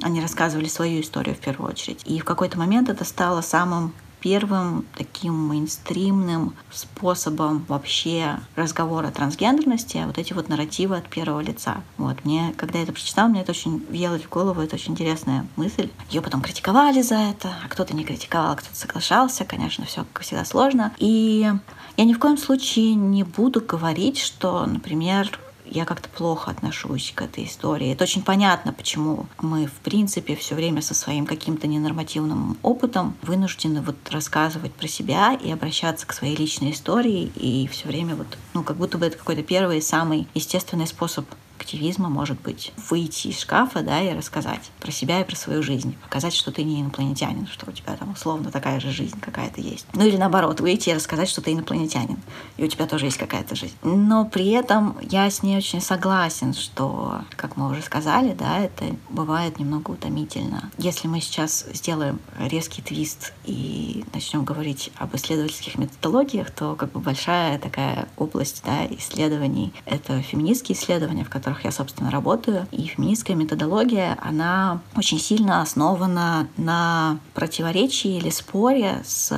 они 0.02 0.20
рассказывали 0.20 0.66
свою 0.66 1.00
историю 1.00 1.34
в 1.36 1.38
первую 1.38 1.70
очередь. 1.70 2.02
И 2.04 2.18
в 2.18 2.24
какой-то 2.24 2.58
момент 2.58 2.88
это 2.88 3.04
стало 3.04 3.40
самым 3.40 3.92
первым 4.26 4.84
таким 4.96 5.34
мейнстримным 5.34 6.56
способом 6.72 7.64
вообще 7.68 8.40
разговора 8.56 9.06
о 9.06 9.10
трансгендерности, 9.12 10.02
вот 10.04 10.18
эти 10.18 10.32
вот 10.32 10.48
нарративы 10.48 10.96
от 10.96 11.08
первого 11.08 11.38
лица. 11.38 11.84
Вот, 11.96 12.24
мне, 12.24 12.52
когда 12.56 12.78
я 12.78 12.82
это 12.82 12.92
прочитала, 12.92 13.28
мне 13.28 13.42
это 13.42 13.52
очень 13.52 13.86
въелось 13.88 14.22
в 14.22 14.28
голову, 14.28 14.60
это 14.60 14.74
очень 14.74 14.94
интересная 14.94 15.46
мысль. 15.54 15.90
Ее 16.10 16.22
потом 16.22 16.42
критиковали 16.42 17.02
за 17.02 17.14
это, 17.14 17.54
а 17.64 17.68
кто-то 17.68 17.94
не 17.94 18.02
критиковал, 18.02 18.54
а 18.54 18.56
кто-то 18.56 18.74
соглашался, 18.74 19.44
конечно, 19.44 19.84
все 19.84 20.04
как 20.12 20.24
всегда 20.24 20.44
сложно. 20.44 20.92
И 20.98 21.48
я 21.96 22.04
ни 22.04 22.12
в 22.12 22.18
коем 22.18 22.36
случае 22.36 22.96
не 22.96 23.22
буду 23.22 23.60
говорить, 23.60 24.18
что, 24.18 24.66
например, 24.66 25.38
я 25.70 25.84
как-то 25.84 26.08
плохо 26.08 26.50
отношусь 26.50 27.12
к 27.14 27.22
этой 27.22 27.44
истории. 27.44 27.92
Это 27.92 28.04
очень 28.04 28.22
понятно, 28.22 28.72
почему 28.72 29.26
мы, 29.40 29.66
в 29.66 29.80
принципе, 29.82 30.36
все 30.36 30.54
время 30.54 30.82
со 30.82 30.94
своим 30.94 31.26
каким-то 31.26 31.66
ненормативным 31.66 32.56
опытом 32.62 33.14
вынуждены 33.22 33.82
вот 33.82 33.96
рассказывать 34.10 34.72
про 34.72 34.88
себя 34.88 35.34
и 35.34 35.50
обращаться 35.50 36.06
к 36.06 36.12
своей 36.12 36.36
личной 36.36 36.72
истории, 36.72 37.30
и 37.36 37.68
все 37.68 37.88
время 37.88 38.16
вот, 38.16 38.38
ну, 38.54 38.62
как 38.62 38.76
будто 38.76 38.98
бы 38.98 39.06
это 39.06 39.18
какой-то 39.18 39.42
первый, 39.42 39.82
самый 39.82 40.26
естественный 40.34 40.86
способ 40.86 41.26
активизма 41.58 42.08
может 42.08 42.40
быть 42.40 42.72
выйти 42.90 43.28
из 43.28 43.40
шкафа, 43.40 43.82
да, 43.82 44.00
и 44.00 44.14
рассказать 44.14 44.70
про 44.80 44.90
себя 44.90 45.20
и 45.20 45.24
про 45.24 45.36
свою 45.36 45.62
жизнь, 45.62 45.96
показать, 46.02 46.34
что 46.34 46.52
ты 46.52 46.62
не 46.64 46.80
инопланетянин, 46.80 47.46
что 47.46 47.68
у 47.68 47.72
тебя 47.72 47.94
там 47.96 48.12
условно 48.12 48.50
такая 48.50 48.80
же 48.80 48.90
жизнь 48.90 49.18
какая-то 49.20 49.60
есть. 49.60 49.86
Ну 49.94 50.04
или 50.04 50.16
наоборот, 50.16 50.60
выйти 50.60 50.90
и 50.90 50.94
рассказать, 50.94 51.28
что 51.28 51.40
ты 51.40 51.52
инопланетянин, 51.52 52.18
и 52.56 52.64
у 52.64 52.68
тебя 52.68 52.86
тоже 52.86 53.06
есть 53.06 53.18
какая-то 53.18 53.54
жизнь. 53.54 53.76
Но 53.82 54.24
при 54.24 54.50
этом 54.50 54.96
я 55.02 55.30
с 55.30 55.42
ней 55.42 55.56
очень 55.56 55.80
согласен, 55.80 56.54
что, 56.54 57.20
как 57.36 57.56
мы 57.56 57.70
уже 57.70 57.82
сказали, 57.82 58.32
да, 58.32 58.58
это 58.58 58.84
бывает 59.08 59.58
немного 59.58 59.92
утомительно. 59.92 60.70
Если 60.78 61.08
мы 61.08 61.20
сейчас 61.20 61.66
сделаем 61.72 62.20
резкий 62.38 62.82
твист 62.82 63.32
и 63.44 64.04
начнем 64.12 64.44
говорить 64.44 64.90
об 64.96 65.14
исследовательских 65.16 65.78
методологиях, 65.78 66.50
то 66.50 66.74
как 66.74 66.92
бы 66.92 67.00
большая 67.00 67.58
такая 67.58 68.08
область 68.16 68.62
да, 68.64 68.86
исследований— 68.86 69.72
это 69.86 70.20
феминистские 70.22 70.76
исследования, 70.76 71.24
в 71.24 71.30
которых 71.30 71.45
я, 71.64 71.70
собственно, 71.70 72.10
работаю. 72.10 72.66
И 72.72 72.86
феминистская 72.86 73.36
методология, 73.36 74.18
она 74.20 74.80
очень 74.96 75.18
сильно 75.18 75.62
основана 75.62 76.48
на 76.56 77.18
противоречии 77.34 78.16
или 78.16 78.30
споре 78.30 79.02
с 79.04 79.32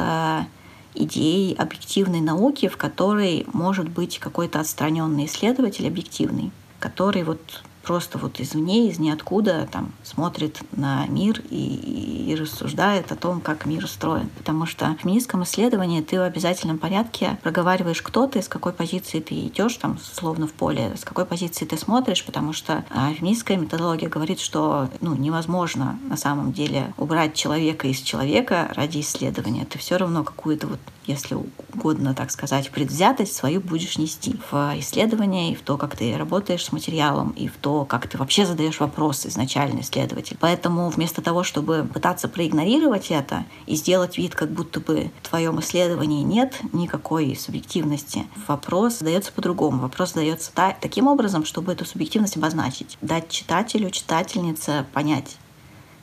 идеей 0.94 1.54
объективной 1.54 2.20
науки, 2.20 2.68
в 2.68 2.76
которой 2.76 3.46
может 3.52 3.88
быть 3.88 4.18
какой-то 4.18 4.60
отстраненный 4.60 5.26
исследователь 5.26 5.86
объективный, 5.86 6.50
который 6.80 7.22
вот 7.22 7.62
просто 7.88 8.18
вот 8.18 8.38
извне, 8.38 8.90
из 8.90 8.98
ниоткуда 8.98 9.66
там 9.72 9.92
смотрит 10.02 10.60
на 10.72 11.06
мир 11.06 11.42
и, 11.48 12.26
и 12.28 12.34
рассуждает 12.34 13.10
о 13.12 13.16
том, 13.16 13.40
как 13.40 13.64
мир 13.64 13.82
устроен. 13.82 14.28
Потому 14.36 14.66
что 14.66 14.94
в 14.98 15.02
феминистском 15.02 15.42
исследовании 15.44 16.02
ты 16.02 16.18
в 16.18 16.22
обязательном 16.22 16.76
порядке 16.76 17.38
проговариваешь, 17.42 18.02
кто 18.02 18.26
ты, 18.26 18.42
с 18.42 18.48
какой 18.48 18.74
позиции 18.74 19.20
ты 19.20 19.46
идешь, 19.46 19.76
там, 19.76 19.98
словно 19.98 20.46
в 20.46 20.52
поле, 20.52 20.92
с 20.98 21.02
какой 21.02 21.24
позиции 21.24 21.64
ты 21.64 21.78
смотришь, 21.78 22.26
потому 22.26 22.52
что 22.52 22.84
а, 22.90 23.10
феминистская 23.14 23.56
методология 23.56 24.10
говорит, 24.10 24.38
что 24.38 24.90
ну, 25.00 25.14
невозможно 25.14 25.98
на 26.10 26.18
самом 26.18 26.52
деле 26.52 26.92
убрать 26.98 27.32
человека 27.32 27.88
из 27.88 28.02
человека 28.02 28.70
ради 28.76 29.00
исследования. 29.00 29.64
Ты 29.64 29.78
все 29.78 29.96
равно 29.96 30.24
какую-то 30.24 30.66
вот 30.66 30.80
если 31.08 31.36
угодно 31.74 32.14
так 32.14 32.30
сказать, 32.30 32.70
предвзятость 32.70 33.34
свою 33.34 33.60
будешь 33.60 33.96
нести 33.96 34.38
в 34.50 34.74
исследование 34.78 35.52
и 35.52 35.54
в 35.54 35.62
то, 35.62 35.78
как 35.78 35.96
ты 35.96 36.16
работаешь 36.16 36.64
с 36.64 36.70
материалом, 36.70 37.30
и 37.30 37.48
в 37.48 37.56
то, 37.56 37.77
как 37.84 38.08
ты 38.08 38.18
вообще 38.18 38.46
задаешь 38.46 38.80
вопросы 38.80 39.28
изначально 39.28 39.80
исследователь. 39.80 40.36
Поэтому 40.40 40.88
вместо 40.88 41.22
того, 41.22 41.42
чтобы 41.42 41.88
пытаться 41.92 42.28
проигнорировать 42.28 43.10
это 43.10 43.44
и 43.66 43.74
сделать 43.76 44.18
вид, 44.18 44.34
как 44.34 44.50
будто 44.50 44.80
бы 44.80 45.10
в 45.22 45.28
твоем 45.28 45.60
исследовании 45.60 46.22
нет 46.22 46.58
никакой 46.72 47.34
субъективности, 47.36 48.26
вопрос 48.46 48.98
задается 48.98 49.32
по-другому. 49.32 49.82
Вопрос 49.82 50.12
задается 50.12 50.52
та, 50.52 50.76
таким 50.80 51.06
образом, 51.06 51.44
чтобы 51.44 51.72
эту 51.72 51.84
субъективность 51.84 52.36
обозначить, 52.36 52.98
дать 53.00 53.28
читателю, 53.28 53.90
читательнице 53.90 54.86
понять, 54.92 55.36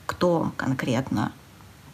кто 0.05 0.51
конкретно 0.57 1.31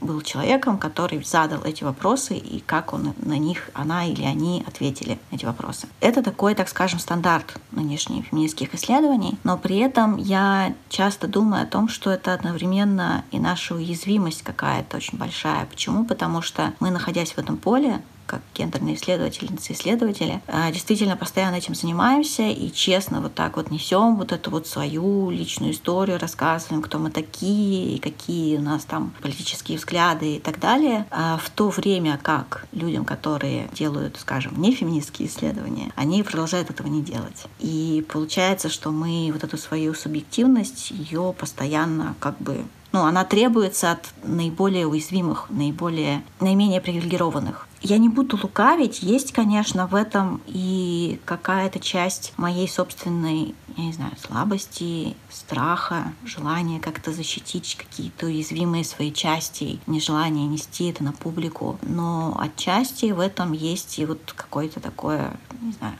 был 0.01 0.21
человеком, 0.21 0.77
который 0.77 1.23
задал 1.23 1.63
эти 1.63 1.83
вопросы 1.83 2.35
и 2.35 2.59
как 2.59 2.93
он 2.93 3.13
на 3.17 3.37
них, 3.37 3.69
она 3.73 4.05
или 4.05 4.23
они 4.23 4.63
ответили 4.67 5.19
эти 5.31 5.45
вопросы. 5.45 5.87
Это 5.99 6.21
такой, 6.21 6.55
так 6.55 6.67
скажем, 6.67 6.99
стандарт 6.99 7.55
нынешних 7.71 8.25
феминистских 8.25 8.73
исследований, 8.73 9.37
но 9.43 9.57
при 9.57 9.77
этом 9.77 10.17
я 10.17 10.75
часто 10.89 11.27
думаю 11.27 11.63
о 11.63 11.67
том, 11.67 11.87
что 11.87 12.11
это 12.11 12.33
одновременно 12.33 13.23
и 13.31 13.39
наша 13.39 13.75
уязвимость 13.75 14.41
какая-то 14.41 14.97
очень 14.97 15.17
большая. 15.17 15.65
Почему? 15.65 16.05
Потому 16.05 16.41
что 16.41 16.73
мы, 16.79 16.91
находясь 16.91 17.33
в 17.33 17.37
этом 17.37 17.57
поле, 17.57 18.01
как 18.25 18.41
гендерные 18.55 18.95
исследовательницы, 18.95 19.73
исследователи, 19.73 20.41
а, 20.47 20.71
действительно 20.71 21.17
постоянно 21.17 21.55
этим 21.55 21.75
занимаемся 21.75 22.43
и 22.43 22.71
честно 22.71 23.21
вот 23.21 23.33
так 23.33 23.57
вот 23.57 23.71
несем 23.71 24.15
вот 24.15 24.31
эту 24.31 24.51
вот 24.51 24.67
свою 24.67 25.29
личную 25.29 25.73
историю, 25.73 26.19
рассказываем, 26.19 26.81
кто 26.81 26.99
мы 26.99 27.11
такие 27.11 27.95
и 27.95 27.99
какие 27.99 28.57
у 28.57 28.61
нас 28.61 28.85
там 28.85 29.13
политические 29.21 29.77
взгляды 29.77 30.35
и 30.35 30.39
так 30.39 30.59
далее. 30.59 31.05
А 31.11 31.37
в 31.37 31.49
то 31.49 31.69
время 31.69 32.19
как 32.21 32.65
людям, 32.71 33.05
которые 33.05 33.69
делают, 33.73 34.17
скажем, 34.17 34.61
не 34.61 34.73
феминистские 34.73 35.27
исследования, 35.27 35.91
они 35.95 36.23
продолжают 36.23 36.69
этого 36.69 36.87
не 36.87 37.01
делать. 37.01 37.45
И 37.59 38.05
получается, 38.07 38.69
что 38.69 38.91
мы 38.91 39.29
вот 39.33 39.43
эту 39.43 39.57
свою 39.57 39.93
субъективность, 39.93 40.91
ее 40.91 41.33
постоянно 41.37 42.15
как 42.19 42.37
бы 42.39 42.65
ну, 42.91 43.05
она 43.05 43.23
требуется 43.23 43.91
от 43.91 44.09
наиболее 44.23 44.85
уязвимых, 44.85 45.45
наиболее, 45.49 46.23
наименее 46.41 46.81
привилегированных. 46.81 47.67
Я 47.83 47.97
не 47.97 48.09
буду 48.09 48.37
лукавить, 48.41 49.01
есть, 49.01 49.31
конечно, 49.31 49.87
в 49.87 49.95
этом 49.95 50.39
и 50.45 51.19
какая-то 51.25 51.79
часть 51.79 52.31
моей 52.37 52.67
собственной, 52.67 53.55
я 53.75 53.83
не 53.83 53.91
знаю, 53.91 54.11
слабости, 54.23 55.15
страха, 55.31 56.13
желания 56.23 56.79
как-то 56.79 57.11
защитить 57.11 57.75
какие-то 57.75 58.27
уязвимые 58.27 58.83
свои 58.83 59.11
части, 59.11 59.79
нежелание 59.87 60.45
нести 60.45 60.91
это 60.91 61.03
на 61.03 61.11
публику. 61.11 61.79
Но 61.81 62.37
отчасти 62.39 63.11
в 63.11 63.19
этом 63.19 63.51
есть 63.51 63.97
и 63.97 64.05
вот 64.05 64.31
какое-то 64.35 64.79
такое, 64.79 65.35
не 65.59 65.71
знаю, 65.71 65.97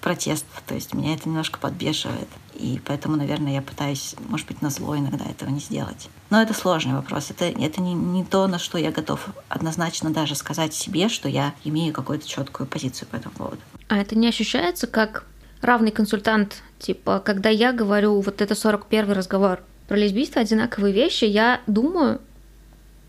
протест. 0.00 0.46
То 0.66 0.74
есть 0.74 0.94
меня 0.94 1.12
это 1.12 1.28
немножко 1.28 1.58
подбешивает. 1.58 2.28
И 2.62 2.80
поэтому, 2.84 3.16
наверное, 3.16 3.54
я 3.54 3.62
пытаюсь, 3.62 4.14
может 4.28 4.46
быть, 4.46 4.62
на 4.62 4.70
зло 4.70 4.96
иногда 4.96 5.24
этого 5.24 5.50
не 5.50 5.58
сделать. 5.58 6.08
Но 6.30 6.40
это 6.40 6.54
сложный 6.54 6.94
вопрос. 6.94 7.30
Это, 7.30 7.46
это 7.46 7.80
не, 7.80 7.92
не 7.92 8.24
то, 8.24 8.46
на 8.46 8.60
что 8.60 8.78
я 8.78 8.92
готов 8.92 9.26
однозначно 9.48 10.10
даже 10.10 10.36
сказать 10.36 10.72
себе, 10.72 11.08
что 11.08 11.28
я 11.28 11.54
имею 11.64 11.92
какую-то 11.92 12.26
четкую 12.26 12.68
позицию 12.68 13.08
по 13.08 13.16
этому 13.16 13.34
поводу. 13.34 13.58
А 13.88 13.98
это 13.98 14.16
не 14.16 14.28
ощущается 14.28 14.86
как 14.86 15.26
равный 15.60 15.90
консультант? 15.90 16.62
Типа, 16.78 17.20
когда 17.24 17.48
я 17.48 17.72
говорю, 17.72 18.20
вот 18.20 18.40
это 18.40 18.54
41 18.54 19.10
разговор 19.10 19.60
про 19.88 19.96
лесбийство, 19.96 20.40
одинаковые 20.40 20.94
вещи, 20.94 21.24
я 21.24 21.60
думаю, 21.66 22.20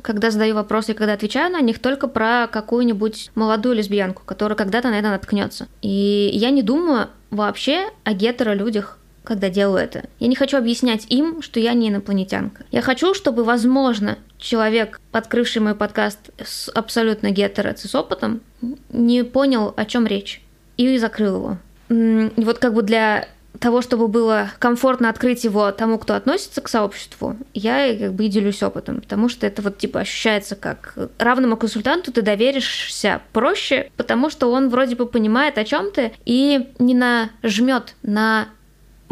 когда 0.02 0.32
задаю 0.32 0.56
вопросы 0.56 0.92
и 0.92 0.96
когда 0.96 1.14
отвечаю 1.14 1.52
на 1.52 1.62
них, 1.62 1.80
только 1.80 2.08
про 2.08 2.48
какую-нибудь 2.48 3.32
молодую 3.36 3.76
лесбиянку, 3.76 4.24
которая 4.26 4.58
когда-то 4.58 4.90
на 4.90 4.98
это 4.98 5.10
наткнется. 5.10 5.68
И 5.84 6.32
я 6.34 6.50
не 6.50 6.64
думаю 6.64 7.10
вообще 7.30 7.90
о 8.04 8.14
гетеро-людях, 8.14 8.98
когда 9.24 9.50
делаю 9.50 9.84
это. 9.84 10.06
Я 10.20 10.28
не 10.28 10.36
хочу 10.36 10.58
объяснять 10.58 11.06
им, 11.10 11.42
что 11.42 11.60
я 11.60 11.74
не 11.74 11.90
инопланетянка. 11.90 12.66
Я 12.72 12.82
хочу, 12.82 13.14
чтобы, 13.14 13.44
возможно, 13.44 14.18
человек, 14.38 15.00
открывший 15.12 15.62
мой 15.62 15.76
подкаст 15.76 16.20
с 16.44 16.70
абсолютно 16.70 17.32
гетеро 17.32 17.76
с 17.76 17.96
опытом, 17.96 18.42
не 18.90 19.24
понял, 19.24 19.74
о 19.76 19.86
чем 19.86 20.06
речь, 20.06 20.42
и 20.78 20.98
закрыл 20.98 21.36
его. 21.36 21.58
И 21.90 22.44
вот 22.44 22.60
как 22.60 22.74
бы 22.74 22.82
для 22.82 23.28
того, 23.60 23.82
чтобы 23.82 24.08
было 24.08 24.50
комфортно 24.60 25.10
открыть 25.10 25.44
его 25.44 25.72
тому, 25.72 25.98
кто 25.98 26.16
относится 26.16 26.62
к 26.62 26.68
сообществу, 26.68 27.38
я 27.54 27.96
как 27.98 28.14
бы 28.14 28.26
и 28.26 28.28
делюсь 28.28 28.64
опытом, 28.64 29.00
потому 29.02 29.30
что 29.30 29.46
это 29.46 29.62
вот 29.62 29.78
типа 29.78 30.02
ощущается 30.02 30.56
как 30.56 30.96
равному 31.18 31.56
консультанту 31.56 32.12
ты 32.12 32.22
доверишься 32.22 33.22
проще, 33.32 33.92
потому 33.96 34.30
что 34.30 34.52
он 34.52 34.70
вроде 34.70 34.96
бы 34.96 35.06
понимает, 35.06 35.58
о 35.58 35.64
чем 35.64 35.92
ты, 35.92 36.14
и 36.26 36.74
не 36.80 36.96
нажмет 36.96 37.96
на 38.02 38.48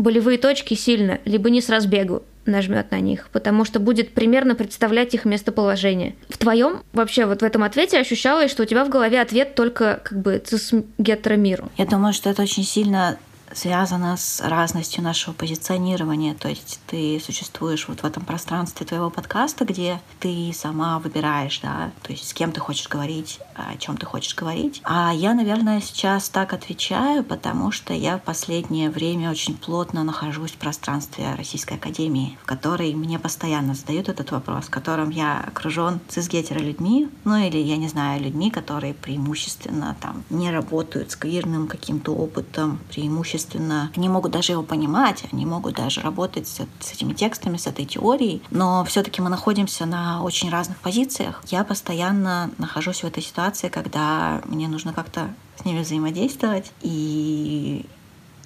болевые 0.01 0.37
точки 0.37 0.73
сильно, 0.73 1.19
либо 1.25 1.49
не 1.49 1.61
с 1.61 1.69
разбегу 1.69 2.23
нажмет 2.45 2.91
на 2.91 2.99
них, 2.99 3.29
потому 3.31 3.65
что 3.65 3.79
будет 3.79 4.13
примерно 4.13 4.55
представлять 4.55 5.13
их 5.13 5.25
местоположение. 5.25 6.15
В 6.29 6.37
твоем 6.37 6.81
вообще 6.93 7.25
вот 7.25 7.41
в 7.41 7.45
этом 7.45 7.63
ответе 7.63 7.99
ощущалось, 7.99 8.51
что 8.51 8.63
у 8.63 8.65
тебя 8.65 8.83
в 8.83 8.89
голове 8.89 9.21
ответ 9.21 9.55
только 9.55 10.01
как 10.03 10.19
бы 10.19 10.41
цис. 10.43 10.71
Я 11.77 11.85
думаю, 11.85 12.13
что 12.13 12.29
это 12.29 12.41
очень 12.41 12.63
сильно 12.63 13.17
связано 13.53 14.17
с 14.17 14.41
разностью 14.41 15.03
нашего 15.03 15.33
позиционирования. 15.33 16.33
То 16.33 16.49
есть 16.49 16.79
ты 16.87 17.21
существуешь 17.23 17.87
вот 17.87 18.01
в 18.01 18.05
этом 18.05 18.23
пространстве 18.23 18.85
твоего 18.85 19.09
подкаста, 19.09 19.65
где 19.65 19.99
ты 20.19 20.51
сама 20.53 20.99
выбираешь, 20.99 21.59
да, 21.59 21.91
то 22.03 22.11
есть 22.11 22.27
с 22.27 22.33
кем 22.33 22.51
ты 22.51 22.59
хочешь 22.59 22.87
говорить, 22.87 23.39
о 23.55 23.77
чем 23.77 23.97
ты 23.97 24.05
хочешь 24.05 24.35
говорить. 24.35 24.81
А 24.83 25.13
я, 25.13 25.33
наверное, 25.33 25.81
сейчас 25.81 26.29
так 26.29 26.53
отвечаю, 26.53 27.23
потому 27.23 27.71
что 27.71 27.93
я 27.93 28.17
в 28.17 28.23
последнее 28.23 28.89
время 28.89 29.31
очень 29.31 29.57
плотно 29.57 30.03
нахожусь 30.03 30.51
в 30.51 30.57
пространстве 30.57 31.33
Российской 31.35 31.75
Академии, 31.75 32.37
в 32.41 32.45
которой 32.45 32.93
мне 32.93 33.19
постоянно 33.19 33.73
задают 33.73 34.09
этот 34.09 34.31
вопрос, 34.31 34.65
в 34.65 34.69
котором 34.69 35.09
я 35.09 35.43
окружен 35.45 35.99
цисгетеро 36.07 36.59
людьми, 36.59 37.09
ну 37.23 37.35
или, 37.37 37.57
я 37.57 37.77
не 37.77 37.87
знаю, 37.87 38.21
людьми, 38.21 38.51
которые 38.51 38.93
преимущественно 38.93 39.95
там 39.99 40.23
не 40.29 40.51
работают 40.51 41.11
с 41.11 41.15
квирным 41.15 41.67
каким-то 41.67 42.13
опытом, 42.13 42.79
преимущественно 42.89 43.40
естественно, 43.41 43.91
они 43.95 44.09
могут 44.09 44.31
даже 44.31 44.53
его 44.53 44.63
понимать, 44.63 45.23
они 45.31 45.45
могут 45.45 45.75
даже 45.75 46.01
работать 46.01 46.47
с, 46.47 46.61
с 46.79 46.93
этими 46.93 47.13
текстами, 47.13 47.57
с 47.57 47.67
этой 47.67 47.85
теорией, 47.85 48.41
но 48.51 48.83
все-таки 48.85 49.21
мы 49.21 49.29
находимся 49.29 49.85
на 49.85 50.23
очень 50.23 50.49
разных 50.49 50.77
позициях. 50.77 51.43
Я 51.47 51.63
постоянно 51.63 52.51
нахожусь 52.57 53.01
в 53.01 53.05
этой 53.05 53.23
ситуации, 53.23 53.69
когда 53.69 54.41
мне 54.45 54.67
нужно 54.67 54.93
как-то 54.93 55.33
с 55.59 55.65
ними 55.65 55.81
взаимодействовать 55.81 56.71
и 56.81 57.85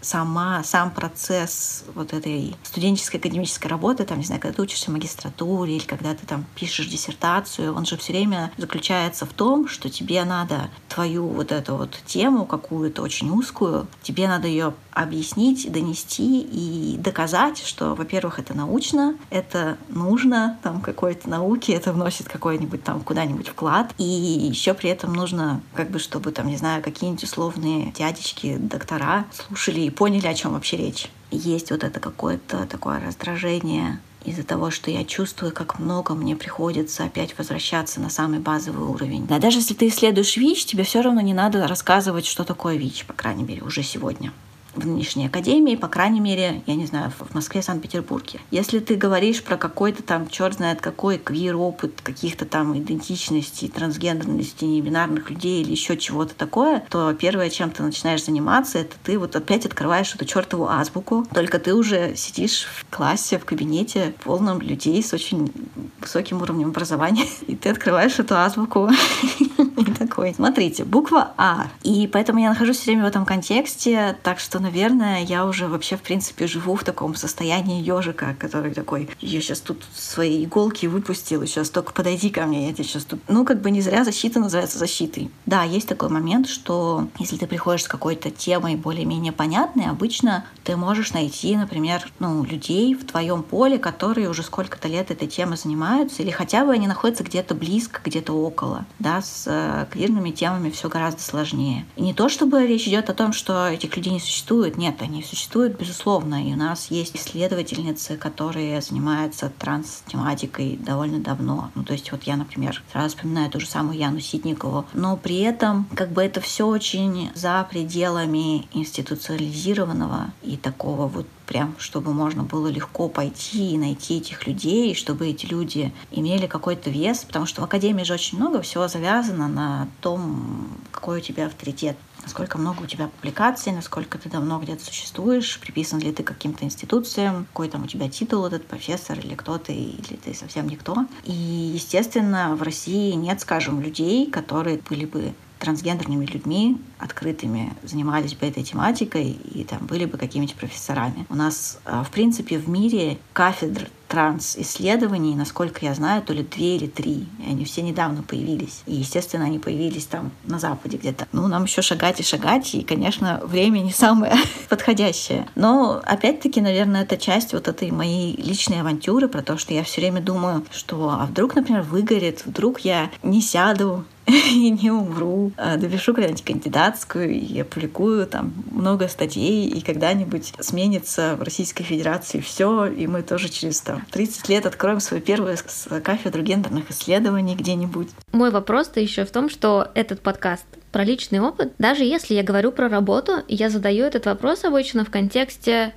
сама, 0.06 0.63
сам 0.63 0.91
процесс 0.91 1.84
вот 1.96 2.13
этой 2.13 2.56
студенческой 2.63 3.18
академической 3.18 3.68
работы, 3.68 4.06
там, 4.06 4.20
не 4.20 4.26
знаю, 4.26 4.41
когда 4.41 4.56
ты 4.56 4.62
учишься 4.62 4.91
в 4.91 4.94
магистратуре 4.94 5.78
или 5.78 5.84
когда 5.84 6.13
ты 6.13 6.26
там 6.26 6.46
пишешь 6.56 6.88
диссертацию, 6.88 7.74
он 7.74 7.86
же 7.86 7.98
все 7.98 8.13
время 8.13 8.52
заключается 8.58 9.26
в 9.26 9.34
том, 9.34 9.68
что 9.68 9.89
тебе 9.89 10.24
надо 10.24 10.70
твою 10.88 11.28
вот 11.28 11.52
эту 11.52 11.76
вот 11.76 11.98
тему 12.06 12.46
какую-то 12.46 13.02
очень 13.02 13.30
узкую, 13.30 13.88
тебе 14.02 14.28
надо 14.28 14.48
ее 14.48 14.74
объяснить, 14.91 15.70
донести 15.72 16.41
и 16.41 16.98
доказать, 16.98 17.62
что, 17.62 17.96
во-первых, 17.96 18.39
это 18.39 18.54
научно, 18.54 19.15
это 19.30 19.78
нужно 19.89 20.58
там 20.63 20.82
какой-то 20.82 21.30
науке, 21.30 21.74
это 21.74 21.91
вносит 21.91 22.30
какой-нибудь 22.30 22.84
там 22.84 23.02
куда-нибудь 23.02 23.50
вклад, 23.50 23.94
и 23.98 24.04
еще 24.04 24.74
при 24.74 24.89
этом 24.89 25.13
нужно, 25.13 25.62
как 25.74 25.89
бы, 25.89 26.00
чтобы 26.00 26.32
там, 26.32 26.48
не 26.48 26.58
знаю, 26.58 26.82
какие-нибудь 26.82 27.24
условные 27.24 27.91
дядечки, 27.91 28.56
доктора 28.58 29.26
слушали 29.34 29.82
и 29.82 29.89
поняли, 29.95 30.27
о 30.27 30.34
чем 30.34 30.53
вообще 30.53 30.77
речь. 30.77 31.08
Есть 31.31 31.71
вот 31.71 31.84
это 31.84 31.99
какое-то 31.99 32.67
такое 32.67 32.99
раздражение 32.99 33.99
из-за 34.23 34.43
того, 34.43 34.71
что 34.71 34.91
я 34.91 35.03
чувствую, 35.05 35.51
как 35.51 35.79
много 35.79 36.13
мне 36.13 36.36
приходится 36.36 37.03
опять 37.03 37.38
возвращаться 37.38 37.99
на 37.99 38.10
самый 38.10 38.39
базовый 38.39 38.88
уровень. 38.88 39.27
Да, 39.27 39.39
даже 39.39 39.60
если 39.60 39.73
ты 39.73 39.88
исследуешь 39.88 40.38
ВИЧ, 40.38 40.65
тебе 40.65 40.84
все 40.84 41.01
равно 41.01 41.21
не 41.21 41.34
надо 41.34 41.67
рассказывать, 41.67 42.25
что 42.25 42.43
такое 42.43 42.75
ВИЧ, 42.75 43.05
по 43.05 43.13
крайней 43.13 43.43
мере, 43.43 43.62
уже 43.62 43.84
сегодня 43.84 44.31
в 44.76 44.86
нынешней 44.86 45.28
академии, 45.28 45.76
по 45.76 45.88
крайней 45.88 46.20
мере, 46.20 46.62
я 46.66 46.76
не 46.76 46.86
знаю, 46.86 47.12
в 47.18 47.34
Москве, 47.34 47.62
Санкт-Петербурге. 47.62 48.40
Если 48.52 48.80
ты 48.80 48.96
говоришь 48.96 49.44
про 49.44 49.58
какой-то 49.58 50.04
там, 50.04 50.28
черт 50.28 50.56
знает 50.56 50.82
какой, 50.82 51.18
квир-опыт 51.18 52.02
каких-то 52.02 52.46
там 52.46 52.78
идентичностей, 52.78 53.70
трансгендерности, 53.70 54.66
небинарных 54.66 55.30
людей 55.30 55.62
или 55.62 55.72
еще 55.72 55.98
чего-то 55.98 56.36
такое, 56.36 56.86
то 56.90 57.14
первое, 57.14 57.50
чем 57.50 57.72
ты 57.72 57.84
начинаешь 57.84 58.26
заниматься, 58.26 58.80
это 58.80 58.96
ты 59.04 59.18
вот 59.18 59.36
опять 59.36 59.66
открываешь 59.66 60.14
эту 60.14 60.26
чертову 60.26 60.68
азбуку, 60.68 61.26
только 61.34 61.60
ты 61.60 61.74
уже 61.74 62.16
сидишь 62.16 62.66
в 62.66 62.86
классе, 62.96 63.40
в 63.40 63.46
кабинете 63.46 64.14
полном 64.24 64.62
людей 64.62 65.02
с 65.02 65.14
очень 65.14 65.52
высоким 66.00 66.42
уровнем 66.42 66.70
образования, 66.70 67.26
и 67.48 67.56
ты 67.56 67.70
открываешь 67.70 68.20
эту 68.20 68.36
азбуку 68.36 68.90
и 69.58 69.86
такой, 69.98 70.34
смотрите, 70.34 70.84
буква 70.84 71.34
А. 71.38 71.68
И 71.84 72.08
поэтому 72.08 72.40
я 72.40 72.50
нахожусь 72.50 72.78
все 72.78 72.92
время 72.92 73.06
в 73.06 73.08
этом 73.08 73.26
контексте, 73.26 74.18
так 74.24 74.40
что 74.40 74.60
наверное, 74.65 75.23
я 75.23 75.45
уже 75.45 75.67
вообще, 75.67 75.95
в 75.95 76.01
принципе, 76.01 76.47
живу 76.47 76.75
в 76.75 76.84
таком 76.84 77.15
состоянии 77.15 77.82
ежика, 77.82 78.36
который 78.39 78.73
такой, 78.73 79.10
я 79.21 79.41
сейчас 79.41 79.60
тут 79.60 79.84
свои 79.95 80.43
иголки 80.43 80.88
выпустил, 80.88 81.45
сейчас 81.45 81.69
только 81.69 81.93
подойди 81.93 82.30
ко 82.30 82.45
мне, 82.45 82.67
я 82.67 82.73
тебе 82.73 82.84
сейчас 82.84 83.06
тут... 83.06 83.19
Ну, 83.28 83.45
как 83.45 83.62
бы 83.62 83.71
не 83.71 83.82
зря 83.82 84.04
защита 84.04 84.39
называется 84.39 84.80
защитой. 84.80 85.30
Да, 85.45 85.63
есть 85.63 85.88
такой 85.88 86.10
момент, 86.10 86.47
что 86.47 87.08
если 87.19 87.38
ты 87.38 87.47
приходишь 87.47 87.84
с 87.84 87.88
какой-то 87.88 88.32
темой 88.32 88.75
более-менее 88.75 89.32
понятной, 89.32 89.86
обычно 89.86 90.45
ты 90.63 90.75
можешь 90.75 91.13
найти, 91.13 91.56
например, 91.56 92.08
ну, 92.19 92.43
людей 92.43 92.95
в 92.95 93.06
твоем 93.06 93.43
поле, 93.43 93.78
которые 93.78 94.30
уже 94.30 94.41
сколько-то 94.41 94.88
лет 94.88 95.12
этой 95.12 95.28
темой 95.28 95.58
занимаются, 95.58 96.23
или 96.23 96.32
хотя 96.32 96.65
бы 96.65 96.73
они 96.73 96.88
находятся 96.88 97.23
где-то 97.23 97.54
близко, 97.54 98.01
где-то 98.04 98.34
около. 98.34 98.86
Да, 98.97 99.21
с 99.21 99.43
э, 99.45 99.86
квирными 99.91 100.32
темами 100.32 100.71
все 100.71 100.89
гораздо 100.89 101.21
сложнее. 101.21 101.86
И 101.95 102.01
не 102.01 102.13
то, 102.13 102.30
чтобы 102.30 102.65
речь 102.65 102.88
идет 102.88 103.10
о 103.10 103.13
том, 103.13 103.32
что 103.32 103.67
этих 103.67 103.95
людей 103.95 104.13
не 104.13 104.19
существует, 104.19 104.55
существуют? 104.56 104.78
Нет, 104.78 105.02
они 105.02 105.22
существуют, 105.22 105.78
безусловно. 105.78 106.48
И 106.48 106.54
у 106.54 106.56
нас 106.56 106.89
есть 106.89 107.15
исследовательницы, 107.15 108.15
которые 108.15 108.82
занимаются 108.82 109.52
транс-тематикой 109.60 110.78
довольно 110.78 111.20
давно. 111.20 111.72
Ну, 111.76 111.84
то 111.84 111.94
есть 111.94 112.12
вот 112.12 112.24
я, 112.24 112.38
например, 112.38 112.82
сразу 112.91 113.10
вспоминаю 113.10 113.50
ту 113.52 113.60
же 113.60 113.68
самую 113.68 113.98
Яну 113.98 114.20
Ситникову. 114.20 114.86
Но 114.94 115.18
при 115.18 115.39
этом 115.39 115.88
как 115.94 116.12
бы 116.12 116.24
это 116.24 116.39
все 116.39 116.65
очень 116.65 117.32
за 117.36 117.68
пределами 117.70 118.68
институциализированного 118.74 120.32
и 120.41 120.56
такого 120.56 121.08
вот 121.08 121.28
прям, 121.46 121.76
чтобы 121.78 122.13
можно 122.13 122.44
было 122.44 122.68
легко 122.68 123.08
пойти 123.08 123.72
и 123.72 123.78
найти 123.78 124.18
этих 124.18 124.48
людей, 124.48 124.96
чтобы 124.96 125.28
эти 125.28 125.46
люди 125.46 125.94
имели 126.12 126.48
какой-то 126.48 126.89
вес, 126.89 127.24
потому 127.24 127.46
что 127.46 127.62
в 127.62 127.63
Академии 127.65 128.04
же 128.04 128.13
очень 128.13 128.38
много 128.38 128.62
всего 128.62 128.88
завязано 128.88 129.48
на 129.48 129.88
том, 130.02 130.70
какой 130.91 131.20
у 131.20 131.22
тебя 131.22 131.46
авторитет 131.48 131.98
насколько 132.26 132.58
много 132.58 132.84
у 132.84 132.86
тебя 132.86 133.08
публикаций, 133.08 133.72
насколько 133.72 134.18
ты 134.18 134.30
давно 134.30 134.60
где-то 134.60 134.84
существуешь, 134.84 135.60
приписан 135.60 136.00
ли 136.00 136.12
ты 136.12 136.24
каким-то 136.24 136.66
институциям, 136.66 137.46
какой 137.46 137.70
там 137.70 137.84
у 137.84 137.88
тебя 137.88 138.10
титул 138.10 138.46
этот 138.46 138.68
профессор 138.68 139.20
или 139.20 139.36
кто 139.36 139.58
ты, 139.58 139.74
или 139.74 140.16
ты 140.18 140.34
совсем 140.34 140.68
никто. 140.68 141.06
И, 141.24 141.32
естественно, 141.32 142.56
в 142.56 142.64
России 142.64 143.14
нет, 143.14 143.40
скажем, 143.40 143.80
людей, 143.80 144.30
которые 144.30 144.80
были 144.90 145.06
бы 145.06 145.34
трансгендерными 145.60 146.26
людьми, 146.26 146.78
открытыми, 147.00 147.74
занимались 147.84 148.36
бы 148.36 148.46
этой 148.46 148.64
тематикой 148.64 149.32
и 149.32 149.64
там 149.64 149.86
были 149.86 150.06
бы 150.06 150.18
какими-то 150.18 150.56
профессорами. 150.56 151.26
У 151.30 151.36
нас, 151.36 151.80
а, 151.86 152.04
в 152.04 152.12
принципе, 152.12 152.58
в 152.58 152.68
мире 152.68 153.18
кафедр 153.34 153.90
транс-исследований, 154.08 155.36
насколько 155.36 155.86
я 155.86 155.94
знаю, 155.94 156.22
то 156.22 156.34
ли 156.34 156.44
две 156.44 156.76
или 156.76 156.88
три. 156.88 157.26
И 157.46 157.50
они 157.50 157.65
все 157.65 157.82
недавно 157.82 158.24
появились. 158.24 158.84
И, 158.86 158.96
естественно, 158.96 159.46
они 159.46 159.60
появились 159.60 160.06
там 160.06 160.32
на 160.46 160.60
Западе 160.60 160.98
где-то. 160.98 161.28
Ну, 161.32 161.48
нам 161.48 161.63
еще 161.63 161.82
шагать 161.82 162.20
и 162.20 162.24
шагать, 162.24 162.74
и, 162.76 162.84
конечно, 162.84 163.41
время 163.44 163.80
не 163.80 163.91
самое 163.91 164.36
подходящее. 164.70 165.48
Но, 165.56 166.02
опять-таки, 166.06 166.62
наверное, 166.62 167.04
это 167.04 167.18
часть 167.18 167.54
вот 167.54 167.68
этой 167.68 167.91
моей 167.91 168.36
личной 168.36 168.82
авантюры 168.82 169.28
про 169.28 169.41
то, 169.41 169.58
что 169.58 169.74
я 169.74 169.84
все 169.84 170.02
время 170.02 170.22
думаю, 170.22 170.65
что 170.72 171.10
а 171.10 171.26
вдруг, 171.26 171.56
например, 171.56 171.82
выгорит, 171.82 172.46
вдруг 172.46 172.80
я 172.82 173.10
не 173.24 173.41
сяду 173.41 174.06
и 174.52 174.70
не 174.72 174.92
умру. 174.92 175.52
А, 175.58 175.78
допишу 175.78 176.14
когда-нибудь 176.14 176.44
кандидатскую 176.44 177.32
и 177.32 177.60
опубликую 177.60 178.26
там 178.26 178.54
много 178.72 179.08
статей, 179.08 179.68
и 179.68 179.82
когда-нибудь 179.82 180.54
сменится 180.60 181.36
в 181.36 181.44
Российской 181.44 181.84
Федерации 181.84 182.40
все, 182.40 182.86
и 182.86 183.08
мы 183.08 183.22
тоже 183.22 183.50
через 183.50 183.82
там, 183.82 184.04
30 184.12 184.50
лет 184.50 184.66
откроем 184.66 185.00
свою 185.00 185.22
первую 185.22 185.58
кафедру 186.04 186.42
гендерных 186.42 186.90
исследований 186.92 187.56
где-нибудь. 187.56 188.10
Мой 188.32 188.52
вопрос-то 188.52 189.00
еще 189.00 189.26
в 189.26 189.32
том, 189.32 189.50
что 189.50 189.90
этот 189.94 190.22
подкаст 190.22 190.66
про 190.92 191.04
личный 191.04 191.40
опыт, 191.40 191.74
даже 191.78 192.04
если 192.04 192.34
я 192.34 192.44
говорю 192.44 192.72
про 192.72 192.88
работу, 192.88 193.44
я 193.48 193.70
задаю 193.70 194.06
этот 194.06 194.26
вопрос 194.26 194.64
обычно 194.64 195.04
в 195.04 195.10
контексте 195.12 195.94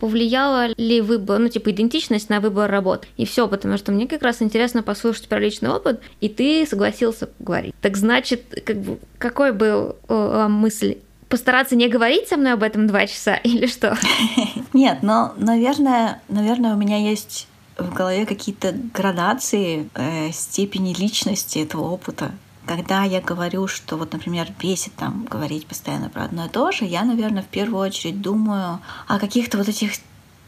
повлияла 0.00 0.68
ли 0.76 1.00
выбор, 1.00 1.38
ну, 1.38 1.48
типа, 1.48 1.70
идентичность 1.70 2.28
на 2.28 2.40
выбор 2.40 2.70
работы. 2.70 3.06
И 3.16 3.24
все, 3.24 3.48
потому 3.48 3.76
что 3.78 3.92
мне 3.92 4.06
как 4.06 4.22
раз 4.22 4.42
интересно 4.42 4.82
послушать 4.82 5.28
про 5.28 5.38
личный 5.38 5.70
опыт, 5.70 6.00
и 6.20 6.28
ты 6.28 6.66
согласился 6.66 7.28
говорить. 7.38 7.74
Так 7.80 7.96
значит, 7.96 8.42
как 8.64 8.76
бы, 8.80 8.98
какой 9.18 9.52
был 9.52 9.96
э, 10.08 10.46
мысль? 10.48 10.98
Постараться 11.28 11.74
не 11.74 11.88
говорить 11.88 12.28
со 12.28 12.36
мной 12.36 12.52
об 12.52 12.62
этом 12.62 12.86
два 12.86 13.06
часа 13.06 13.34
или 13.44 13.66
что? 13.66 13.96
Нет, 14.72 14.98
но, 15.02 15.32
наверное, 15.36 16.20
наверное, 16.28 16.74
у 16.74 16.76
меня 16.76 16.98
есть 16.98 17.48
в 17.78 17.92
голове 17.92 18.24
какие-то 18.26 18.72
градации 18.92 19.88
э, 19.94 20.30
степени 20.32 20.94
личности 20.94 21.58
этого 21.58 21.90
опыта. 21.90 22.32
Когда 22.66 23.04
я 23.04 23.20
говорю, 23.20 23.68
что 23.68 23.96
вот, 23.96 24.12
например, 24.12 24.48
бесит 24.58 24.94
там 24.94 25.24
говорить 25.24 25.66
постоянно 25.66 26.08
про 26.08 26.24
одно 26.24 26.46
и 26.46 26.48
то 26.48 26.72
же, 26.72 26.84
я, 26.84 27.04
наверное, 27.04 27.42
в 27.42 27.48
первую 27.48 27.82
очередь 27.82 28.22
думаю 28.22 28.80
о 29.06 29.18
каких-то 29.18 29.58
вот 29.58 29.68
этих 29.68 29.92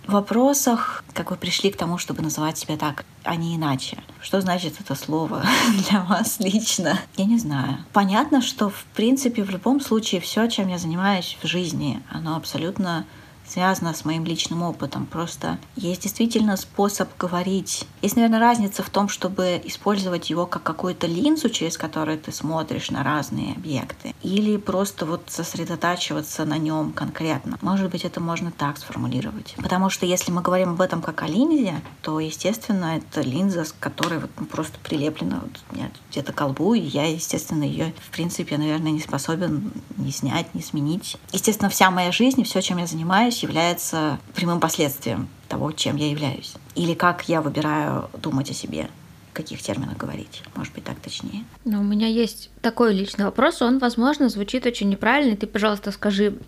вопросах, 0.06 1.04
как 1.12 1.30
вы 1.30 1.36
пришли 1.36 1.70
к 1.70 1.76
тому, 1.76 1.98
чтобы 1.98 2.22
называть 2.22 2.56
себя 2.58 2.76
так, 2.76 3.04
а 3.24 3.36
не 3.36 3.56
иначе. 3.56 3.98
Что 4.20 4.40
значит 4.40 4.80
это 4.80 4.94
слово 4.94 5.44
для 5.90 6.00
вас 6.02 6.38
лично? 6.38 6.98
Я 7.16 7.24
не 7.24 7.38
знаю. 7.38 7.78
Понятно, 7.92 8.40
что 8.40 8.70
в 8.70 8.84
принципе 8.94 9.42
в 9.42 9.50
любом 9.50 9.80
случае 9.80 10.20
все, 10.20 10.48
чем 10.48 10.68
я 10.68 10.78
занимаюсь 10.78 11.36
в 11.42 11.46
жизни, 11.46 12.02
оно 12.10 12.36
абсолютно 12.36 13.04
связано 13.48 13.94
с 13.94 14.04
моим 14.04 14.24
личным 14.24 14.62
опытом. 14.62 15.06
Просто 15.06 15.58
есть 15.76 16.02
действительно 16.02 16.56
способ 16.56 17.08
говорить. 17.18 17.86
Есть, 18.02 18.16
наверное, 18.16 18.40
разница 18.40 18.82
в 18.82 18.90
том, 18.90 19.08
чтобы 19.08 19.60
использовать 19.64 20.30
его 20.30 20.46
как 20.46 20.62
какую-то 20.62 21.06
линзу, 21.06 21.48
через 21.48 21.76
которую 21.78 22.18
ты 22.18 22.32
смотришь 22.32 22.90
на 22.90 23.02
разные 23.02 23.54
объекты, 23.54 24.14
или 24.22 24.56
просто 24.56 25.06
вот 25.06 25.22
сосредотачиваться 25.28 26.44
на 26.44 26.58
нем 26.58 26.92
конкретно. 26.92 27.58
Может 27.60 27.90
быть, 27.90 28.04
это 28.04 28.20
можно 28.20 28.50
так 28.50 28.78
сформулировать. 28.78 29.54
Потому 29.56 29.90
что 29.90 30.06
если 30.06 30.32
мы 30.32 30.42
говорим 30.42 30.70
об 30.70 30.80
этом 30.80 31.02
как 31.02 31.22
о 31.22 31.26
линзе, 31.26 31.80
то, 32.02 32.20
естественно, 32.20 32.96
это 32.96 33.20
линза, 33.20 33.64
с 33.64 33.72
которой 33.72 34.18
вот 34.18 34.30
просто 34.48 34.78
прилеплена 34.82 35.40
вот 35.42 35.60
у 35.70 35.74
меня 35.74 35.90
где-то 36.10 36.32
колбу, 36.32 36.74
и 36.74 36.80
я, 36.80 37.06
естественно, 37.06 37.64
ее, 37.64 37.94
в 38.00 38.10
принципе, 38.10 38.58
наверное, 38.58 38.92
не 38.92 39.00
способен 39.00 39.72
ни 39.96 40.10
снять, 40.10 40.54
ни 40.54 40.60
сменить. 40.60 41.16
Естественно, 41.32 41.70
вся 41.70 41.90
моя 41.90 42.12
жизнь, 42.12 42.42
все, 42.44 42.60
чем 42.60 42.78
я 42.78 42.86
занимаюсь, 42.86 43.35
являюсь, 43.42 43.66
является 43.66 44.18
прямым 44.34 44.60
последствием 44.60 45.28
того, 45.48 45.72
чем 45.72 45.96
я 45.96 46.10
являюсь. 46.10 46.54
Или 46.74 46.94
как 46.94 47.28
я 47.28 47.40
выбираю 47.40 48.10
думать 48.20 48.50
о 48.50 48.54
себе 48.54 48.88
каких 49.32 49.60
терминах 49.60 49.98
говорить. 49.98 50.42
Может 50.54 50.72
быть, 50.72 50.84
так 50.84 50.98
точнее. 50.98 51.44
Но 51.66 51.80
у 51.80 51.84
меня 51.84 52.06
есть 52.06 52.48
такой 52.62 52.94
личный 52.94 53.26
вопрос, 53.26 53.60
он, 53.60 53.78
возможно, 53.78 54.30
звучит 54.30 54.64
очень 54.64 54.88
неправильно, 54.88 55.36
ты, 55.36 55.46
пожалуйста, 55.46 55.92
скажи. 55.92 56.38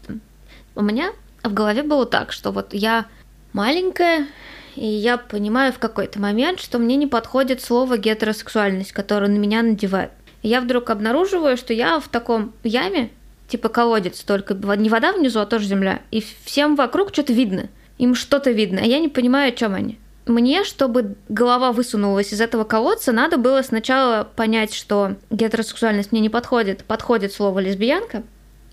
У 0.74 0.80
меня 0.80 1.12
в 1.42 1.52
голове 1.52 1.82
было 1.82 2.06
так, 2.06 2.32
что 2.32 2.50
вот 2.50 2.72
я 2.72 3.04
маленькая, 3.52 4.26
и 4.74 4.86
я 4.86 5.18
понимаю 5.18 5.74
в 5.74 5.78
какой-то 5.78 6.18
момент, 6.18 6.60
что 6.60 6.78
мне 6.78 6.96
не 6.96 7.06
подходит 7.06 7.60
слово 7.60 7.98
гетеросексуальность, 7.98 8.92
которое 8.92 9.28
на 9.28 9.36
меня 9.36 9.62
надевают. 9.62 10.12
И 10.40 10.48
я 10.48 10.62
вдруг 10.62 10.88
обнаруживаю, 10.88 11.58
что 11.58 11.74
я 11.74 12.00
в 12.00 12.08
таком 12.08 12.54
яме, 12.64 13.10
типа 13.48 13.68
колодец, 13.68 14.20
только 14.20 14.54
не 14.54 14.88
вода 14.88 15.12
внизу, 15.12 15.40
а 15.40 15.46
тоже 15.46 15.66
земля. 15.66 16.00
И 16.10 16.22
всем 16.44 16.76
вокруг 16.76 17.12
что-то 17.12 17.32
видно. 17.32 17.68
Им 17.96 18.14
что-то 18.14 18.52
видно, 18.52 18.80
а 18.82 18.86
я 18.86 19.00
не 19.00 19.08
понимаю, 19.08 19.48
о 19.48 19.56
чем 19.56 19.74
они. 19.74 19.98
Мне, 20.26 20.62
чтобы 20.62 21.16
голова 21.28 21.72
высунулась 21.72 22.32
из 22.34 22.40
этого 22.40 22.64
колодца, 22.64 23.12
надо 23.12 23.38
было 23.38 23.62
сначала 23.62 24.28
понять, 24.36 24.74
что 24.74 25.16
гетеросексуальность 25.30 26.12
мне 26.12 26.20
не 26.20 26.28
подходит, 26.28 26.84
подходит 26.84 27.32
слово 27.32 27.60
лесбиянка, 27.60 28.22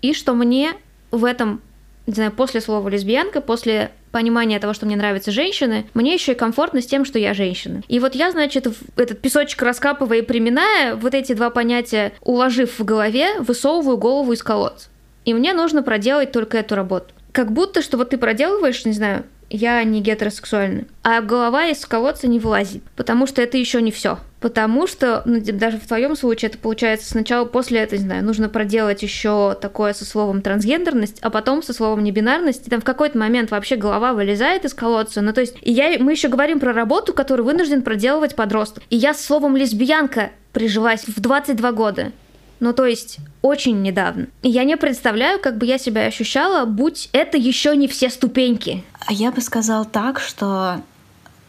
и 0.02 0.12
что 0.12 0.34
мне 0.34 0.74
в 1.10 1.24
этом, 1.24 1.62
не 2.06 2.12
знаю, 2.12 2.30
после 2.30 2.60
слова 2.60 2.88
лесбиянка, 2.90 3.40
после 3.40 3.90
понимания 4.16 4.58
того, 4.58 4.72
что 4.72 4.86
мне 4.86 4.96
нравятся 4.96 5.30
женщины, 5.30 5.84
мне 5.92 6.14
еще 6.14 6.32
и 6.32 6.34
комфортно 6.34 6.80
с 6.80 6.86
тем, 6.86 7.04
что 7.04 7.18
я 7.18 7.34
женщина. 7.34 7.82
И 7.86 8.00
вот 8.00 8.14
я, 8.14 8.30
значит, 8.30 8.66
этот 8.96 9.20
песочек 9.20 9.60
раскапывая 9.60 10.20
и 10.20 10.22
приминая, 10.22 10.94
вот 10.94 11.12
эти 11.12 11.34
два 11.34 11.50
понятия 11.50 12.14
уложив 12.22 12.78
в 12.78 12.84
голове, 12.86 13.38
высовываю 13.40 13.98
голову 13.98 14.32
из 14.32 14.42
колодца. 14.42 14.88
И 15.26 15.34
мне 15.34 15.52
нужно 15.52 15.82
проделать 15.82 16.32
только 16.32 16.56
эту 16.56 16.76
работу. 16.76 17.12
Как 17.32 17.52
будто, 17.52 17.82
что 17.82 17.98
вот 17.98 18.08
ты 18.08 18.16
проделываешь, 18.16 18.86
не 18.86 18.92
знаю, 18.92 19.24
я 19.50 19.82
не 19.84 20.00
гетеросексуальна. 20.00 20.84
А 21.02 21.20
голова 21.20 21.66
из 21.66 21.84
колодца 21.84 22.26
не 22.26 22.40
вылазит, 22.40 22.82
потому 22.96 23.26
что 23.26 23.42
это 23.42 23.56
еще 23.56 23.80
не 23.80 23.90
все. 23.92 24.18
Потому 24.40 24.86
что, 24.86 25.22
ну, 25.24 25.40
даже 25.40 25.78
в 25.78 25.86
твоем 25.86 26.14
случае 26.14 26.50
это 26.50 26.58
получается 26.58 27.08
сначала 27.08 27.46
после 27.46 27.80
этого, 27.80 27.98
не 27.98 28.04
знаю, 28.04 28.24
нужно 28.24 28.48
проделать 28.48 29.02
еще 29.02 29.56
такое 29.60 29.92
со 29.92 30.04
словом 30.04 30.42
трансгендерность, 30.42 31.18
а 31.20 31.30
потом 31.30 31.62
со 31.62 31.72
словом 31.72 32.04
небинарность. 32.04 32.66
И 32.66 32.70
там 32.70 32.80
в 32.80 32.84
какой-то 32.84 33.18
момент 33.18 33.50
вообще 33.50 33.76
голова 33.76 34.12
вылезает 34.12 34.64
из 34.64 34.74
колодца. 34.74 35.22
Ну, 35.22 35.32
то 35.32 35.40
есть, 35.40 35.56
и 35.62 35.72
я, 35.72 35.96
мы 35.98 36.12
еще 36.12 36.28
говорим 36.28 36.60
про 36.60 36.72
работу, 36.72 37.12
которую 37.14 37.46
вынужден 37.46 37.82
проделывать 37.82 38.36
подросток. 38.36 38.84
И 38.90 38.96
я 38.96 39.14
с 39.14 39.24
словом 39.24 39.56
лесбиянка 39.56 40.30
прижилась 40.52 41.04
в 41.06 41.20
22 41.20 41.72
года. 41.72 42.12
Ну, 42.60 42.72
то 42.72 42.86
есть, 42.86 43.18
очень 43.42 43.82
недавно. 43.82 44.28
Я 44.42 44.64
не 44.64 44.76
представляю, 44.76 45.40
как 45.40 45.58
бы 45.58 45.66
я 45.66 45.78
себя 45.78 46.06
ощущала, 46.06 46.64
будь 46.64 47.10
это 47.12 47.36
еще 47.36 47.76
не 47.76 47.88
все 47.88 48.10
ступеньки. 48.10 48.84
А 49.06 49.12
я 49.12 49.30
бы 49.30 49.40
сказал 49.40 49.84
так, 49.84 50.20
что 50.20 50.80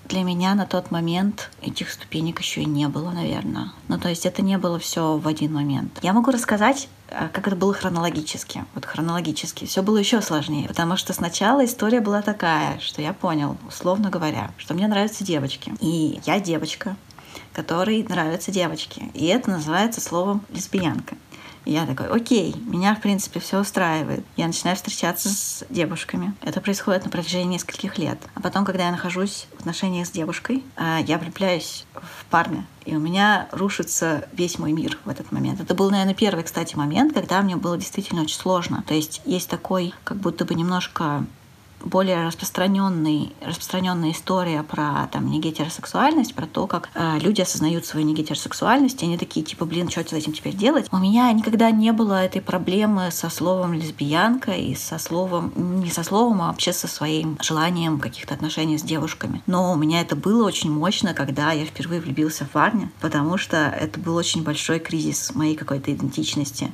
для 0.07 0.23
меня 0.23 0.55
на 0.55 0.65
тот 0.65 0.91
момент 0.91 1.49
этих 1.61 1.91
ступенек 1.91 2.39
еще 2.39 2.61
и 2.61 2.65
не 2.65 2.87
было, 2.87 3.11
наверное. 3.11 3.71
Ну, 3.87 3.99
то 3.99 4.09
есть 4.09 4.25
это 4.25 4.41
не 4.41 4.57
было 4.57 4.79
все 4.79 5.17
в 5.17 5.27
один 5.27 5.53
момент. 5.53 5.99
Я 6.01 6.13
могу 6.13 6.31
рассказать, 6.31 6.87
э, 7.09 7.27
как 7.31 7.47
это 7.47 7.55
было 7.55 7.73
хронологически. 7.73 8.65
Вот 8.73 8.85
хронологически 8.85 9.65
все 9.65 9.83
было 9.83 9.97
еще 9.97 10.21
сложнее, 10.21 10.67
потому 10.67 10.97
что 10.97 11.13
сначала 11.13 11.65
история 11.65 11.99
была 11.99 12.21
такая, 12.21 12.79
что 12.79 13.01
я 13.01 13.13
понял, 13.13 13.57
условно 13.67 14.09
говоря, 14.09 14.51
что 14.57 14.73
мне 14.73 14.87
нравятся 14.87 15.23
девочки. 15.23 15.73
И 15.81 16.19
я 16.25 16.39
девочка, 16.39 16.95
которой 17.57 18.05
нравятся 18.07 18.51
девочки. 18.51 19.09
И 19.15 19.25
это 19.25 19.49
называется 19.49 19.99
словом 19.99 20.45
лесбиянка. 20.53 21.15
И 21.65 21.73
я 21.73 21.87
такой, 21.87 22.07
окей, 22.07 22.55
меня, 22.67 22.93
в 22.93 23.01
принципе, 23.01 23.39
все 23.39 23.59
устраивает. 23.59 24.23
Я 24.37 24.45
начинаю 24.45 24.75
встречаться 24.75 25.27
с 25.27 25.65
девушками. 25.71 26.35
Это 26.43 26.61
происходит 26.61 27.05
на 27.05 27.09
протяжении 27.09 27.55
нескольких 27.55 27.97
лет. 27.97 28.19
А 28.35 28.41
потом, 28.41 28.63
когда 28.63 28.85
я 28.85 28.91
нахожусь 28.91 29.47
в 29.55 29.61
отношениях 29.61 30.05
с 30.05 30.11
девушкой, 30.11 30.63
а, 30.75 30.99
я 30.99 31.17
влюбляюсь 31.17 31.87
в 31.95 32.25
парня. 32.29 32.63
И 32.85 32.95
у 32.95 32.99
меня 32.99 33.49
рушится 33.51 34.29
весь 34.33 34.59
мой 34.59 34.71
мир 34.71 34.99
в 35.03 35.09
этот 35.09 35.31
момент. 35.31 35.59
Это 35.59 35.73
был, 35.73 35.89
наверное, 35.89 36.13
первый, 36.13 36.43
кстати, 36.43 36.75
момент, 36.75 37.13
когда 37.13 37.41
мне 37.41 37.55
было 37.55 37.75
действительно 37.75 38.21
очень 38.21 38.37
сложно. 38.37 38.83
То 38.87 38.93
есть 38.93 39.21
есть 39.25 39.49
такой, 39.49 39.95
как 40.03 40.17
будто 40.17 40.45
бы 40.45 40.53
немножко 40.53 41.25
более 41.83 42.27
распространенный, 42.27 43.33
распространенная 43.41 44.11
история 44.11 44.63
про 44.63 45.07
там 45.11 45.29
негетеросексуальность, 45.29 46.33
про 46.35 46.45
то, 46.45 46.67
как 46.67 46.89
э, 46.93 47.19
люди 47.19 47.41
осознают 47.41 47.85
свою 47.85 48.05
негетеросексуальность, 48.05 49.01
и 49.01 49.05
они 49.05 49.17
такие, 49.17 49.45
типа, 49.45 49.65
блин, 49.65 49.89
что 49.89 50.07
с 50.07 50.13
этим 50.13 50.33
теперь 50.33 50.55
делать? 50.55 50.87
У 50.91 50.97
меня 50.97 51.31
никогда 51.31 51.71
не 51.71 51.91
было 51.91 52.23
этой 52.23 52.41
проблемы 52.41 53.11
со 53.11 53.29
словом 53.29 53.73
лесбиянка 53.73 54.51
и 54.51 54.75
со 54.75 54.97
словом, 54.97 55.53
не 55.55 55.89
со 55.89 56.03
словом, 56.03 56.41
а 56.41 56.47
вообще 56.47 56.73
со 56.73 56.87
своим 56.87 57.37
желанием 57.41 57.99
каких-то 57.99 58.33
отношений 58.33 58.77
с 58.77 58.83
девушками. 58.83 59.41
Но 59.45 59.71
у 59.71 59.75
меня 59.75 60.01
это 60.01 60.15
было 60.15 60.45
очень 60.45 60.71
мощно, 60.71 61.13
когда 61.13 61.51
я 61.51 61.65
впервые 61.65 62.01
влюбился 62.01 62.45
в 62.45 62.49
парня, 62.49 62.91
потому 63.01 63.37
что 63.37 63.57
это 63.57 63.99
был 63.99 64.15
очень 64.15 64.43
большой 64.43 64.79
кризис 64.79 65.33
моей 65.35 65.55
какой-то 65.55 65.93
идентичности. 65.93 66.71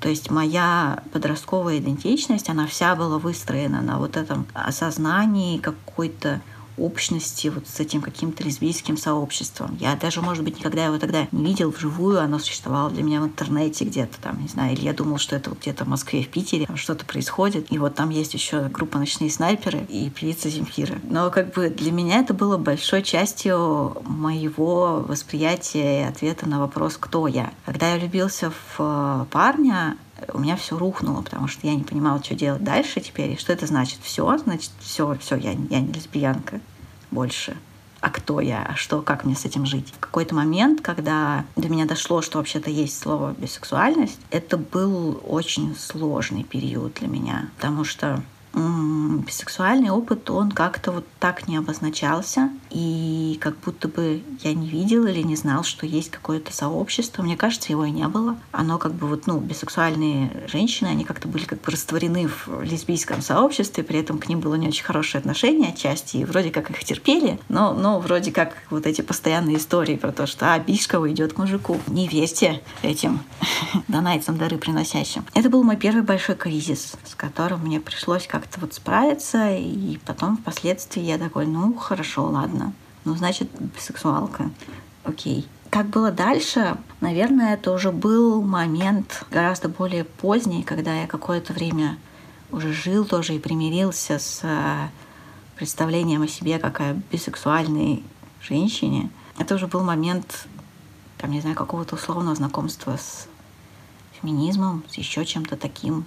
То 0.00 0.08
есть 0.08 0.30
моя 0.30 1.02
подростковая 1.12 1.78
идентичность, 1.78 2.48
она 2.48 2.66
вся 2.66 2.96
была 2.96 3.18
выстроена 3.18 3.82
на 3.82 3.98
вот 3.98 4.16
этом 4.16 4.46
осознании 4.54 5.58
какой-то 5.58 6.40
общности 6.80 7.48
вот 7.48 7.68
с 7.68 7.80
этим 7.80 8.00
каким-то 8.00 8.42
лесбийским 8.44 8.96
сообществом. 8.96 9.76
Я 9.80 9.96
даже, 9.96 10.22
может 10.22 10.44
быть, 10.44 10.58
никогда 10.58 10.86
его 10.86 10.98
тогда 10.98 11.28
не 11.32 11.44
видел 11.44 11.70
вживую, 11.70 12.20
оно 12.20 12.38
существовало 12.38 12.90
для 12.90 13.02
меня 13.02 13.20
в 13.20 13.24
интернете 13.24 13.84
где-то 13.84 14.20
там, 14.20 14.40
не 14.40 14.48
знаю, 14.48 14.72
или 14.72 14.82
я 14.82 14.92
думал, 14.92 15.18
что 15.18 15.36
это 15.36 15.50
вот 15.50 15.60
где-то 15.60 15.84
в 15.84 15.88
Москве, 15.88 16.22
в 16.22 16.28
Питере, 16.28 16.66
там 16.66 16.76
что-то 16.76 17.04
происходит. 17.04 17.70
И 17.70 17.78
вот 17.78 17.94
там 17.94 18.10
есть 18.10 18.34
еще 18.34 18.68
группа 18.68 18.98
«Ночные 18.98 19.30
снайперы» 19.30 19.80
и 19.88 20.10
певица 20.10 20.48
Земфира. 20.48 20.98
Но 21.04 21.30
как 21.30 21.54
бы 21.54 21.70
для 21.70 21.92
меня 21.92 22.20
это 22.20 22.34
было 22.34 22.56
большой 22.56 23.02
частью 23.02 23.96
моего 24.04 25.04
восприятия 25.06 26.02
и 26.02 26.04
ответа 26.04 26.48
на 26.48 26.60
вопрос 26.60 26.96
«Кто 26.98 27.26
я?». 27.26 27.52
Когда 27.66 27.92
я 27.92 27.98
влюбился 27.98 28.50
в 28.50 28.76
э, 28.78 29.24
парня, 29.30 29.96
у 30.32 30.38
меня 30.38 30.56
все 30.56 30.78
рухнуло, 30.78 31.22
потому 31.22 31.48
что 31.48 31.66
я 31.66 31.74
не 31.74 31.82
понимала, 31.82 32.22
что 32.22 32.34
делать 32.34 32.62
дальше 32.62 33.00
теперь. 33.00 33.32
И 33.32 33.36
что 33.36 33.52
это 33.52 33.66
значит? 33.66 34.00
Все, 34.02 34.36
значит, 34.38 34.70
все, 34.80 35.16
все, 35.20 35.36
я, 35.36 35.52
я 35.52 35.80
не 35.80 35.92
лесбиянка 35.92 36.60
больше. 37.10 37.56
А 38.00 38.08
кто 38.08 38.40
я? 38.40 38.62
А 38.62 38.76
что, 38.76 39.02
как 39.02 39.24
мне 39.24 39.36
с 39.36 39.44
этим 39.44 39.66
жить? 39.66 39.92
В 39.94 39.98
какой-то 39.98 40.34
момент, 40.34 40.80
когда 40.80 41.44
до 41.56 41.68
меня 41.68 41.84
дошло, 41.84 42.22
что 42.22 42.38
вообще-то 42.38 42.70
есть 42.70 42.98
слово 42.98 43.34
бисексуальность, 43.36 44.18
это 44.30 44.56
был 44.56 45.20
очень 45.26 45.76
сложный 45.76 46.44
период 46.44 46.94
для 46.94 47.08
меня, 47.08 47.50
потому 47.56 47.84
что 47.84 48.22
бисексуальный 48.54 49.90
опыт, 49.90 50.30
он 50.30 50.50
как-то 50.50 50.92
вот 50.92 51.06
так 51.18 51.46
не 51.46 51.56
обозначался, 51.56 52.50
и 52.70 53.38
как 53.40 53.56
будто 53.60 53.88
бы 53.88 54.22
я 54.42 54.52
не 54.52 54.68
видел 54.68 55.06
или 55.06 55.22
не 55.22 55.36
знал, 55.36 55.62
что 55.62 55.86
есть 55.86 56.10
какое-то 56.10 56.52
сообщество. 56.52 57.22
Мне 57.22 57.36
кажется, 57.36 57.72
его 57.72 57.84
и 57.84 57.90
не 57.90 58.06
было. 58.08 58.36
Оно 58.52 58.78
как 58.78 58.94
бы 58.94 59.06
вот, 59.06 59.26
ну, 59.26 59.38
бисексуальные 59.38 60.46
женщины, 60.50 60.88
они 60.88 61.04
как-то 61.04 61.28
были 61.28 61.44
как 61.44 61.60
бы 61.60 61.70
растворены 61.70 62.28
в 62.28 62.62
лесбийском 62.62 63.22
сообществе, 63.22 63.84
при 63.84 64.00
этом 64.00 64.18
к 64.18 64.28
ним 64.28 64.40
было 64.40 64.56
не 64.56 64.68
очень 64.68 64.84
хорошее 64.84 65.20
отношение 65.20 65.70
отчасти, 65.70 66.18
и 66.18 66.24
вроде 66.24 66.50
как 66.50 66.70
их 66.70 66.82
терпели, 66.84 67.38
но, 67.48 67.72
но 67.72 68.00
вроде 68.00 68.32
как 68.32 68.56
вот 68.70 68.86
эти 68.86 69.00
постоянные 69.00 69.58
истории 69.58 69.96
про 69.96 70.12
то, 70.12 70.26
что, 70.26 70.52
а, 70.52 70.58
бишка 70.58 70.98
уйдет 70.98 71.34
к 71.34 71.38
мужику. 71.38 71.80
Не 71.86 72.08
верьте 72.08 72.62
этим 72.82 73.20
донайцам 73.88 74.38
дары 74.38 74.58
приносящим. 74.58 75.24
Это 75.34 75.48
был 75.48 75.62
мой 75.62 75.76
первый 75.76 76.02
большой 76.02 76.34
кризис, 76.34 76.94
с 77.04 77.14
которым 77.14 77.60
мне 77.60 77.80
пришлось 77.80 78.26
как 78.26 78.40
как-то 78.40 78.60
вот 78.60 78.74
справиться, 78.74 79.50
и 79.50 79.98
потом 80.06 80.36
впоследствии 80.36 81.02
я 81.02 81.18
такой, 81.18 81.46
ну, 81.46 81.74
хорошо, 81.74 82.24
ладно, 82.24 82.59
ну, 83.10 83.16
значит, 83.16 83.48
бисексуалка, 83.74 84.50
окей. 85.02 85.48
Как 85.68 85.86
было 85.86 86.12
дальше, 86.12 86.76
наверное, 87.00 87.54
это 87.54 87.72
уже 87.72 87.90
был 87.90 88.40
момент 88.40 89.24
гораздо 89.32 89.68
более 89.68 90.04
поздний, 90.04 90.62
когда 90.62 90.94
я 90.94 91.08
какое-то 91.08 91.52
время 91.52 91.98
уже 92.52 92.72
жил 92.72 93.04
тоже 93.04 93.34
и 93.34 93.40
примирился 93.40 94.20
с 94.20 94.40
э, 94.44 94.88
представлением 95.56 96.22
о 96.22 96.28
себе 96.28 96.60
как 96.60 96.80
о 96.80 96.94
бисексуальной 97.10 98.04
женщине. 98.40 99.10
Это 99.38 99.56
уже 99.56 99.66
был 99.66 99.82
момент, 99.82 100.46
там, 101.18 101.32
не 101.32 101.40
знаю, 101.40 101.56
какого-то 101.56 101.96
условного 101.96 102.36
знакомства 102.36 102.96
с 102.96 103.26
феминизмом, 104.20 104.84
с 104.88 104.94
еще 104.94 105.24
чем-то 105.24 105.56
таким 105.56 106.04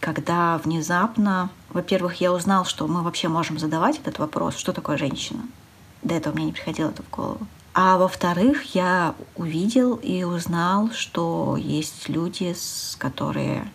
когда 0.00 0.58
внезапно, 0.58 1.48
во-первых, 1.68 2.16
я 2.16 2.32
узнал, 2.32 2.64
что 2.64 2.88
мы 2.88 3.02
вообще 3.02 3.28
можем 3.28 3.60
задавать 3.60 4.00
этот 4.00 4.18
вопрос, 4.18 4.56
что 4.56 4.72
такое 4.72 4.98
женщина. 4.98 5.42
До 6.02 6.14
этого 6.14 6.34
мне 6.34 6.46
не 6.46 6.52
приходило 6.52 6.90
это 6.90 7.02
в 7.02 7.10
голову. 7.10 7.46
А 7.74 7.96
во-вторых, 7.96 8.74
я 8.74 9.14
увидел 9.34 9.94
и 9.96 10.24
узнал, 10.24 10.90
что 10.90 11.56
есть 11.56 12.08
люди, 12.08 12.54
которые 12.98 13.70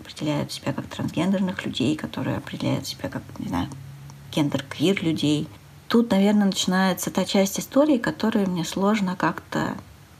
определяют 0.00 0.52
себя 0.52 0.72
как 0.72 0.86
трансгендерных 0.86 1.64
людей, 1.66 1.96
которые 1.96 2.38
определяют 2.38 2.86
себя 2.86 3.08
как, 3.08 3.22
не 3.38 3.48
знаю, 3.48 3.68
гендер-квир 4.32 5.02
людей. 5.02 5.48
Тут, 5.88 6.10
наверное, 6.10 6.46
начинается 6.46 7.10
та 7.10 7.24
часть 7.24 7.60
истории, 7.60 7.98
которую 7.98 8.48
мне 8.48 8.64
сложно 8.64 9.16
как-то 9.16 9.74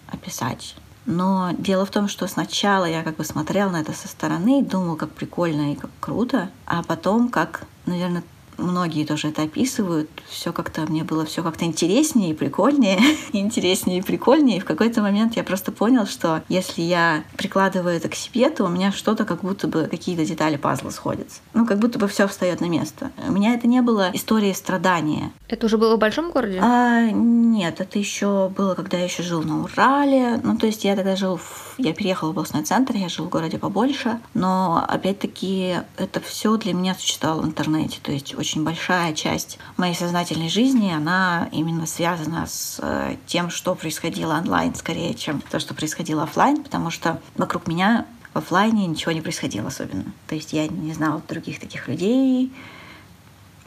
описать. 0.08 0.76
Но 1.06 1.50
дело 1.58 1.84
в 1.84 1.90
том, 1.90 2.08
что 2.08 2.26
сначала 2.26 2.84
я 2.84 3.02
как 3.02 3.16
бы 3.16 3.24
смотрела 3.24 3.70
на 3.70 3.80
это 3.80 3.92
со 3.92 4.08
стороны 4.08 4.60
и 4.60 4.64
думала, 4.64 4.96
как 4.96 5.10
прикольно 5.10 5.72
и 5.72 5.76
как 5.76 5.90
круто, 6.00 6.50
а 6.66 6.82
потом, 6.82 7.28
как, 7.28 7.66
наверное, 7.86 8.22
многие 8.62 9.04
тоже 9.04 9.28
это 9.28 9.42
описывают. 9.42 10.08
Все 10.28 10.52
как-то 10.52 10.82
мне 10.82 11.04
было 11.04 11.24
все 11.24 11.42
как-то 11.42 11.64
интереснее 11.64 12.30
и 12.30 12.34
прикольнее, 12.34 12.98
интереснее 13.32 13.98
и 13.98 14.02
прикольнее. 14.02 14.58
И 14.58 14.60
в 14.60 14.64
какой-то 14.64 15.02
момент 15.02 15.36
я 15.36 15.44
просто 15.44 15.72
понял, 15.72 16.06
что 16.06 16.42
если 16.48 16.82
я 16.82 17.24
прикладываю 17.36 17.96
это 17.96 18.08
к 18.08 18.14
себе, 18.14 18.50
то 18.50 18.64
у 18.64 18.68
меня 18.68 18.92
что-то 18.92 19.24
как 19.24 19.40
будто 19.40 19.68
бы 19.68 19.88
какие-то 19.90 20.24
детали 20.24 20.56
пазла 20.56 20.90
сходятся. 20.90 21.40
Ну, 21.54 21.66
как 21.66 21.78
будто 21.78 21.98
бы 21.98 22.08
все 22.08 22.26
встает 22.26 22.60
на 22.60 22.66
место. 22.66 23.10
У 23.28 23.32
меня 23.32 23.54
это 23.54 23.66
не 23.66 23.82
было 23.82 24.10
историей 24.12 24.54
страдания. 24.54 25.32
Это 25.48 25.66
уже 25.66 25.78
было 25.78 25.96
в 25.96 25.98
большом 25.98 26.30
городе? 26.30 26.58
А, 26.62 27.10
нет, 27.10 27.80
это 27.80 27.98
еще 27.98 28.50
было, 28.56 28.74
когда 28.74 28.96
я 28.98 29.04
еще 29.04 29.22
жил 29.22 29.42
на 29.42 29.62
Урале. 29.64 30.40
Ну, 30.42 30.56
то 30.56 30.66
есть 30.66 30.84
я 30.84 30.96
тогда 30.96 31.16
жил 31.16 31.36
в 31.36 31.72
я 31.78 31.92
переехала 31.92 32.28
в 32.28 32.32
областной 32.32 32.62
центр, 32.62 32.96
я 32.96 33.08
жил 33.08 33.26
в 33.26 33.28
городе 33.28 33.58
побольше, 33.58 34.20
но 34.34 34.84
опять-таки 34.86 35.76
это 35.96 36.20
все 36.20 36.56
для 36.56 36.74
меня 36.74 36.94
существовало 36.94 37.42
в 37.42 37.46
интернете. 37.46 37.98
То 38.02 38.12
есть 38.12 38.34
очень 38.34 38.51
большая 38.56 39.14
часть 39.14 39.58
моей 39.76 39.94
сознательной 39.94 40.48
жизни, 40.48 40.92
она 40.92 41.48
именно 41.52 41.86
связана 41.86 42.46
с 42.46 42.78
э, 42.82 43.16
тем, 43.26 43.50
что 43.50 43.74
происходило 43.74 44.34
онлайн, 44.34 44.74
скорее, 44.74 45.14
чем 45.14 45.40
то, 45.40 45.58
что 45.58 45.74
происходило 45.74 46.24
офлайн, 46.24 46.62
потому 46.62 46.90
что 46.90 47.20
вокруг 47.36 47.66
меня 47.66 48.06
в 48.34 48.38
офлайне 48.38 48.86
ничего 48.86 49.12
не 49.12 49.20
происходило 49.20 49.68
особенно. 49.68 50.12
То 50.28 50.34
есть 50.34 50.52
я 50.52 50.68
не 50.68 50.92
знала 50.92 51.22
других 51.28 51.60
таких 51.60 51.88
людей, 51.88 52.52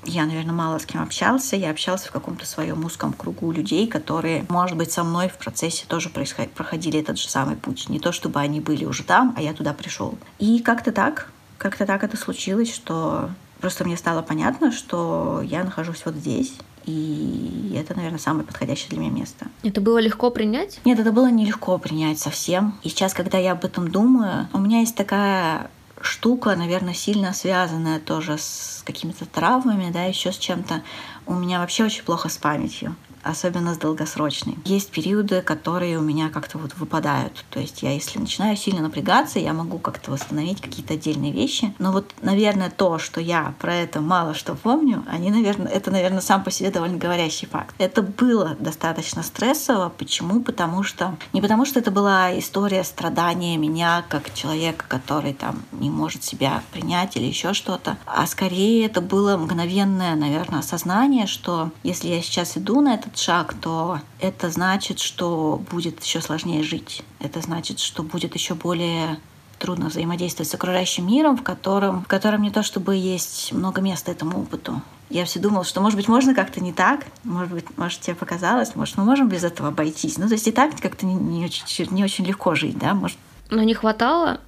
я, 0.08 0.26
наверное, 0.26 0.54
мало 0.54 0.78
с 0.78 0.86
кем 0.86 1.02
общался. 1.02 1.56
Я 1.56 1.72
общался 1.72 2.10
в 2.10 2.12
каком-то 2.12 2.46
своем 2.46 2.86
узком 2.86 3.12
кругу 3.12 3.52
людей, 3.52 3.88
которые, 3.88 4.46
может 4.50 4.78
быть, 4.78 4.92
со 4.92 5.04
мной 5.04 5.30
в 5.30 5.38
процессе 5.38 5.86
тоже 5.88 6.10
происход... 6.10 6.52
проходили 6.52 7.00
этот 7.00 7.18
же 7.18 7.28
самый 7.28 7.56
путь. 7.56 7.90
Не 7.90 8.00
то, 8.00 8.12
чтобы 8.12 8.40
они 8.40 8.60
были 8.60 8.86
уже 8.86 9.04
там, 9.04 9.34
а 9.36 9.42
я 9.42 9.54
туда 9.54 9.74
пришел. 9.74 10.18
И 10.38 10.60
как-то 10.60 10.92
так, 10.92 11.32
как-то 11.58 11.86
так 11.88 12.04
это 12.04 12.18
случилось, 12.18 12.74
что 12.74 13.32
просто 13.60 13.84
мне 13.86 13.98
стало 13.98 14.22
понятно, 14.22 14.72
что 14.72 15.42
я 15.44 15.64
нахожусь 15.64 16.04
вот 16.06 16.16
здесь, 16.16 16.54
и 16.86 17.74
это, 17.76 17.96
наверное, 17.96 18.20
самое 18.20 18.46
подходящее 18.46 18.90
для 18.90 19.00
меня 19.00 19.12
место. 19.12 19.48
Это 19.64 19.82
было 19.82 19.98
легко 19.98 20.30
принять? 20.30 20.80
Нет, 20.86 21.00
это 21.00 21.12
было 21.12 21.32
нелегко 21.32 21.78
принять 21.78 22.20
совсем. 22.20 22.76
И 22.84 22.90
сейчас, 22.90 23.14
когда 23.14 23.38
я 23.38 23.54
об 23.54 23.66
этом 23.66 23.90
думаю, 23.90 24.48
у 24.54 24.60
меня 24.60 24.82
есть 24.82 24.96
такая 24.96 25.70
штука, 26.02 26.56
наверное, 26.56 26.94
сильно 26.94 27.34
связанная 27.34 28.00
тоже 28.00 28.38
с 28.38 28.84
какими-то 28.86 29.26
травмами, 29.26 29.92
да, 29.92 30.04
еще 30.04 30.32
с 30.32 30.38
чем-то. 30.38 30.84
У 31.26 31.34
меня 31.34 31.60
вообще 31.60 31.86
очень 31.86 32.04
плохо 32.04 32.30
с 32.30 32.38
памятью 32.38 32.96
особенно 33.26 33.74
с 33.74 33.78
долгосрочной. 33.78 34.58
Есть 34.66 34.92
периоды, 34.92 35.42
которые 35.42 35.98
у 35.98 36.02
меня 36.02 36.30
как-то 36.30 36.58
вот 36.58 36.76
выпадают. 36.76 37.44
То 37.50 37.60
есть 37.60 37.84
я, 37.84 37.92
если 37.92 38.20
начинаю 38.20 38.56
сильно 38.56 38.82
напрягаться, 38.82 39.40
я 39.40 39.54
могу 39.54 39.80
как-то 39.80 40.12
восстановить 40.12 40.62
какие-то 40.62 40.94
отдельные 40.94 41.32
вещи. 41.32 41.74
Но 41.80 41.92
вот, 41.92 42.14
наверное, 42.22 42.70
то, 42.70 43.00
что 43.00 43.20
я 43.20 43.54
про 43.60 43.74
это 43.74 44.02
мало 44.02 44.34
что 44.34 44.56
помню, 44.56 45.04
они, 45.08 45.32
наверное, 45.32 45.72
это, 45.72 45.92
наверное, 45.92 46.22
сам 46.22 46.44
по 46.44 46.52
себе 46.52 46.72
довольно 46.72 46.98
говорящий 46.98 47.48
факт. 47.48 47.74
Это 47.78 48.02
было 48.02 48.56
достаточно 48.60 49.24
стрессово. 49.24 49.90
Почему? 49.90 50.42
Потому 50.42 50.84
что... 50.84 51.16
Не 51.34 51.42
потому 51.42 51.66
что 51.66 51.80
это 51.80 51.92
была 51.92 52.38
история 52.38 52.84
страдания 52.84 53.58
меня 53.58 54.04
как 54.10 54.34
человека, 54.34 54.86
который 54.88 55.34
там 55.34 55.64
не 55.72 55.90
может 55.90 56.24
себя 56.24 56.62
принять 56.72 57.16
или 57.18 57.26
еще 57.26 57.54
что-то, 57.54 57.98
а 58.06 58.28
скорее 58.28 58.86
это 58.86 59.02
было 59.02 59.38
мгновенное, 59.38 60.16
наверное, 60.16 60.60
осознание, 60.60 61.28
что 61.28 61.72
если 61.84 62.10
я 62.10 62.22
сейчас 62.22 62.58
иду 62.58 62.82
на 62.82 62.94
этот 62.94 63.15
шаг, 63.18 63.54
то 63.60 64.00
это 64.20 64.50
значит, 64.50 65.00
что 65.00 65.62
будет 65.72 66.04
еще 66.04 66.22
сложнее 66.22 66.64
жить. 66.64 67.04
Это 67.20 67.42
значит, 67.42 67.80
что 67.80 68.04
будет 68.04 68.36
еще 68.36 68.56
более 68.56 69.20
трудно 69.60 69.88
взаимодействовать 69.88 70.50
с 70.50 70.54
окружающим 70.54 71.08
миром, 71.08 71.38
в 71.38 71.44
котором, 71.44 72.04
в 72.04 72.08
котором 72.08 72.42
не 72.42 72.52
то 72.52 72.64
чтобы 72.64 72.96
есть 72.96 73.54
много 73.54 73.82
места 73.82 74.12
этому 74.12 74.42
опыту. 74.42 74.82
Я 75.10 75.26
все 75.26 75.40
думала, 75.40 75.64
что, 75.64 75.82
может 75.82 75.98
быть, 75.98 76.08
можно 76.08 76.34
как-то 76.34 76.62
не 76.62 76.74
так, 76.74 77.06
может 77.24 77.54
быть, 77.54 77.66
может, 77.78 78.02
тебе 78.02 78.16
показалось, 78.16 78.76
может, 78.76 78.98
мы 78.98 79.04
можем 79.04 79.30
без 79.30 79.44
этого 79.44 79.70
обойтись. 79.70 80.18
Ну, 80.18 80.28
то 80.28 80.34
есть 80.34 80.48
и 80.48 80.52
так 80.52 80.72
как-то 80.82 81.06
не, 81.06 81.14
не, 81.14 81.46
очень, 81.46 81.88
не 81.92 82.04
очень 82.04 82.26
легко 82.26 82.56
жить, 82.56 82.78
да, 82.78 82.94
может. 82.94 83.18
Но 83.50 83.62
не 83.62 83.76
хватало 83.76 84.42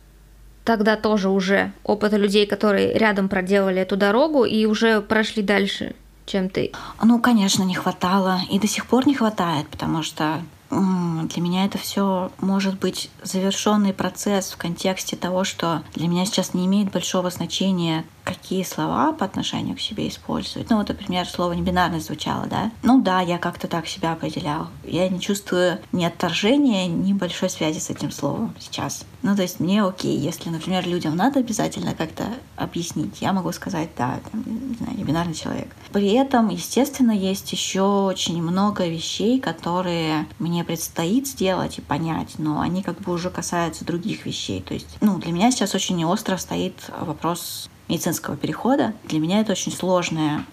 тогда 0.63 0.97
тоже 0.97 1.29
уже 1.29 1.71
опыта 1.83 2.17
людей, 2.17 2.45
которые 2.45 2.93
рядом 2.97 3.29
проделали 3.29 3.79
эту 3.81 3.95
дорогу 3.95 4.43
и 4.43 4.65
уже 4.65 4.99
прошли 4.99 5.41
дальше 5.41 5.95
чем 6.27 6.49
ты? 6.49 6.71
Ну, 7.01 7.19
конечно, 7.19 7.63
не 7.63 7.73
хватало. 7.73 8.41
И 8.49 8.59
до 8.59 8.67
сих 8.67 8.85
пор 8.85 9.07
не 9.07 9.15
хватает, 9.15 9.67
потому 9.69 10.03
что 10.03 10.41
для 10.69 11.41
меня 11.41 11.65
это 11.65 11.77
все 11.77 12.31
может 12.39 12.77
быть 12.79 13.09
завершенный 13.23 13.93
процесс 13.93 14.51
в 14.51 14.57
контексте 14.57 15.15
того, 15.15 15.45
что 15.45 15.81
для 15.95 16.07
меня 16.07 16.25
сейчас 16.25 16.53
не 16.53 16.65
имеет 16.65 16.91
большого 16.91 17.29
значения 17.29 18.05
какие 18.25 18.63
слова 18.63 19.13
по 19.13 19.23
отношению 19.23 19.77
к 19.77 19.79
себе 19.79 20.09
использовать. 20.09 20.69
Ну 20.69 20.77
вот, 20.77 20.89
например, 20.89 21.25
слово 21.25 21.53
небинарность 21.53 22.07
звучало, 22.07 22.45
да? 22.47 22.71
Ну 22.83 23.01
да, 23.01 23.21
я 23.21 23.37
как-то 23.37 23.69
так 23.69 23.87
себя 23.87 24.11
определял. 24.11 24.67
Я 24.83 25.07
не 25.07 25.21
чувствую 25.21 25.79
ни 25.93 26.03
отторжения, 26.03 26.87
ни 26.87 27.13
большой 27.13 27.49
связи 27.49 27.79
с 27.79 27.89
этим 27.89 28.11
словом 28.11 28.53
сейчас. 28.59 29.05
Ну 29.23 29.35
то 29.35 29.41
есть 29.41 29.59
мне 29.59 29.83
окей, 29.83 30.17
если, 30.17 30.49
например, 30.49 30.87
людям 30.87 31.15
надо 31.15 31.39
обязательно 31.39 31.93
как-то 31.93 32.25
объяснить, 32.55 33.21
я 33.21 33.33
могу 33.33 33.51
сказать, 33.51 33.89
да, 33.97 34.19
там, 34.31 34.43
не 34.45 34.75
знаю, 34.75 34.97
небинарный 34.97 35.33
человек. 35.33 35.67
При 35.91 36.11
этом, 36.11 36.49
естественно, 36.49 37.11
есть 37.11 37.51
еще 37.51 37.81
очень 37.81 38.41
много 38.41 38.87
вещей, 38.87 39.39
которые 39.39 40.27
мне 40.39 40.63
предстоит 40.63 41.27
сделать 41.27 41.77
и 41.79 41.81
понять, 41.81 42.35
но 42.37 42.59
они 42.59 42.83
как 42.83 43.01
бы 43.01 43.11
уже 43.11 43.29
касаются 43.29 43.85
других 43.85 44.25
вещей. 44.25 44.61
То 44.61 44.73
есть, 44.73 44.97
ну, 45.01 45.17
для 45.17 45.31
меня 45.31 45.51
сейчас 45.51 45.75
очень 45.75 46.03
остро 46.05 46.37
стоит 46.37 46.75
вопрос 46.99 47.69
медицинского 47.87 48.35
перехода. 48.35 48.93
Для 49.05 49.19
меня 49.19 49.39
это 49.39 49.53
очень 49.53 49.71
сложная 49.71 50.45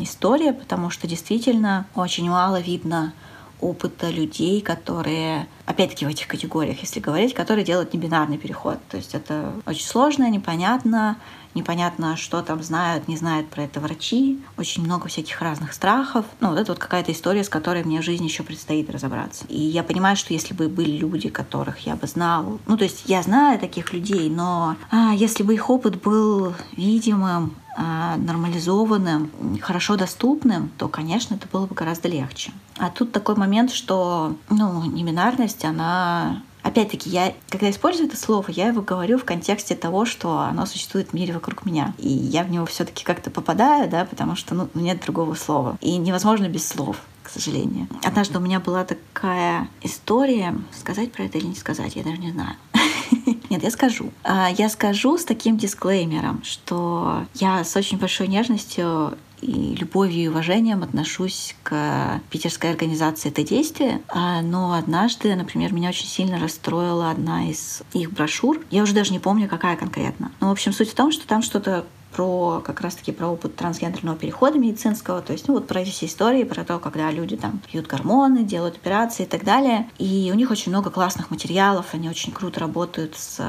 история, 0.00 0.52
потому 0.52 0.90
что 0.90 1.06
действительно 1.06 1.86
очень 1.94 2.28
мало 2.28 2.60
видно 2.60 3.12
опыта 3.60 4.10
людей, 4.10 4.60
которые, 4.60 5.46
опять-таки 5.66 6.04
в 6.04 6.08
этих 6.08 6.26
категориях, 6.26 6.80
если 6.80 7.00
говорить, 7.00 7.34
которые 7.34 7.64
делают 7.64 7.94
небинарный 7.94 8.38
переход. 8.38 8.78
То 8.88 8.96
есть 8.96 9.14
это 9.14 9.52
очень 9.66 9.86
сложно, 9.86 10.28
непонятно, 10.30 11.16
непонятно, 11.54 12.16
что 12.16 12.42
там 12.42 12.62
знают, 12.62 13.08
не 13.08 13.16
знают 13.16 13.48
про 13.48 13.62
это 13.62 13.80
врачи, 13.80 14.40
очень 14.58 14.84
много 14.84 15.08
всяких 15.08 15.40
разных 15.40 15.72
страхов. 15.72 16.26
Ну, 16.40 16.50
вот 16.50 16.58
это 16.58 16.72
вот 16.72 16.78
какая-то 16.78 17.12
история, 17.12 17.44
с 17.44 17.48
которой 17.48 17.84
мне 17.84 18.00
в 18.00 18.04
жизни 18.04 18.24
еще 18.24 18.42
предстоит 18.42 18.90
разобраться. 18.90 19.44
И 19.48 19.60
я 19.60 19.82
понимаю, 19.82 20.16
что 20.16 20.32
если 20.32 20.54
бы 20.54 20.68
были 20.68 20.90
люди, 20.90 21.28
которых 21.28 21.80
я 21.80 21.96
бы 21.96 22.06
знал, 22.06 22.58
ну, 22.66 22.76
то 22.76 22.84
есть 22.84 23.04
я 23.06 23.22
знаю 23.22 23.58
таких 23.58 23.92
людей, 23.92 24.28
но 24.28 24.76
а, 24.90 25.12
если 25.14 25.42
бы 25.42 25.54
их 25.54 25.70
опыт 25.70 26.02
был 26.02 26.54
видимым, 26.76 27.54
нормализованным, 27.76 29.30
хорошо 29.60 29.96
доступным, 29.96 30.70
то, 30.78 30.88
конечно, 30.88 31.34
это 31.34 31.48
было 31.50 31.66
бы 31.66 31.74
гораздо 31.74 32.08
легче. 32.08 32.52
А 32.78 32.90
тут 32.90 33.12
такой 33.12 33.36
момент, 33.36 33.72
что 33.72 34.36
ну, 34.50 34.84
неминарность, 34.84 35.64
она 35.64 36.42
Опять-таки, 36.64 37.10
я, 37.10 37.34
когда 37.50 37.68
использую 37.68 38.08
это 38.08 38.16
слово, 38.16 38.46
я 38.48 38.68
его 38.68 38.80
говорю 38.80 39.18
в 39.18 39.26
контексте 39.26 39.74
того, 39.74 40.06
что 40.06 40.38
оно 40.38 40.64
существует 40.64 41.10
в 41.10 41.12
мире 41.12 41.34
вокруг 41.34 41.66
меня. 41.66 41.92
И 41.98 42.08
я 42.08 42.42
в 42.42 42.50
него 42.50 42.64
все 42.64 42.86
таки 42.86 43.04
как-то 43.04 43.30
попадаю, 43.30 43.86
да, 43.90 44.06
потому 44.06 44.34
что 44.34 44.54
ну, 44.54 44.68
нет 44.72 45.02
другого 45.02 45.34
слова. 45.34 45.76
И 45.82 45.98
невозможно 45.98 46.48
без 46.48 46.66
слов 46.66 46.96
сожалению. 47.34 47.88
Однажды 48.02 48.38
у 48.38 48.40
меня 48.40 48.60
была 48.60 48.84
такая 48.84 49.68
история, 49.82 50.54
сказать 50.72 51.12
про 51.12 51.24
это 51.24 51.38
или 51.38 51.46
не 51.46 51.54
сказать, 51.54 51.96
я 51.96 52.02
даже 52.02 52.18
не 52.18 52.32
знаю. 52.32 52.56
Нет, 53.50 53.62
я 53.62 53.70
скажу. 53.70 54.10
А, 54.22 54.50
я 54.50 54.68
скажу 54.68 55.18
с 55.18 55.24
таким 55.24 55.56
дисклеймером, 55.56 56.42
что 56.44 57.26
я 57.34 57.64
с 57.64 57.76
очень 57.76 57.98
большой 57.98 58.28
нежностью 58.28 59.16
и 59.40 59.74
любовью 59.74 60.24
и 60.24 60.28
уважением 60.28 60.82
отношусь 60.82 61.54
к 61.62 62.20
питерской 62.30 62.70
организации 62.70 63.28
«Это 63.28 63.44
действие». 63.44 64.00
А, 64.08 64.40
но 64.40 64.72
однажды, 64.72 65.34
например, 65.34 65.72
меня 65.72 65.90
очень 65.90 66.06
сильно 66.06 66.38
расстроила 66.38 67.10
одна 67.10 67.50
из 67.50 67.82
их 67.92 68.12
брошюр. 68.12 68.60
Я 68.70 68.82
уже 68.82 68.94
даже 68.94 69.12
не 69.12 69.18
помню, 69.18 69.48
какая 69.48 69.76
конкретно. 69.76 70.32
Но, 70.40 70.48
в 70.48 70.52
общем, 70.52 70.72
суть 70.72 70.90
в 70.90 70.94
том, 70.94 71.12
что 71.12 71.26
там 71.26 71.42
что-то 71.42 71.84
про 72.14 72.62
как 72.64 72.80
раз-таки 72.80 73.12
про 73.12 73.28
опыт 73.28 73.56
трансгендерного 73.56 74.16
перехода 74.16 74.58
медицинского, 74.58 75.20
то 75.20 75.32
есть 75.32 75.48
ну 75.48 75.54
вот 75.54 75.66
про 75.66 75.84
все 75.84 76.06
истории, 76.06 76.44
про 76.44 76.64
то, 76.64 76.78
когда 76.78 77.10
люди 77.10 77.36
там 77.36 77.60
пьют 77.70 77.86
гормоны, 77.86 78.44
делают 78.44 78.76
операции 78.76 79.24
и 79.24 79.26
так 79.26 79.44
далее. 79.44 79.88
И 79.98 80.30
у 80.32 80.36
них 80.36 80.50
очень 80.50 80.70
много 80.70 80.90
классных 80.90 81.30
материалов, 81.30 81.86
они 81.92 82.08
очень 82.08 82.32
круто 82.32 82.60
работают 82.60 83.16
с 83.16 83.40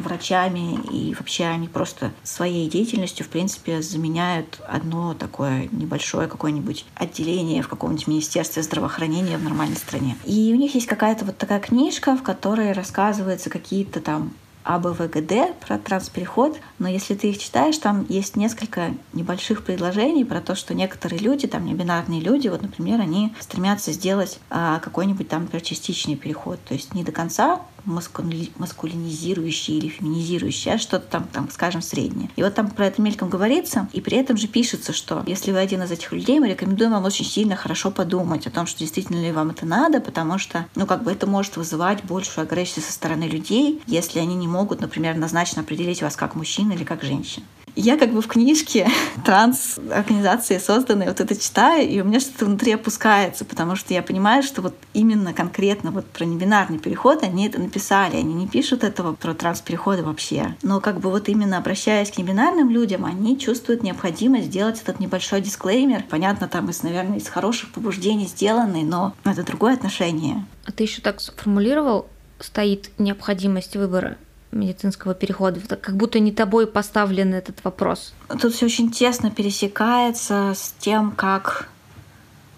врачами, 0.00 0.78
и 0.90 1.14
вообще 1.14 1.44
они 1.44 1.68
просто 1.68 2.12
своей 2.22 2.68
деятельностью, 2.68 3.24
в 3.24 3.28
принципе, 3.28 3.82
заменяют 3.82 4.60
одно 4.66 5.14
такое 5.14 5.68
небольшое 5.72 6.28
какое-нибудь 6.28 6.86
отделение 6.94 7.62
в 7.62 7.68
каком-нибудь 7.68 8.06
министерстве 8.06 8.62
здравоохранения 8.62 9.38
в 9.38 9.42
нормальной 9.42 9.76
стране. 9.76 10.16
И 10.24 10.52
у 10.54 10.56
них 10.56 10.74
есть 10.74 10.86
какая-то 10.86 11.24
вот 11.24 11.38
такая 11.38 11.60
книжка, 11.60 12.16
в 12.16 12.22
которой 12.22 12.72
рассказываются 12.72 13.50
какие-то 13.50 14.00
там 14.00 14.32
АБВГД 14.64 15.58
про 15.66 15.78
транспереход, 15.78 16.58
но 16.78 16.88
если 16.88 17.14
ты 17.14 17.30
их 17.30 17.38
читаешь, 17.38 17.78
там 17.78 18.06
есть 18.08 18.36
несколько 18.36 18.94
небольших 19.12 19.64
предложений 19.64 20.24
про 20.24 20.40
то, 20.40 20.54
что 20.54 20.74
некоторые 20.74 21.20
люди, 21.20 21.46
там 21.46 21.64
небинарные 21.64 22.20
люди, 22.20 22.48
вот, 22.48 22.62
например, 22.62 23.00
они 23.00 23.34
стремятся 23.40 23.92
сделать 23.92 24.38
а, 24.50 24.78
какой-нибудь 24.80 25.28
там, 25.28 25.42
например, 25.42 25.64
частичный 25.64 26.16
переход, 26.16 26.60
то 26.64 26.74
есть 26.74 26.94
не 26.94 27.04
до 27.04 27.12
конца 27.12 27.60
маскулинизирующее 27.84 29.78
или 29.78 29.88
феминизирующее, 29.88 30.74
а 30.74 30.78
что-то 30.78 31.06
там, 31.06 31.28
там, 31.32 31.48
скажем, 31.50 31.82
среднее. 31.82 32.30
И 32.36 32.42
вот 32.42 32.54
там 32.54 32.70
про 32.70 32.86
это 32.86 33.02
мельком 33.02 33.28
говорится, 33.28 33.88
и 33.92 34.00
при 34.00 34.16
этом 34.16 34.36
же 34.36 34.48
пишется, 34.48 34.92
что 34.92 35.22
если 35.26 35.52
вы 35.52 35.58
один 35.58 35.82
из 35.82 35.90
этих 35.90 36.12
людей, 36.12 36.40
мы 36.40 36.48
рекомендуем 36.48 36.92
вам 36.92 37.04
очень 37.04 37.24
сильно 37.24 37.56
хорошо 37.56 37.90
подумать 37.90 38.46
о 38.46 38.50
том, 38.50 38.66
что 38.66 38.78
действительно 38.80 39.20
ли 39.20 39.32
вам 39.32 39.50
это 39.50 39.66
надо, 39.66 40.00
потому 40.00 40.38
что, 40.38 40.66
ну, 40.74 40.86
как 40.86 41.02
бы 41.02 41.12
это 41.12 41.26
может 41.26 41.56
вызывать 41.56 42.04
большую 42.04 42.44
агрессию 42.44 42.84
со 42.84 42.92
стороны 42.92 43.24
людей, 43.24 43.80
если 43.86 44.18
они 44.18 44.34
не 44.34 44.48
могут, 44.48 44.80
например, 44.80 45.16
назначенно 45.16 45.62
определить 45.62 46.02
вас 46.02 46.16
как 46.16 46.34
мужчина 46.34 46.72
или 46.72 46.84
как 46.84 47.02
женщина 47.02 47.44
я 47.76 47.96
как 47.96 48.12
бы 48.12 48.20
в 48.22 48.26
книжке 48.26 48.88
транс-организации 49.24 50.58
созданной 50.58 51.06
вот 51.06 51.20
это 51.20 51.36
читаю, 51.36 51.88
и 51.88 52.00
у 52.00 52.04
меня 52.04 52.20
что-то 52.20 52.46
внутри 52.46 52.72
опускается, 52.72 53.44
потому 53.44 53.76
что 53.76 53.94
я 53.94 54.02
понимаю, 54.02 54.42
что 54.42 54.62
вот 54.62 54.74
именно 54.94 55.32
конкретно 55.32 55.90
вот 55.90 56.06
про 56.06 56.24
небинарный 56.24 56.78
переход 56.78 57.22
они 57.22 57.46
это 57.46 57.60
написали, 57.60 58.16
они 58.16 58.34
не 58.34 58.48
пишут 58.48 58.84
этого 58.84 59.14
про 59.14 59.34
транс-переходы 59.34 60.02
вообще. 60.02 60.54
Но 60.62 60.80
как 60.80 61.00
бы 61.00 61.10
вот 61.10 61.28
именно 61.28 61.58
обращаясь 61.58 62.10
к 62.10 62.18
небинарным 62.18 62.70
людям, 62.70 63.04
они 63.04 63.38
чувствуют 63.38 63.82
необходимость 63.82 64.46
сделать 64.46 64.80
этот 64.80 65.00
небольшой 65.00 65.40
дисклеймер. 65.40 66.04
Понятно, 66.08 66.48
там 66.48 66.68
из, 66.70 66.82
наверное, 66.82 67.18
из 67.18 67.28
хороших 67.28 67.70
побуждений 67.70 68.26
сделанный, 68.26 68.82
но 68.82 69.14
это 69.24 69.42
другое 69.42 69.74
отношение. 69.74 70.46
А 70.66 70.72
ты 70.72 70.84
еще 70.84 71.02
так 71.02 71.20
сформулировал, 71.20 72.08
стоит 72.38 72.90
необходимость 72.98 73.76
выбора 73.76 74.16
медицинского 74.52 75.14
перехода? 75.14 75.60
Как 75.76 75.96
будто 75.96 76.18
не 76.18 76.32
тобой 76.32 76.66
поставлен 76.66 77.34
этот 77.34 77.62
вопрос. 77.64 78.14
Тут 78.40 78.54
все 78.54 78.66
очень 78.66 78.90
тесно 78.90 79.30
пересекается 79.30 80.52
с 80.54 80.74
тем, 80.78 81.12
как 81.12 81.68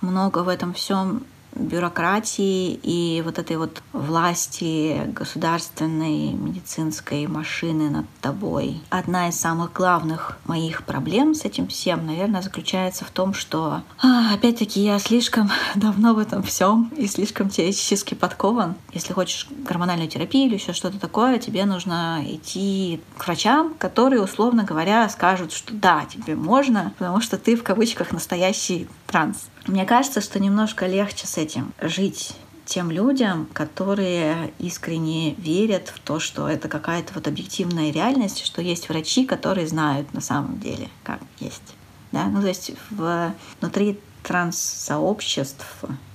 много 0.01 0.38
в 0.38 0.49
этом 0.49 0.74
всем 0.74 1.24
бюрократии 1.55 2.79
и 2.83 3.23
вот 3.25 3.39
этой 3.39 3.57
вот 3.57 3.83
власти 3.93 5.03
государственной 5.07 6.33
медицинской 6.33 7.27
машины 7.27 7.91
над 7.91 8.07
тобой. 8.21 8.81
Одна 8.91 9.29
из 9.29 9.39
самых 9.39 9.73
главных 9.73 10.39
моих 10.45 10.85
проблем 10.85 11.35
с 11.35 11.45
этим 11.45 11.69
всем, 11.69 12.07
наверное, 12.07 12.43
заключается 12.43 13.05
в 13.05 13.11
том, 13.11 13.35
что 13.35 13.83
а, 14.03 14.35
опять-таки 14.35 14.81
я 14.81 14.99
слишком 14.99 15.51
давно 15.75 16.15
в 16.15 16.19
этом 16.19 16.43
всем 16.43 16.91
и 16.97 17.07
слишком 17.07 17.49
теоретически 17.49 18.15
подкован. 18.15 18.75
Если 18.93 19.13
хочешь 19.13 19.47
гормональную 19.51 20.09
терапию 20.09 20.47
или 20.47 20.55
еще 20.55 20.73
что-то 20.73 20.99
такое, 20.99 21.39
тебе 21.39 21.65
нужно 21.65 22.23
идти 22.25 23.01
к 23.19 23.27
врачам, 23.27 23.75
которые, 23.79 24.23
условно 24.23 24.65
говоря, 24.65 25.09
скажут, 25.09 25.53
что 25.53 25.75
да, 25.75 26.05
тебе 26.13 26.35
можно, 26.35 26.93
потому 26.99 27.21
что 27.21 27.39
ты 27.39 27.57
в 27.57 27.63
кавычках 27.63 28.13
настоящий 28.13 28.89
транс. 29.07 29.49
Мне 29.67 29.85
кажется, 29.85 30.21
что 30.21 30.41
немножко 30.41 30.87
легче 30.87 31.27
с 31.27 31.39
этим 31.39 31.73
жить 31.81 32.37
тем 32.65 32.91
людям, 32.91 33.47
которые 33.53 34.53
искренне 34.59 35.35
верят 35.35 35.89
в 35.89 36.01
то, 36.01 36.19
что 36.19 36.49
это 36.49 36.69
какая-то 36.69 37.13
вот 37.15 37.29
объективная 37.29 37.93
реальность, 37.93 38.45
что 38.45 38.63
есть 38.63 38.89
врачи, 38.89 39.27
которые 39.27 39.67
знают 39.67 40.13
на 40.15 40.21
самом 40.21 40.59
деле, 40.59 40.89
как 41.03 41.21
есть. 41.39 41.75
Да? 42.13 42.27
Ну, 42.27 42.41
то 42.41 42.49
есть 42.49 42.73
внутри 42.91 43.99
транс-сообществ, 44.23 45.67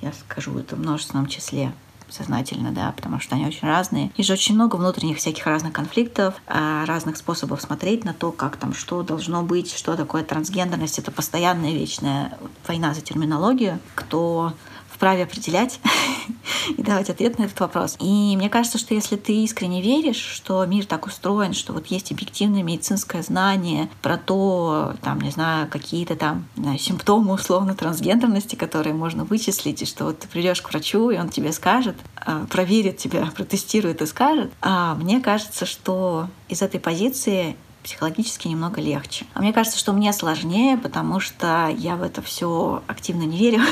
я 0.02 0.14
скажу 0.14 0.58
это 0.58 0.76
в 0.76 0.80
множественном 0.80 1.28
числе, 1.28 1.74
сознательно, 2.10 2.72
да, 2.72 2.94
потому 2.96 3.20
что 3.20 3.36
они 3.36 3.46
очень 3.46 3.68
разные. 3.68 4.12
И 4.16 4.24
же 4.24 4.34
очень 4.34 4.56
много 4.56 4.76
внутренних 4.76 5.18
всяких 5.18 5.46
разных 5.46 5.74
конфликтов, 5.74 6.36
а, 6.48 6.86
разных 6.86 7.18
способов 7.18 7.62
смотреть 7.62 8.06
на 8.06 8.14
то, 8.14 8.32
как 8.32 8.58
там, 8.58 8.74
что 8.74 9.04
должно 9.04 9.44
быть, 9.44 9.74
что 9.74 9.96
такое 9.96 10.24
трансгендерность. 10.24 11.00
Это 11.00 11.12
постоянная 11.12 11.74
вечная 11.74 12.38
война 12.68 12.94
за 12.94 13.02
терминологию. 13.02 13.80
Кто 13.96 14.54
вправе 14.98 15.24
определять 15.24 15.80
и 16.78 16.82
давать 16.82 17.10
ответ 17.10 17.38
на 17.38 17.44
этот 17.44 17.60
вопрос. 17.60 17.96
И 18.00 18.36
мне 18.36 18.50
кажется, 18.50 18.80
что 18.80 18.96
если 18.96 19.16
ты 19.16 19.44
искренне 19.44 19.82
веришь, 19.82 20.18
что 20.18 20.66
мир 20.66 20.86
так 20.86 21.06
устроен, 21.06 21.54
что 21.54 21.72
вот 21.72 21.88
есть 21.88 22.12
объективное 22.12 22.64
медицинское 22.64 23.22
знание 23.22 23.90
про 24.02 24.18
то, 24.18 24.96
там, 25.04 25.22
не 25.22 25.30
знаю, 25.30 25.68
какие-то 25.70 26.16
там 26.16 26.48
знаю, 26.56 26.80
симптомы 26.80 27.34
условно 27.34 27.76
трансгендерности, 27.76 28.56
которые 28.56 28.96
можно 28.96 29.24
вычислить, 29.24 29.84
и 29.84 29.86
что 29.86 30.06
вот 30.06 30.20
ты 30.20 30.28
придешь 30.28 30.62
к 30.62 30.70
врачу, 30.70 31.12
и 31.12 31.18
он 31.18 31.30
тебе 31.30 31.52
скажет, 31.52 31.96
а, 32.16 32.46
проверит 32.48 32.98
тебя, 32.98 33.28
протестирует 33.36 34.02
и 34.02 34.08
скажет. 34.08 34.52
А 34.62 34.96
мне 34.96 35.22
кажется, 35.22 35.68
что 35.68 36.28
из 36.50 36.64
этой 36.64 36.80
позиции 36.80 37.56
психологически 37.84 38.50
немного 38.50 38.82
легче. 38.82 39.26
А 39.34 39.40
мне 39.40 39.54
кажется, 39.54 39.80
что 39.80 39.94
мне 39.94 40.12
сложнее, 40.12 40.78
потому 40.78 41.22
что 41.22 41.74
я 41.78 41.96
в 41.96 42.02
это 42.02 42.22
все 42.22 42.84
активно 42.88 43.24
не 43.24 43.38
верю. 43.38 43.62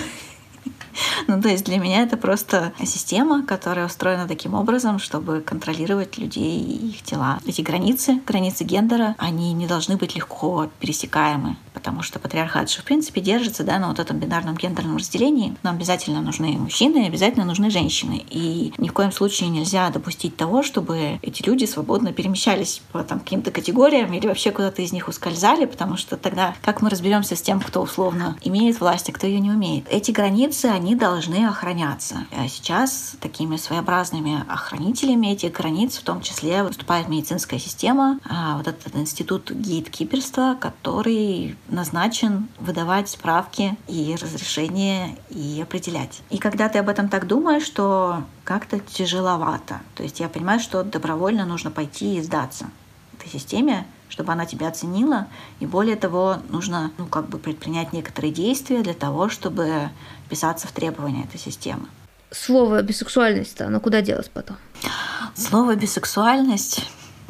Ну, 1.28 1.42
то 1.42 1.50
есть 1.50 1.66
для 1.66 1.78
меня 1.78 2.04
это 2.04 2.18
просто 2.18 2.74
система, 2.84 3.44
которая 3.44 3.88
устроена 3.88 4.28
таким 4.28 4.54
образом, 4.54 5.00
чтобы 5.00 5.42
контролировать 5.42 6.18
людей 6.18 6.60
и 6.60 6.90
их 6.90 7.02
тела. 7.02 7.40
Эти 7.46 7.62
границы, 7.62 8.22
границы 8.26 8.64
гендера, 8.64 9.16
они 9.18 9.54
не 9.54 9.68
должны 9.68 9.98
быть 9.98 10.16
легко 10.16 10.70
пересекаемы, 10.80 11.58
потому 11.74 12.04
что 12.04 12.20
патриархат 12.20 12.70
же, 12.70 12.82
в 12.82 12.84
принципе, 12.84 13.22
держится 13.22 13.64
да, 13.64 13.80
на 13.80 13.90
вот 13.90 14.00
этом 14.00 14.20
бинарном 14.20 14.56
гендерном 14.56 14.98
разделении. 14.98 15.56
Нам 15.64 15.76
обязательно 15.76 16.22
нужны 16.22 16.52
мужчины, 16.52 17.08
обязательно 17.08 17.46
нужны 17.46 17.70
женщины. 17.70 18.24
И 18.30 18.74
ни 18.78 18.88
в 18.88 18.94
коем 18.94 19.12
случае 19.12 19.50
нельзя 19.50 19.90
допустить 19.90 20.38
того, 20.38 20.64
чтобы 20.64 21.20
эти 21.22 21.44
люди 21.44 21.66
свободно 21.66 22.14
перемещались 22.14 22.82
по 22.92 23.04
там, 23.04 23.20
каким-то 23.20 23.52
категориям 23.52 24.14
или 24.14 24.28
вообще 24.28 24.52
куда-то 24.52 24.82
из 24.82 24.92
них 24.92 25.08
ускользали, 25.08 25.66
потому 25.66 25.98
что 25.98 26.18
тогда 26.18 26.56
как 26.62 26.82
мы 26.82 26.90
разберемся 26.90 27.36
с 27.36 27.42
тем, 27.42 27.60
кто 27.60 27.82
условно 27.82 28.38
имеет 28.44 28.80
власть, 28.80 29.10
а 29.10 29.12
кто 29.12 29.28
ее 29.28 29.40
не 29.40 29.50
умеет? 29.50 29.86
Эти 29.90 30.12
границы, 30.12 30.66
они 30.68 30.85
они 30.86 30.94
должны 30.94 31.48
охраняться. 31.48 32.28
А 32.32 32.48
сейчас 32.48 33.16
такими 33.20 33.58
своеобразными 33.58 34.46
охранителями 34.48 35.28
этих 35.28 35.52
границ 35.52 35.98
в 35.98 36.04
том 36.04 36.22
числе 36.22 36.62
выступает 36.62 37.10
медицинская 37.10 37.60
система, 37.60 38.20
а 38.24 38.58
вот 38.58 38.68
этот 38.68 38.96
институт 38.96 39.50
гейткиперства, 39.50 40.56
который 40.60 41.58
назначен 41.70 42.50
выдавать 42.60 43.10
справки 43.10 43.76
и 43.88 44.16
разрешения 44.22 45.18
и 45.32 45.60
определять. 45.60 46.22
И 46.30 46.38
когда 46.38 46.70
ты 46.70 46.78
об 46.78 46.88
этом 46.88 47.10
так 47.10 47.26
думаешь, 47.26 47.64
что 47.64 48.24
как-то 48.44 48.80
тяжеловато. 48.80 49.82
То 49.96 50.04
есть 50.04 50.20
я 50.20 50.30
понимаю, 50.30 50.60
что 50.60 50.84
добровольно 50.84 51.46
нужно 51.46 51.72
пойти 51.72 52.18
и 52.18 52.22
сдаться 52.22 52.68
этой 53.26 53.32
системе, 53.32 53.86
чтобы 54.08 54.32
она 54.32 54.46
тебя 54.46 54.68
оценила. 54.68 55.28
И 55.60 55.66
более 55.66 55.96
того, 55.96 56.38
нужно 56.50 56.92
ну, 56.98 57.06
как 57.06 57.28
бы 57.28 57.38
предпринять 57.38 57.94
некоторые 57.94 58.32
действия 58.32 58.82
для 58.82 58.94
того, 58.94 59.30
чтобы 59.30 59.90
вписаться 60.26 60.68
в 60.68 60.72
требования 60.72 61.24
этой 61.24 61.40
системы. 61.40 61.88
Слово 62.32 62.82
бисексуальность-то, 62.82 63.68
оно 63.68 63.80
куда 63.80 64.02
делось 64.02 64.30
потом? 64.30 64.58
Слово 65.36 65.76
бисексуальность 65.76 66.86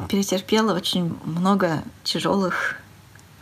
перетерпело 0.08 0.74
очень 0.74 1.16
много 1.24 1.82
тяжелых 2.02 2.76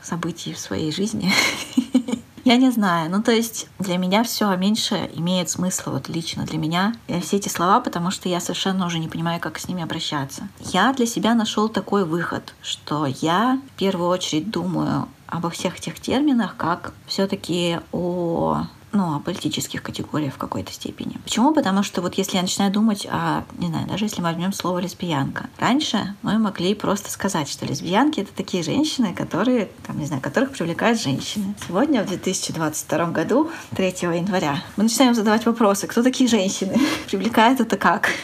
событий 0.03 0.53
в 0.53 0.59
своей 0.59 0.93
жизни. 0.93 1.33
Я 2.45 2.59
не 2.59 2.71
знаю. 2.71 3.11
Ну, 3.11 3.23
то 3.23 3.33
есть 3.33 3.69
для 3.79 3.97
меня 3.97 4.23
все 4.23 4.55
меньше 4.57 5.11
имеет 5.15 5.49
смысла 5.49 5.93
вот 5.93 6.11
лично 6.11 6.45
для 6.45 6.59
меня 6.59 6.95
и 7.09 7.19
все 7.21 7.39
эти 7.39 7.49
слова, 7.49 7.81
потому 7.81 8.11
что 8.11 8.29
я 8.29 8.39
совершенно 8.39 8.85
уже 8.85 8.99
не 8.99 9.09
понимаю, 9.09 9.41
как 9.41 9.59
с 9.59 9.67
ними 9.67 9.83
обращаться. 9.83 10.49
Я 10.61 10.93
для 10.93 11.07
себя 11.07 11.35
нашел 11.35 11.71
такой 11.71 12.05
выход, 12.05 12.55
что 12.61 13.07
я 13.07 13.59
в 13.75 13.79
первую 13.79 14.11
очередь 14.11 14.51
думаю 14.51 15.09
обо 15.27 15.49
всех 15.49 15.79
этих 15.79 15.99
терминах 15.99 16.57
как 16.59 16.93
все-таки 17.07 17.81
о 17.93 18.67
ну, 18.95 19.17
о 19.17 19.21
политических 19.21 19.83
категориях 19.83 20.35
в 20.35 20.39
какой-то 20.39 20.73
степени. 20.73 21.19
Почему? 21.25 21.53
Потому 21.53 21.83
что 21.83 22.01
вот 22.01 22.15
если 22.15 22.37
я 22.37 22.43
начинаю 22.43 22.73
думать 22.73 23.07
о, 23.11 23.45
не 23.59 23.67
знаю, 23.67 23.87
даже 23.87 24.05
если 24.05 24.21
мы 24.21 24.29
возьмем 24.29 24.53
слово 24.53 24.79
лесбиянка. 24.79 25.49
Раньше 25.59 26.15
мы 26.23 26.39
могли 26.39 26.75
просто 26.75 27.11
сказать, 27.11 27.49
что 27.49 27.67
лесбиянки— 27.67 28.21
это 28.21 28.33
такие 28.33 28.63
женщины, 28.63 29.15
которые, 29.15 29.69
там, 29.87 29.99
не 29.99 30.07
знаю, 30.07 30.23
которых 30.23 30.53
привлекают 30.53 31.01
женщины. 31.01 31.55
Сегодня, 31.67 32.03
в 32.03 32.09
2022 32.09 33.07
году, 33.07 33.51
3 33.77 33.87
января, 34.03 34.63
мы 34.77 34.85
начинаем 34.85 35.15
задавать 35.15 35.45
вопросы, 35.45 35.87
кто 35.87 36.03
такие 36.03 36.29
женщины? 36.29 36.79
Привлекает 37.11 37.61
это 37.61 37.77
как? 37.77 38.11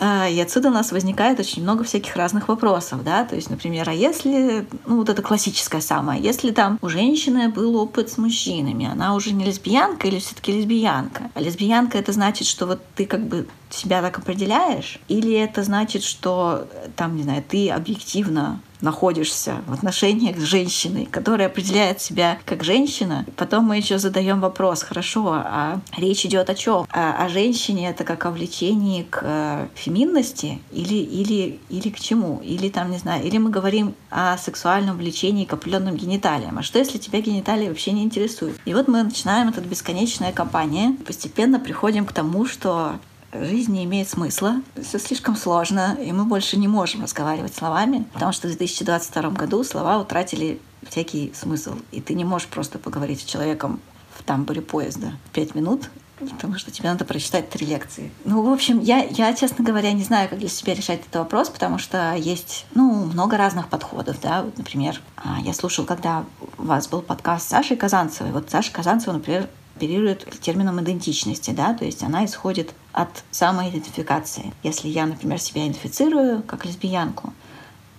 А, 0.00 0.28
и 0.28 0.38
отсюда 0.38 0.68
у 0.68 0.70
нас 0.70 0.92
возникает 0.92 1.40
очень 1.40 1.62
много 1.62 1.82
всяких 1.82 2.14
разных 2.14 2.46
вопросов, 2.46 3.02
да, 3.02 3.24
то 3.24 3.34
есть, 3.34 3.50
например, 3.50 3.88
а 3.88 3.92
если, 3.92 4.64
ну 4.86 4.98
вот 4.98 5.08
это 5.08 5.22
классическое 5.22 5.80
самое, 5.80 6.22
если 6.22 6.52
там 6.52 6.78
у 6.82 6.88
женщины 6.88 7.48
был 7.48 7.74
опыт 7.74 8.08
с 8.08 8.16
мужчинами, 8.16 8.88
она 8.88 9.16
уже 9.16 9.32
не 9.32 9.44
лесбиянка 9.44 10.07
или 10.08 10.18
все-таки 10.18 10.52
лесбиянка? 10.52 11.30
А 11.34 11.40
лесбиянка 11.40 11.98
это 11.98 12.12
значит, 12.12 12.46
что 12.46 12.66
вот 12.66 12.82
ты 12.94 13.06
как 13.06 13.26
бы 13.26 13.46
себя 13.70 14.02
так 14.02 14.18
определяешь? 14.18 14.98
Или 15.08 15.32
это 15.32 15.62
значит, 15.62 16.02
что 16.02 16.68
там, 16.96 17.16
не 17.16 17.22
знаю, 17.22 17.44
ты 17.46 17.70
объективно 17.70 18.60
находишься 18.80 19.56
в 19.66 19.72
отношениях 19.72 20.38
с 20.38 20.42
женщиной, 20.42 21.06
которая 21.10 21.48
определяет 21.48 22.00
себя 22.00 22.38
как 22.44 22.64
женщина. 22.64 23.26
Потом 23.36 23.64
мы 23.64 23.76
еще 23.76 23.98
задаем 23.98 24.40
вопрос, 24.40 24.82
хорошо, 24.82 25.32
а 25.32 25.80
речь 25.96 26.24
идет 26.24 26.50
о 26.50 26.54
чем? 26.54 26.86
А, 26.90 27.24
о 27.24 27.28
женщине 27.28 27.90
это 27.90 28.04
как 28.04 28.26
о 28.26 28.30
влечении 28.30 29.02
к 29.02 29.20
э, 29.22 29.66
феминности 29.74 30.60
или, 30.72 30.94
или, 30.94 31.58
или 31.68 31.88
к 31.90 31.98
чему? 31.98 32.40
Или 32.44 32.68
там, 32.68 32.90
не 32.90 32.98
знаю, 32.98 33.24
или 33.24 33.38
мы 33.38 33.50
говорим 33.50 33.94
о 34.10 34.36
сексуальном 34.38 34.96
влечении 34.96 35.44
к 35.44 35.52
определенным 35.52 35.96
гениталиям. 35.96 36.58
А 36.58 36.62
что, 36.62 36.78
если 36.78 36.98
тебя 36.98 37.20
гениталии 37.20 37.68
вообще 37.68 37.92
не 37.92 38.02
интересуют? 38.02 38.58
И 38.64 38.74
вот 38.74 38.88
мы 38.88 39.02
начинаем 39.02 39.48
эту 39.48 39.60
бесконечную 39.60 40.32
кампанию, 40.32 40.96
постепенно 40.96 41.58
приходим 41.58 42.06
к 42.06 42.12
тому, 42.12 42.46
что 42.46 42.98
жизнь 43.32 43.72
не 43.72 43.84
имеет 43.84 44.08
смысла, 44.08 44.62
все 44.82 44.98
слишком 44.98 45.36
сложно, 45.36 45.96
и 46.00 46.12
мы 46.12 46.24
больше 46.24 46.56
не 46.56 46.68
можем 46.68 47.02
разговаривать 47.02 47.54
словами, 47.54 48.06
потому 48.12 48.32
что 48.32 48.48
в 48.48 48.56
2022 48.56 49.30
году 49.30 49.64
слова 49.64 49.98
утратили 49.98 50.60
всякий 50.88 51.32
смысл, 51.34 51.74
и 51.92 52.00
ты 52.00 52.14
не 52.14 52.24
можешь 52.24 52.48
просто 52.48 52.78
поговорить 52.78 53.20
с 53.20 53.24
человеком 53.24 53.80
в 54.16 54.22
тамбуре 54.22 54.62
поезда 54.62 55.12
пять 55.32 55.54
минут, 55.54 55.90
потому 56.18 56.56
что 56.56 56.70
тебе 56.70 56.88
надо 56.88 57.04
прочитать 57.04 57.50
три 57.50 57.66
лекции. 57.66 58.10
Ну, 58.24 58.42
в 58.42 58.52
общем, 58.52 58.80
я, 58.80 59.04
я, 59.04 59.32
честно 59.34 59.64
говоря, 59.64 59.92
не 59.92 60.02
знаю, 60.02 60.28
как 60.28 60.38
для 60.38 60.48
себя 60.48 60.74
решать 60.74 61.00
этот 61.00 61.14
вопрос, 61.16 61.48
потому 61.48 61.78
что 61.78 62.14
есть, 62.14 62.66
ну, 62.74 63.04
много 63.04 63.36
разных 63.36 63.68
подходов, 63.68 64.20
да. 64.20 64.42
Вот, 64.42 64.58
например, 64.58 65.00
а, 65.16 65.38
я 65.40 65.54
слушал, 65.54 65.84
когда 65.84 66.24
у 66.58 66.64
вас 66.64 66.88
был 66.88 67.02
подкаст 67.02 67.46
с 67.46 67.50
Сашей 67.50 67.76
Казанцевой. 67.76 68.32
Вот 68.32 68.50
Саша 68.50 68.72
Казанцева, 68.72 69.12
например, 69.12 69.48
оперирует 69.76 70.26
термином 70.40 70.80
идентичности, 70.80 71.52
да, 71.52 71.72
то 71.72 71.84
есть 71.84 72.02
она 72.02 72.24
исходит 72.24 72.74
от 72.98 73.22
самоидентификации. 73.30 74.52
Если 74.64 74.88
я, 74.88 75.06
например, 75.06 75.38
себя 75.38 75.62
идентифицирую 75.62 76.42
как 76.42 76.64
лесбиянку, 76.64 77.32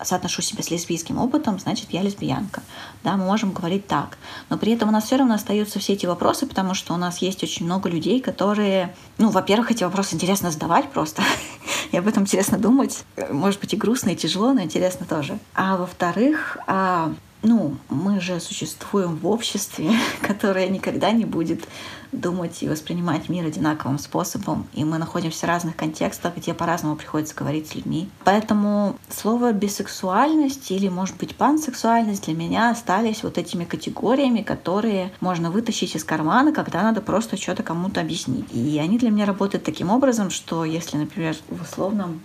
соотношу 0.03 0.41
себя 0.41 0.61
с 0.61 0.71
лесбийским 0.71 1.17
опытом, 1.17 1.57
значит, 1.57 1.91
я 1.91 2.01
лесбиянка. 2.01 2.61
Да, 3.03 3.15
мы 3.15 3.23
можем 3.23 3.53
говорить 3.53 3.87
так. 3.87 4.17
Но 4.49 4.57
при 4.57 4.73
этом 4.73 4.89
у 4.89 4.91
нас 4.91 5.05
все 5.05 5.15
равно 5.15 5.35
остаются 5.35 5.79
все 5.79 5.93
эти 5.93 6.05
вопросы, 6.05 6.45
потому 6.47 6.73
что 6.73 6.93
у 6.93 6.97
нас 6.97 7.19
есть 7.19 7.41
очень 7.43 7.65
много 7.65 7.89
людей, 7.89 8.19
которые, 8.19 8.93
ну, 9.17 9.29
во-первых, 9.29 9.71
эти 9.71 9.85
вопросы 9.85 10.15
интересно 10.15 10.51
задавать 10.51 10.89
просто, 10.89 11.23
и 11.91 11.97
об 11.97 12.05
этом 12.05 12.23
интересно 12.23 12.57
думать. 12.57 13.05
Может 13.31 13.61
быть, 13.61 13.73
и 13.73 13.77
грустно, 13.77 14.09
и 14.09 14.15
тяжело, 14.17 14.51
но 14.51 14.61
интересно 14.61 15.05
тоже. 15.05 15.39
А 15.53 15.77
во-вторых, 15.77 16.57
а, 16.67 17.13
ну, 17.41 17.77
мы 17.89 18.19
же 18.19 18.39
существуем 18.39 19.15
в 19.15 19.27
обществе, 19.27 19.91
которое 20.21 20.67
никогда 20.67 21.11
не 21.11 21.25
будет 21.25 21.67
думать 22.11 22.63
и 22.63 22.67
воспринимать 22.67 23.29
мир 23.29 23.45
одинаковым 23.45 23.99
способом, 23.99 24.67
и 24.73 24.83
мы 24.83 24.97
находимся 24.97 25.45
в 25.45 25.49
разных 25.49 25.75
контекстах, 25.75 26.35
где 26.37 26.53
по-разному 26.53 26.95
приходится 26.95 27.35
говорить 27.35 27.67
с 27.67 27.75
людьми. 27.75 28.09
Поэтому 28.23 28.95
слово 29.09 29.51
бисексуальность 29.53 30.71
или, 30.71 30.89
может 30.89 31.17
быть, 31.17 31.35
пансексуальность 31.35 32.25
для 32.25 32.33
меня 32.33 32.71
остались 32.71 33.23
вот 33.23 33.37
этими 33.37 33.63
категориями, 33.63 34.41
которые 34.41 35.11
можно 35.21 35.51
вытащить 35.51 35.95
из 35.95 36.03
кармана, 36.03 36.51
когда 36.51 36.81
надо 36.81 37.01
просто 37.01 37.37
что-то 37.37 37.63
кому-то 37.63 38.01
объяснить. 38.01 38.45
И 38.51 38.79
они 38.79 38.97
для 38.97 39.11
меня 39.11 39.25
работают 39.25 39.63
таким 39.63 39.91
образом, 39.91 40.31
что 40.31 40.65
если, 40.65 40.97
например, 40.97 41.35
в 41.47 41.61
условном 41.61 42.21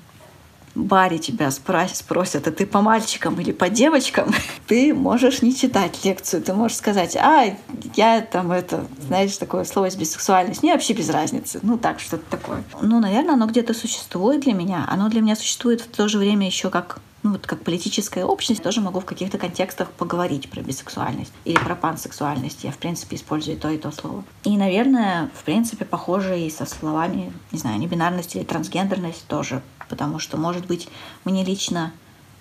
баре 0.75 1.19
тебя 1.19 1.51
спросят, 1.51 2.47
а 2.47 2.53
ты 2.53 2.67
по 2.67 2.81
мальчикам 2.81 3.41
или 3.41 3.53
по 3.53 3.69
девочкам, 3.69 4.35
ты 4.67 4.95
можешь 4.95 5.43
не 5.43 5.55
читать 5.55 6.05
лекцию, 6.05 6.43
ты 6.43 6.53
можешь 6.53 6.77
сказать, 6.77 7.17
а, 7.17 7.57
я 7.95 8.21
там 8.21 8.53
это, 8.53 8.87
знаешь, 9.07 9.37
такое 9.37 9.65
слово 9.65 9.89
бисексуальность, 9.97 10.63
мне 10.63 10.73
вообще 10.73 10.95
без 10.95 11.11
разницы. 11.11 11.61
Ну 11.63 11.79
так, 11.79 12.01
что-то 12.01 12.25
такое. 12.31 12.65
Ну, 12.81 13.01
наверное, 13.01 13.35
оно 13.35 13.47
где-то 13.47 13.75
существует 13.75 14.41
для 14.41 14.55
меня. 14.55 14.87
Оно 14.89 15.09
для 15.09 15.21
меня 15.21 15.37
существует 15.37 15.81
в 15.81 15.89
то 15.89 16.09
же 16.09 16.19
время 16.19 16.47
еще 16.47 16.71
как 16.71 16.99
ну, 17.25 17.33
вот 17.33 17.47
как 17.47 17.65
политическая 17.65 18.25
общность, 18.25 18.63
тоже 18.63 18.81
могу 18.81 19.01
в 19.01 19.05
каких-то 19.05 19.39
контекстах 19.39 19.91
поговорить 19.91 20.49
про 20.49 20.61
бисексуальность 20.61 21.33
или 21.45 21.57
про 21.57 21.75
пансексуальность. 21.75 22.63
Я, 22.63 22.71
в 22.71 22.79
принципе, 22.79 23.17
использую 23.17 23.57
то 23.57 23.69
и 23.71 23.79
то 23.79 23.91
слово. 23.91 24.23
И, 24.45 24.57
наверное, 24.57 25.31
в 25.35 25.43
принципе, 25.43 25.85
похоже 25.85 26.39
и 26.39 26.51
со 26.51 26.67
словами, 26.67 27.33
не 27.51 27.59
знаю, 27.59 27.81
небинарность 27.81 28.37
или 28.37 28.45
трансгендерность 28.45 29.27
тоже 29.27 29.63
потому 29.89 30.19
что, 30.19 30.37
может 30.37 30.67
быть, 30.67 30.89
мне 31.25 31.45
лично 31.45 31.93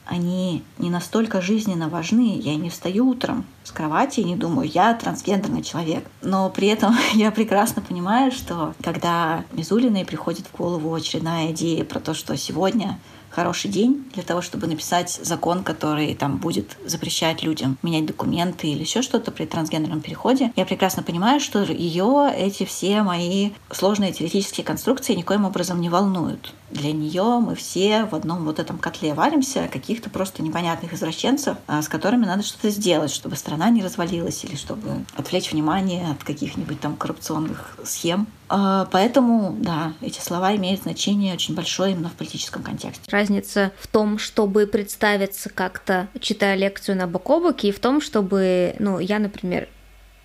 они 0.05 0.63
не 0.79 0.89
настолько 0.89 1.41
жизненно 1.41 1.87
важны. 1.87 2.37
Я 2.37 2.57
не 2.57 2.69
встаю 2.69 3.07
утром 3.07 3.45
с 3.63 3.71
кровати 3.71 4.19
и 4.19 4.25
не 4.25 4.35
думаю, 4.35 4.69
я 4.69 4.93
трансгендерный 4.93 5.63
человек. 5.63 6.05
Но 6.21 6.49
при 6.49 6.67
этом 6.67 6.97
я 7.13 7.31
прекрасно 7.31 7.81
понимаю, 7.81 8.31
что 8.31 8.73
когда 8.83 9.45
Мизулиной 9.53 10.03
приходит 10.03 10.47
в 10.47 10.57
голову 10.57 10.93
очередная 10.93 11.51
идея 11.51 11.85
про 11.85 12.01
то, 12.01 12.13
что 12.13 12.35
сегодня 12.35 12.99
хороший 13.33 13.69
день 13.69 14.05
для 14.13 14.23
того, 14.23 14.41
чтобы 14.41 14.67
написать 14.67 15.19
закон, 15.21 15.63
который 15.63 16.13
там 16.15 16.37
будет 16.37 16.77
запрещать 16.85 17.43
людям 17.43 17.77
менять 17.81 18.05
документы 18.05 18.67
или 18.67 18.81
еще 18.81 19.01
что-то 19.01 19.31
при 19.31 19.45
трансгендерном 19.45 20.01
переходе, 20.01 20.51
я 20.55 20.65
прекрасно 20.65 21.03
понимаю, 21.03 21.39
что 21.39 21.63
ее 21.63 22.31
эти 22.35 22.65
все 22.65 23.01
мои 23.03 23.51
сложные 23.71 24.13
теоретические 24.13 24.65
конструкции 24.65 25.15
никоим 25.15 25.45
образом 25.45 25.81
не 25.81 25.89
волнуют 25.89 26.53
для 26.73 26.91
нее 26.91 27.39
мы 27.39 27.55
все 27.55 28.05
в 28.05 28.15
одном 28.15 28.43
вот 28.45 28.59
этом 28.59 28.77
котле 28.77 29.13
варимся, 29.13 29.69
каких-то 29.71 30.09
просто 30.09 30.43
непонятных 30.43 30.93
извращенцев, 30.93 31.57
а, 31.67 31.81
с 31.81 31.87
которыми 31.87 32.25
надо 32.25 32.43
что-то 32.43 32.69
сделать, 32.69 33.11
чтобы 33.11 33.35
страна 33.35 33.69
не 33.69 33.83
развалилась 33.83 34.43
или 34.43 34.55
чтобы 34.55 35.05
отвлечь 35.15 35.51
внимание 35.51 36.11
от 36.11 36.23
каких-нибудь 36.23 36.79
там 36.79 36.95
коррупционных 36.95 37.77
схем. 37.83 38.27
А, 38.49 38.87
поэтому, 38.91 39.55
да, 39.59 39.93
эти 40.01 40.19
слова 40.19 40.55
имеют 40.55 40.81
значение 40.81 41.33
очень 41.33 41.55
большое 41.55 41.93
именно 41.93 42.09
в 42.09 42.13
политическом 42.13 42.63
контексте. 42.63 43.09
Разница 43.09 43.71
в 43.79 43.87
том, 43.87 44.17
чтобы 44.17 44.67
представиться 44.67 45.49
как-то, 45.49 46.07
читая 46.19 46.55
лекцию 46.55 46.97
на 46.97 47.07
бок 47.07 47.29
о 47.29 47.39
бок, 47.39 47.63
и 47.63 47.71
в 47.71 47.79
том, 47.79 48.01
чтобы, 48.01 48.75
ну, 48.79 48.99
я, 48.99 49.19
например, 49.19 49.67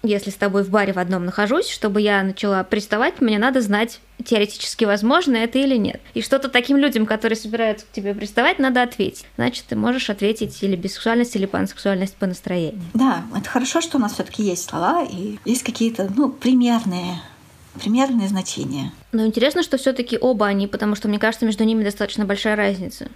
если 0.09 0.31
с 0.31 0.35
тобой 0.35 0.65
в 0.65 0.71
баре 0.71 0.93
в 0.93 0.99
одном 0.99 1.25
нахожусь, 1.25 1.69
чтобы 1.69 2.01
я 2.01 2.23
начала 2.23 2.65
приставать, 2.65 3.21
мне 3.21 3.39
надо 3.39 3.61
знать 3.61 4.01
теоретически 4.25 4.85
возможно 4.85 5.37
это 5.37 5.59
или 5.59 5.77
нет. 5.77 6.01
И 6.15 6.23
что-то 6.23 6.49
таким 6.49 6.77
людям, 6.77 7.07
которые 7.07 7.37
собираются 7.37 7.87
к 7.87 7.93
тебе 7.93 8.15
приставать, 8.15 8.59
надо 8.59 8.83
ответить. 8.83 9.27
Значит, 9.37 9.67
ты 9.69 9.77
можешь 9.77 10.11
ответить 10.11 10.63
или 10.63 10.77
бисексуальность, 10.77 11.37
или 11.37 11.47
пансексуальность 11.47 12.17
по 12.17 12.27
настроению. 12.27 12.83
Да, 12.95 13.25
это 13.37 13.49
хорошо, 13.49 13.81
что 13.81 13.99
у 13.99 14.01
нас 14.01 14.15
все-таки 14.15 14.43
есть 14.43 14.69
слова 14.69 15.05
и 15.05 15.39
есть 15.45 15.63
какие-то, 15.63 16.11
ну, 16.17 16.31
примерные 16.31 17.21
примерные 17.79 18.29
значения. 18.29 18.93
Но 19.13 19.25
интересно, 19.25 19.63
что 19.63 19.79
все-таки 19.79 20.19
оба 20.21 20.47
они, 20.47 20.67
потому 20.67 20.95
что 20.95 21.09
мне 21.09 21.19
кажется, 21.19 21.47
между 21.47 21.65
ними 21.65 21.85
достаточно 21.85 22.25
большая 22.25 22.57
разница. 22.57 23.09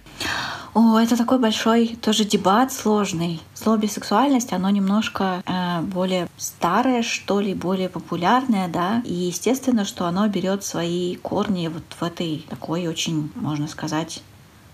О, 0.73 0.97
это 0.97 1.15
такой 1.15 1.37
большой 1.37 1.97
тоже 2.01 2.25
дебат 2.25 2.73
сложный. 2.73 3.39
Слово 3.53 3.77
бисексуальность, 3.77 4.53
оно 4.53 4.69
немножко 4.71 5.43
э, 5.45 5.81
более 5.81 6.27
старое, 6.37 7.03
что 7.03 7.39
ли, 7.39 7.53
более 7.53 7.89
популярное, 7.89 8.67
да. 8.67 9.01
И 9.05 9.13
естественно, 9.13 9.85
что 9.85 10.07
оно 10.07 10.27
берет 10.27 10.63
свои 10.63 11.15
корни 11.17 11.67
вот 11.67 11.83
в 11.99 12.01
этой 12.01 12.45
такой 12.49 12.87
очень, 12.87 13.31
можно 13.35 13.67
сказать, 13.67 14.23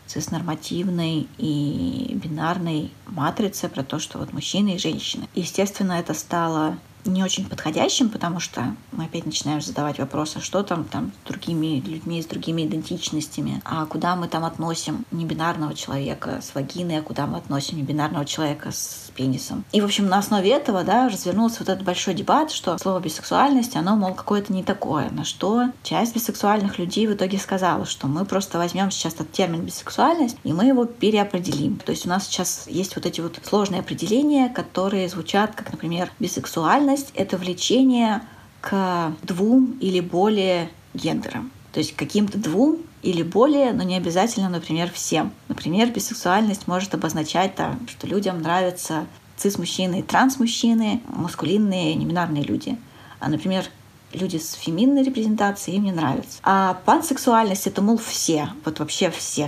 цис-нормативной 0.09 1.27
и 1.37 2.17
бинарной 2.23 2.91
матрице 3.05 3.69
про 3.69 3.83
то, 3.83 3.99
что 3.99 4.17
вот 4.17 4.33
мужчины 4.33 4.75
и 4.75 4.79
женщины. 4.79 5.27
Естественно, 5.35 5.93
это 5.93 6.13
стало 6.13 6.77
не 7.05 7.23
очень 7.23 7.47
подходящим, 7.47 8.09
потому 8.09 8.39
что 8.39 8.75
мы 8.91 9.05
опять 9.05 9.25
начинаем 9.25 9.61
задавать 9.61 9.99
вопросы, 9.99 10.41
что 10.41 10.63
там, 10.63 10.83
там 10.83 11.11
с 11.23 11.27
другими 11.27 11.79
людьми, 11.79 12.21
с 12.21 12.25
другими 12.25 12.65
идентичностями, 12.65 13.61
а 13.65 13.85
куда 13.85 14.15
мы 14.15 14.27
там 14.27 14.45
относим 14.45 15.05
небинарного 15.11 15.73
человека 15.73 16.41
с 16.41 16.53
вагиной, 16.53 16.99
а 16.99 17.01
куда 17.01 17.27
мы 17.27 17.37
относим 17.37 17.77
небинарного 17.77 18.25
человека 18.25 18.71
с 18.71 19.08
пенисом. 19.19 19.65
И, 19.73 19.81
в 19.81 19.85
общем, 19.85 20.07
на 20.07 20.19
основе 20.19 20.49
этого, 20.49 20.85
да, 20.85 21.09
развернулся 21.09 21.57
вот 21.59 21.67
этот 21.67 21.83
большой 21.83 22.13
дебат, 22.13 22.51
что 22.51 22.77
слово 22.77 23.01
бисексуальность, 23.01 23.75
оно, 23.75 23.97
мол, 23.97 24.13
какое-то 24.13 24.53
не 24.53 24.63
такое, 24.63 25.09
на 25.09 25.25
что 25.25 25.65
часть 25.83 26.15
бисексуальных 26.15 26.79
людей 26.79 27.05
в 27.05 27.13
итоге 27.13 27.37
сказала, 27.37 27.85
что 27.85 28.07
мы 28.07 28.23
просто 28.23 28.57
возьмем 28.57 28.91
сейчас 28.91 29.15
этот 29.15 29.33
термин 29.33 29.61
бисексуальность, 29.61 30.37
и 30.45 30.53
мы 30.53 30.67
его 30.67 30.85
переопределим. 30.85 31.79
То 31.85 31.91
есть 31.91 32.05
у 32.05 32.09
нас 32.09 32.27
сейчас 32.27 32.65
есть 32.67 32.95
вот 32.95 33.05
эти 33.05 33.19
вот 33.19 33.37
сложные 33.43 33.81
определения, 33.81 34.47
которые 34.47 35.09
звучат 35.09 35.53
как, 35.53 35.69
например, 35.73 36.11
бисексуальность 36.19 37.11
это 37.13 37.35
влечение 37.35 38.21
к 38.61 39.11
двум 39.23 39.77
или 39.81 39.99
более 39.99 40.69
гендерам. 40.93 41.51
То 41.73 41.81
есть 41.81 41.93
каким-то 41.95 42.37
двум 42.37 42.77
или 43.01 43.23
более, 43.23 43.73
но 43.73 43.83
не 43.83 43.95
обязательно, 43.95 44.49
например, 44.49 44.91
всем. 44.91 45.31
Например, 45.47 45.89
бисексуальность 45.89 46.67
может 46.67 46.93
обозначать, 46.93 47.55
там, 47.55 47.87
что 47.87 48.07
людям 48.07 48.41
нравятся 48.41 49.05
цис-мужчины 49.37 49.99
и 49.99 50.03
транс-мужчины, 50.03 51.01
маскулинные, 51.07 51.95
неминарные 51.95 52.43
люди. 52.43 52.77
А, 53.19 53.29
например, 53.29 53.65
люди 54.13 54.37
с 54.37 54.53
феминной 54.53 55.03
репрезентацией, 55.03 55.77
им 55.77 55.85
не 55.85 55.91
нравится. 55.91 56.39
А 56.43 56.79
пансексуальность— 56.85 57.67
это, 57.67 57.81
мол, 57.81 57.97
все, 57.97 58.49
вот 58.65 58.79
вообще 58.79 59.09
все, 59.11 59.47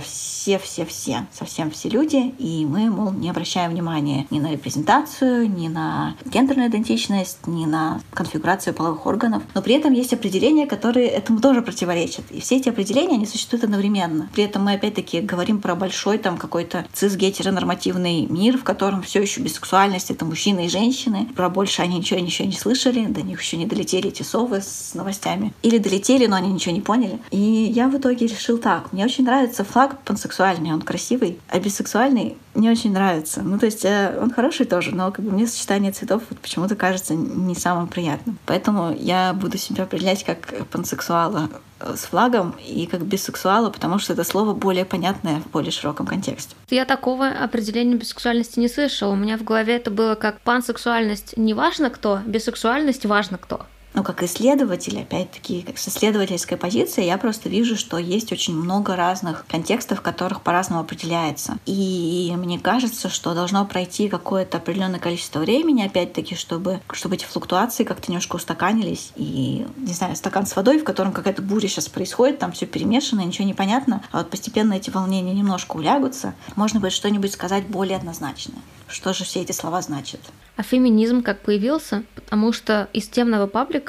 все, 0.58 0.84
все, 0.84 1.26
совсем 1.32 1.70
все 1.70 1.88
люди, 1.88 2.34
и 2.38 2.66
мы, 2.66 2.90
мол, 2.90 3.12
не 3.12 3.30
обращаем 3.30 3.70
внимания 3.70 4.26
ни 4.30 4.40
на 4.40 4.52
репрезентацию, 4.52 5.48
ни 5.48 5.68
на 5.68 6.16
гендерную 6.24 6.68
идентичность, 6.68 7.46
ни 7.46 7.64
на 7.64 8.00
конфигурацию 8.12 8.74
половых 8.74 9.06
органов. 9.06 9.42
Но 9.54 9.62
при 9.62 9.74
этом 9.74 9.92
есть 9.92 10.12
определения, 10.12 10.66
которые 10.66 11.08
этому 11.08 11.40
тоже 11.40 11.62
противоречат. 11.62 12.24
И 12.30 12.40
все 12.40 12.56
эти 12.56 12.68
определения, 12.68 13.14
они 13.14 13.26
существуют 13.26 13.64
одновременно. 13.64 14.28
При 14.34 14.44
этом 14.44 14.64
мы, 14.64 14.74
опять-таки, 14.74 15.20
говорим 15.20 15.60
про 15.60 15.74
большой 15.74 16.18
там 16.18 16.36
какой-то 16.36 16.86
цис-гетеронормативный 16.92 18.26
мир, 18.26 18.58
в 18.58 18.64
котором 18.64 19.02
все 19.02 19.22
еще 19.22 19.40
бисексуальность— 19.40 20.10
это 20.10 20.24
мужчины 20.24 20.66
и 20.66 20.68
женщины. 20.68 21.28
Про 21.36 21.48
больше 21.48 21.82
они 21.82 21.98
ничего, 21.98 22.20
ничего 22.20 22.48
не 22.48 22.56
слышали, 22.56 23.06
до 23.06 23.22
них 23.22 23.40
еще 23.40 23.56
не 23.56 23.66
долетели 23.66 24.08
эти 24.08 24.22
совы, 24.22 24.60
с 24.60 24.94
новостями. 24.94 25.52
Или 25.62 25.78
долетели, 25.78 26.26
но 26.26 26.36
они 26.36 26.52
ничего 26.52 26.74
не 26.74 26.80
поняли. 26.80 27.18
И 27.30 27.38
я 27.38 27.88
в 27.88 27.96
итоге 27.96 28.26
решил 28.26 28.58
так. 28.58 28.92
Мне 28.92 29.04
очень 29.04 29.24
нравится 29.24 29.64
флаг 29.64 29.98
пансексуальный, 30.32 30.72
он 30.72 30.80
красивый, 30.82 31.38
а 31.48 31.58
бисексуальный 31.58 32.36
не 32.54 32.70
очень 32.70 32.92
нравится. 32.92 33.42
Ну, 33.42 33.58
то 33.58 33.66
есть 33.66 33.84
э, 33.84 34.18
он 34.20 34.30
хороший 34.30 34.66
тоже, 34.66 34.94
но 34.94 35.10
как 35.10 35.24
бы 35.24 35.30
мне 35.30 35.46
сочетание 35.46 35.92
цветов 35.92 36.22
вот 36.30 36.38
почему-то 36.38 36.74
кажется 36.74 37.14
не 37.14 37.54
самым 37.54 37.88
приятным. 37.88 38.38
Поэтому 38.46 38.94
я 38.98 39.32
буду 39.34 39.58
себя 39.58 39.84
определять 39.84 40.24
как 40.24 40.66
пансексуала 40.68 41.50
э, 41.80 41.94
с 41.96 42.04
флагом 42.04 42.54
и 42.66 42.86
как 42.86 43.02
бисексуала, 43.02 43.70
потому 43.70 43.98
что 43.98 44.14
это 44.14 44.24
слово 44.24 44.54
более 44.54 44.84
понятное 44.84 45.40
в 45.40 45.50
более 45.50 45.70
широком 45.70 46.06
контексте. 46.06 46.54
Я 46.70 46.84
такого 46.84 47.28
определения 47.28 47.96
бисексуальности 47.96 48.58
не 48.58 48.68
слышала. 48.68 49.12
У 49.12 49.16
меня 49.16 49.36
в 49.36 49.44
голове 49.44 49.76
это 49.76 49.90
было 49.90 50.14
как 50.14 50.40
пансексуальность 50.40 51.36
не 51.36 51.54
важно 51.54 51.90
кто, 51.90 52.20
бисексуальность 52.26 53.04
важно 53.06 53.36
кто 53.38 53.66
ну, 53.94 54.02
как 54.02 54.22
исследователь, 54.22 55.00
опять-таки, 55.00 55.62
как 55.62 55.78
с 55.78 55.88
исследовательской 55.88 56.56
позиции, 56.56 57.04
я 57.04 57.18
просто 57.18 57.48
вижу, 57.48 57.76
что 57.76 57.98
есть 57.98 58.32
очень 58.32 58.54
много 58.54 58.96
разных 58.96 59.44
контекстов, 59.46 59.98
в 59.98 60.02
которых 60.02 60.42
по-разному 60.42 60.80
определяется. 60.80 61.58
И 61.66 62.32
мне 62.36 62.58
кажется, 62.58 63.08
что 63.08 63.34
должно 63.34 63.64
пройти 63.66 64.08
какое-то 64.08 64.58
определенное 64.58 65.00
количество 65.00 65.40
времени, 65.40 65.82
опять-таки, 65.82 66.34
чтобы, 66.34 66.80
чтобы 66.92 67.16
эти 67.16 67.24
флуктуации 67.24 67.84
как-то 67.84 68.10
немножко 68.10 68.36
устаканились. 68.36 69.12
И, 69.16 69.66
не 69.76 69.92
знаю, 69.92 70.16
стакан 70.16 70.46
с 70.46 70.56
водой, 70.56 70.78
в 70.78 70.84
котором 70.84 71.12
какая-то 71.12 71.42
буря 71.42 71.68
сейчас 71.68 71.88
происходит, 71.88 72.38
там 72.38 72.52
все 72.52 72.66
перемешано, 72.66 73.20
ничего 73.20 73.46
не 73.46 73.54
понятно, 73.54 74.02
а 74.10 74.18
вот 74.18 74.30
постепенно 74.30 74.74
эти 74.74 74.90
волнения 74.90 75.34
немножко 75.34 75.76
улягутся, 75.76 76.34
можно 76.56 76.80
будет 76.80 76.92
что-нибудь 76.92 77.32
сказать 77.32 77.66
более 77.66 77.96
однозначное. 77.96 78.58
Что 78.88 79.14
же 79.14 79.24
все 79.24 79.40
эти 79.40 79.52
слова 79.52 79.80
значат? 79.80 80.20
А 80.56 80.62
феминизм 80.62 81.22
как 81.22 81.40
появился? 81.40 82.04
Потому 82.14 82.52
что 82.52 82.88
из 82.92 83.08
темного 83.08 83.46
паблика 83.46 83.81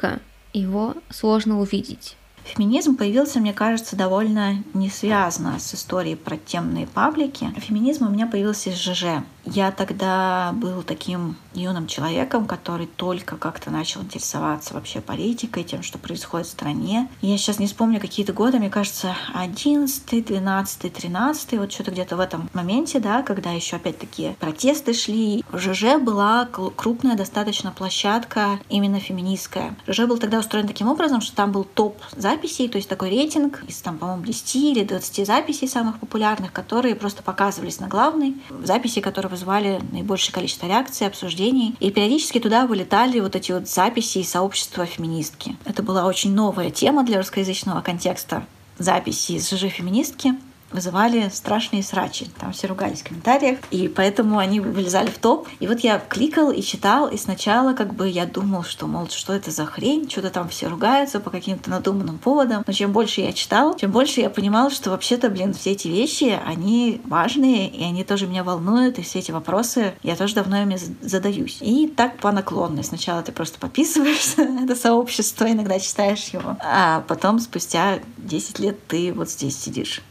его 0.52 0.94
сложно 1.10 1.60
увидеть. 1.60 2.16
Феминизм 2.44 2.96
появился, 2.96 3.40
мне 3.40 3.52
кажется, 3.52 3.96
довольно 3.96 4.62
не 4.74 4.90
связано 4.90 5.58
с 5.58 5.74
историей 5.74 6.14
про 6.16 6.36
темные 6.36 6.86
паблики. 6.86 7.50
Феминизм 7.56 8.06
у 8.06 8.10
меня 8.10 8.26
появился 8.26 8.70
из 8.70 8.76
ЖЖ. 8.76 9.24
Я 9.46 9.70
тогда 9.72 10.52
был 10.54 10.82
таким 10.82 11.36
юным 11.52 11.86
человеком, 11.86 12.46
который 12.46 12.86
только 12.86 13.36
как-то 13.36 13.70
начал 13.70 14.02
интересоваться 14.02 14.74
вообще 14.74 15.00
политикой, 15.00 15.64
тем, 15.64 15.82
что 15.82 15.98
происходит 15.98 16.46
в 16.46 16.50
стране. 16.50 17.08
Я 17.20 17.38
сейчас 17.38 17.58
не 17.58 17.66
вспомню 17.66 18.00
какие-то 18.00 18.32
годы, 18.32 18.58
мне 18.58 18.70
кажется, 18.70 19.14
11, 19.34 20.26
12, 20.26 20.92
13, 20.92 21.52
вот 21.58 21.72
что-то 21.72 21.90
где-то 21.90 22.16
в 22.16 22.20
этом 22.20 22.48
моменте, 22.54 23.00
да, 23.00 23.22
когда 23.22 23.50
еще 23.50 23.76
опять 23.76 23.98
такие 23.98 24.34
протесты 24.40 24.94
шли. 24.94 25.44
В 25.50 25.58
ЖЖ 25.58 26.00
была 26.00 26.48
крупная 26.76 27.16
достаточно 27.16 27.70
площадка 27.70 28.58
именно 28.68 28.98
феминистская. 28.98 29.76
ЖЖ 29.86 30.06
был 30.06 30.18
тогда 30.18 30.38
устроен 30.38 30.66
таким 30.66 30.88
образом, 30.88 31.20
что 31.20 31.36
там 31.36 31.52
был 31.52 31.64
топ 31.64 32.00
записей, 32.16 32.68
то 32.68 32.76
есть 32.76 32.88
такой 32.88 33.10
рейтинг 33.10 33.62
из 33.68 33.80
там, 33.80 33.98
по-моему, 33.98 34.24
10 34.24 34.56
или 34.56 34.84
20 34.84 35.26
записей 35.26 35.68
самых 35.68 35.98
популярных, 35.98 36.52
которые 36.52 36.94
просто 36.94 37.22
показывались 37.22 37.78
на 37.78 37.88
главной. 37.88 38.36
Записи, 38.62 39.00
которые 39.00 39.30
вызывали 39.34 39.80
наибольшее 39.92 40.32
количество 40.32 40.66
реакций, 40.66 41.06
обсуждений. 41.06 41.74
И 41.80 41.90
периодически 41.90 42.40
туда 42.40 42.66
вылетали 42.66 43.20
вот 43.20 43.36
эти 43.36 43.52
вот 43.52 43.68
записи 43.68 44.18
из 44.18 44.30
сообщества 44.30 44.86
феминистки. 44.86 45.56
Это 45.64 45.82
была 45.82 46.06
очень 46.06 46.34
новая 46.34 46.70
тема 46.70 47.04
для 47.04 47.18
русскоязычного 47.18 47.80
контекста 47.82 48.46
записи 48.78 49.32
из 49.32 49.48
ЖЖ 49.48 49.68
феминистки 49.70 50.34
вызывали 50.74 51.30
страшные 51.32 51.82
срачи. 51.82 52.26
Там 52.38 52.52
все 52.52 52.66
ругались 52.66 53.00
в 53.00 53.04
комментариях, 53.08 53.58
и 53.70 53.88
поэтому 53.88 54.38
они 54.38 54.60
вылезали 54.60 55.08
в 55.08 55.18
топ. 55.18 55.48
И 55.60 55.66
вот 55.66 55.80
я 55.80 55.98
кликал 55.98 56.50
и 56.50 56.60
читал, 56.62 57.08
и 57.08 57.16
сначала 57.16 57.72
как 57.72 57.94
бы 57.94 58.08
я 58.08 58.26
думал, 58.26 58.64
что, 58.64 58.86
мол, 58.86 59.08
что 59.08 59.32
это 59.32 59.50
за 59.52 59.64
хрень, 59.66 60.10
что-то 60.10 60.30
там 60.30 60.48
все 60.48 60.66
ругаются 60.66 61.20
по 61.20 61.30
каким-то 61.30 61.70
надуманным 61.70 62.18
поводам. 62.18 62.64
Но 62.66 62.72
чем 62.72 62.92
больше 62.92 63.20
я 63.20 63.32
читал, 63.32 63.76
чем 63.76 63.92
больше 63.92 64.20
я 64.20 64.30
понимал, 64.30 64.70
что 64.70 64.90
вообще-то, 64.90 65.30
блин, 65.30 65.54
все 65.54 65.72
эти 65.72 65.86
вещи, 65.86 66.38
они 66.44 67.00
важные, 67.04 67.68
и 67.68 67.84
они 67.84 68.02
тоже 68.02 68.26
меня 68.26 68.42
волнуют, 68.42 68.98
и 68.98 69.02
все 69.02 69.20
эти 69.20 69.30
вопросы 69.30 69.94
я 70.02 70.16
тоже 70.16 70.34
давно 70.34 70.62
ими 70.62 70.76
задаюсь. 71.00 71.58
И 71.60 71.86
так 71.86 72.18
по 72.18 72.32
наклонной. 72.32 72.82
Сначала 72.82 73.22
ты 73.22 73.30
просто 73.30 73.60
подписываешься 73.60 74.44
на 74.48 74.64
это 74.64 74.74
сообщество, 74.74 75.48
иногда 75.48 75.78
читаешь 75.78 76.28
его, 76.28 76.56
а 76.60 77.04
потом 77.06 77.38
спустя 77.38 78.00
10 78.18 78.58
лет 78.58 78.86
ты 78.88 79.12
вот 79.12 79.30
здесь 79.30 79.56
сидишь. 79.56 80.02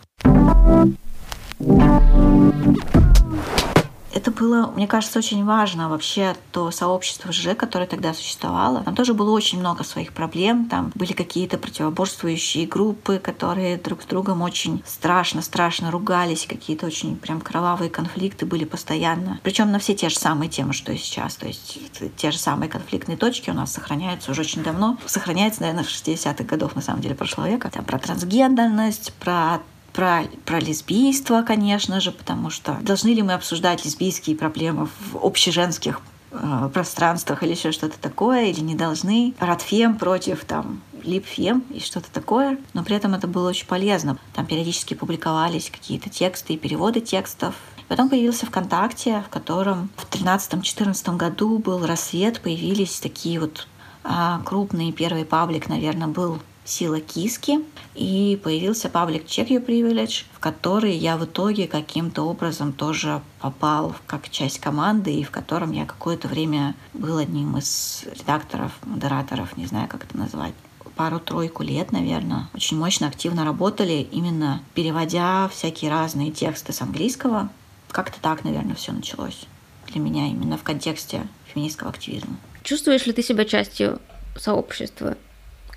Это 4.24 4.32
было, 4.32 4.68
мне 4.68 4.88
кажется, 4.88 5.20
очень 5.20 5.44
важно 5.44 5.90
вообще 5.90 6.38
то 6.54 6.72
сообщество 6.72 7.34
ЖЖ, 7.34 7.58
которое 7.58 7.88
тогда 7.88 8.14
существовало. 8.14 8.82
Там 8.84 8.96
тоже 8.96 9.14
было 9.14 9.32
очень 9.32 9.60
много 9.60 9.84
своих 9.84 10.14
проблем. 10.14 10.70
Там 10.70 10.94
были 10.96 11.12
какие-то 11.12 11.58
противоборствующие 11.58 12.66
группы, 12.66 13.20
которые 13.20 13.76
друг 13.76 14.04
с 14.04 14.06
другом 14.06 14.42
очень 14.42 14.82
страшно-страшно 14.86 15.92
ругались. 15.92 16.46
Какие-то 16.48 16.86
очень 16.86 17.18
прям 17.18 17.42
кровавые 17.42 17.90
конфликты 17.90 18.46
были 18.46 18.64
постоянно. 18.64 19.42
Причем 19.44 19.74
на 19.74 19.80
все 19.80 19.94
те 19.94 20.08
же 20.08 20.18
самые 20.18 20.50
темы, 20.50 20.72
что 20.72 20.94
и 20.94 20.98
сейчас. 20.98 21.36
То 21.36 21.48
есть 21.48 21.78
те 22.16 22.32
же 22.32 22.38
самые 22.38 22.70
конфликтные 22.70 23.18
точки 23.18 23.50
у 23.50 23.54
нас 23.54 23.74
сохраняются 23.74 24.32
уже 24.32 24.40
очень 24.44 24.64
давно. 24.64 24.98
Сохраняется, 25.06 25.60
наверное, 25.64 25.84
в 25.84 25.90
60-х 25.90 26.46
годов, 26.46 26.78
на 26.78 26.82
самом 26.82 27.02
деле, 27.02 27.14
прошлого 27.14 27.50
века. 27.50 27.70
Там 27.70 27.84
про 27.84 28.00
трансгендерность, 28.00 29.12
про 29.20 29.60
про, 29.94 30.24
про 30.46 30.60
лесбийство, 30.60 31.44
конечно 31.44 32.02
же, 32.02 32.12
потому 32.12 32.50
что 32.50 32.78
должны 32.82 33.10
ли 33.10 33.22
мы 33.22 33.34
обсуждать 33.34 33.86
лесбийские 33.86 34.36
проблемы 34.36 34.88
в 34.88 35.18
общеженских 35.24 36.02
э, 36.32 36.70
пространствах 36.74 37.44
или 37.44 37.52
еще 37.52 37.72
что-то 37.72 38.00
такое, 38.00 38.46
или 38.46 38.60
не 38.60 38.76
должны. 38.76 39.34
Радфем 39.40 39.98
против 39.98 40.44
там 40.46 40.82
Липфем 41.04 41.64
и 41.70 41.80
что-то 41.80 42.12
такое, 42.12 42.58
но 42.74 42.84
при 42.84 42.96
этом 42.96 43.14
это 43.14 43.28
было 43.28 43.50
очень 43.50 43.68
полезно. 43.68 44.18
Там 44.34 44.46
периодически 44.46 44.94
публиковались 44.94 45.70
какие-то 45.70 46.10
тексты 46.10 46.54
и 46.54 46.58
переводы 46.58 47.02
текстов. 47.02 47.56
Потом 47.88 48.10
появился 48.10 48.46
ВКонтакте, 48.46 49.24
в 49.28 49.30
котором 49.30 49.90
в 49.98 50.10
2013-2014 50.12 51.18
году 51.18 51.60
был 51.60 51.86
рассвет, 51.86 52.42
появились 52.42 53.00
такие 53.00 53.40
вот 53.40 53.68
а, 54.04 54.42
крупные. 54.44 54.92
Первый 54.92 55.26
паблик, 55.26 55.68
наверное, 55.68 56.08
был 56.08 56.40
сила 56.66 57.00
киски, 57.00 57.60
и 57.96 58.40
появился 58.44 58.90
паблик 58.90 59.26
Check 59.26 59.50
Your 59.50 59.66
Privilege, 59.66 60.24
в 60.34 60.40
который 60.40 60.96
я 60.96 61.18
в 61.18 61.26
итоге 61.26 61.68
каким-то 61.68 62.24
образом 62.24 62.74
тоже 62.74 63.22
попал 63.40 63.96
как 64.08 64.30
часть 64.30 64.60
команды, 64.60 65.14
и 65.14 65.24
в 65.24 65.32
котором 65.32 65.72
я 65.72 65.86
какое-то 65.86 66.28
время 66.28 66.76
был 66.94 67.18
одним 67.18 67.58
из 67.58 68.06
редакторов, 68.20 68.72
модераторов, 68.84 69.58
не 69.58 69.66
знаю, 69.66 69.88
как 69.88 70.06
это 70.06 70.18
назвать 70.18 70.54
пару-тройку 70.96 71.64
лет, 71.64 71.92
наверное, 71.92 72.50
очень 72.54 72.78
мощно, 72.78 73.08
активно 73.08 73.46
работали, 73.46 74.08
именно 74.12 74.62
переводя 74.74 75.50
всякие 75.50 75.90
разные 75.90 76.32
тексты 76.32 76.72
с 76.72 76.82
английского. 76.82 77.50
Как-то 77.92 78.20
так, 78.22 78.44
наверное, 78.44 78.76
все 78.76 78.92
началось 78.92 79.48
для 79.88 80.00
меня 80.00 80.28
именно 80.28 80.58
в 80.58 80.64
контексте 80.64 81.28
феминистского 81.48 81.90
активизма. 81.90 82.38
Чувствуешь 82.64 83.06
ли 83.06 83.14
ты 83.14 83.22
себя 83.22 83.46
частью 83.46 84.00
сообщества 84.38 85.18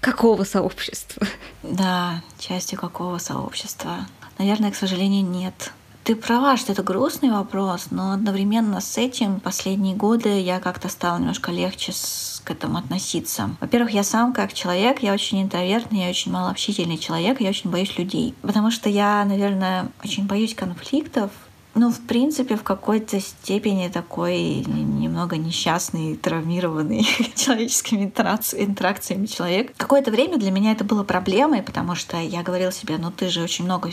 Какого 0.06 0.44
сообщества? 0.44 1.26
Да, 1.64 2.22
частью 2.38 2.78
какого 2.78 3.18
сообщества? 3.18 4.06
Наверное, 4.38 4.70
к 4.70 4.76
сожалению, 4.76 5.24
нет. 5.24 5.72
Ты 6.04 6.14
права, 6.14 6.56
что 6.56 6.70
это 6.70 6.84
грустный 6.84 7.32
вопрос, 7.32 7.88
но 7.90 8.12
одновременно 8.12 8.80
с 8.80 8.98
этим 8.98 9.40
последние 9.40 9.96
годы 9.96 10.40
я 10.40 10.60
как-то 10.60 10.88
стала 10.88 11.18
немножко 11.18 11.50
легче 11.50 11.90
с, 11.90 12.40
к 12.44 12.52
этому 12.52 12.78
относиться. 12.78 13.56
Во-первых, 13.60 13.90
я 13.90 14.04
сам 14.04 14.32
как 14.32 14.52
человек, 14.52 15.02
я 15.02 15.12
очень 15.12 15.42
интровертный, 15.42 16.04
я 16.04 16.08
очень 16.08 16.30
малообщительный 16.30 16.98
человек, 16.98 17.40
я 17.40 17.48
очень 17.48 17.68
боюсь 17.68 17.98
людей. 17.98 18.36
Потому 18.42 18.70
что 18.70 18.88
я, 18.88 19.24
наверное, 19.24 19.88
очень 20.04 20.26
боюсь 20.28 20.54
конфликтов, 20.54 21.32
ну, 21.76 21.90
в 21.90 22.00
принципе, 22.00 22.56
в 22.56 22.62
какой-то 22.62 23.20
степени 23.20 23.88
такой 23.88 24.64
немного 24.64 25.36
несчастный, 25.36 26.16
травмированный 26.16 27.02
человеческими 27.36 28.04
интеракциями 28.04 29.26
человек. 29.26 29.76
Какое-то 29.76 30.10
время 30.10 30.38
для 30.38 30.50
меня 30.50 30.72
это 30.72 30.84
было 30.84 31.04
проблемой, 31.04 31.62
потому 31.62 31.94
что 31.94 32.16
я 32.16 32.42
говорила 32.42 32.72
себе, 32.72 32.96
ну 32.96 33.10
ты 33.10 33.28
же 33.28 33.42
очень 33.42 33.66
много 33.66 33.90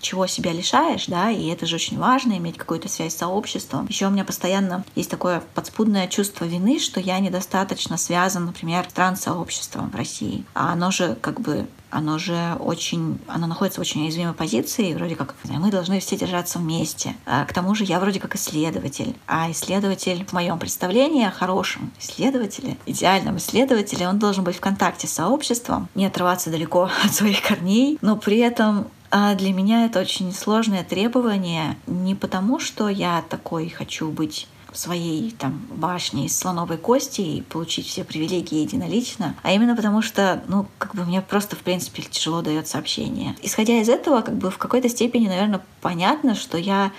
чего 0.00 0.26
себя 0.26 0.52
лишаешь, 0.52 1.06
да, 1.06 1.30
и 1.30 1.46
это 1.48 1.66
же 1.66 1.76
очень 1.76 1.98
важно, 1.98 2.36
иметь 2.38 2.56
какую-то 2.56 2.88
связь 2.88 3.14
с 3.14 3.18
сообществом. 3.18 3.86
Еще 3.88 4.06
у 4.06 4.10
меня 4.10 4.24
постоянно 4.24 4.84
есть 4.94 5.10
такое 5.10 5.42
подспудное 5.54 6.08
чувство 6.08 6.44
вины, 6.44 6.78
что 6.78 7.00
я 7.00 7.18
недостаточно 7.18 7.96
связан, 7.96 8.46
например, 8.46 8.86
с 8.88 8.92
транс-сообществом 8.92 9.90
в 9.90 9.96
России. 9.96 10.44
А 10.54 10.72
оно 10.72 10.90
же 10.90 11.16
как 11.20 11.40
бы 11.40 11.66
оно 11.90 12.18
же 12.18 12.56
очень, 12.60 13.18
оно 13.26 13.46
находится 13.46 13.80
в 13.80 13.82
очень 13.82 14.02
уязвимой 14.02 14.32
позиции, 14.32 14.94
вроде 14.94 15.16
как 15.16 15.34
мы 15.44 15.70
должны 15.70 16.00
все 16.00 16.16
держаться 16.16 16.58
вместе. 16.58 17.16
А 17.26 17.44
к 17.44 17.52
тому 17.52 17.74
же 17.74 17.84
я 17.84 17.98
вроде 17.98 18.20
как 18.20 18.36
исследователь, 18.36 19.16
а 19.26 19.50
исследователь 19.50 20.24
в 20.24 20.32
моем 20.32 20.58
представлении 20.58 21.26
о 21.26 21.30
хорошем 21.30 21.90
исследователе, 21.98 22.76
идеальном 22.86 23.38
исследователе, 23.38 24.08
он 24.08 24.18
должен 24.18 24.44
быть 24.44 24.56
в 24.56 24.60
контакте 24.60 25.06
с 25.06 25.12
сообществом, 25.12 25.88
не 25.94 26.06
отрываться 26.06 26.50
далеко 26.50 26.90
от 27.04 27.12
своих 27.12 27.42
корней, 27.42 27.98
но 28.00 28.16
при 28.16 28.38
этом 28.38 28.86
для 29.10 29.52
меня 29.52 29.86
это 29.86 30.00
очень 30.00 30.32
сложное 30.32 30.84
требование 30.84 31.76
не 31.86 32.14
потому, 32.14 32.58
что 32.60 32.88
я 32.88 33.22
такой 33.28 33.68
хочу 33.68 34.10
быть 34.10 34.46
своей 34.72 35.32
там 35.32 35.66
башни 35.70 36.26
из 36.26 36.38
слоновой 36.38 36.78
кости 36.78 37.20
и 37.20 37.42
получить 37.42 37.86
все 37.86 38.04
привилегии 38.04 38.58
единолично, 38.58 39.34
а 39.42 39.52
именно 39.52 39.74
потому 39.74 40.02
что, 40.02 40.42
ну, 40.46 40.66
как 40.78 40.94
бы 40.94 41.04
мне 41.04 41.20
просто, 41.22 41.56
в 41.56 41.60
принципе, 41.60 42.02
тяжело 42.02 42.42
дается 42.42 42.78
общение. 42.78 43.36
Исходя 43.42 43.80
из 43.80 43.88
этого, 43.88 44.20
как 44.20 44.36
бы 44.36 44.50
в 44.50 44.58
какой-то 44.58 44.88
степени, 44.88 45.28
наверное, 45.28 45.60
понятно, 45.80 46.34
что 46.34 46.58
я 46.58 46.92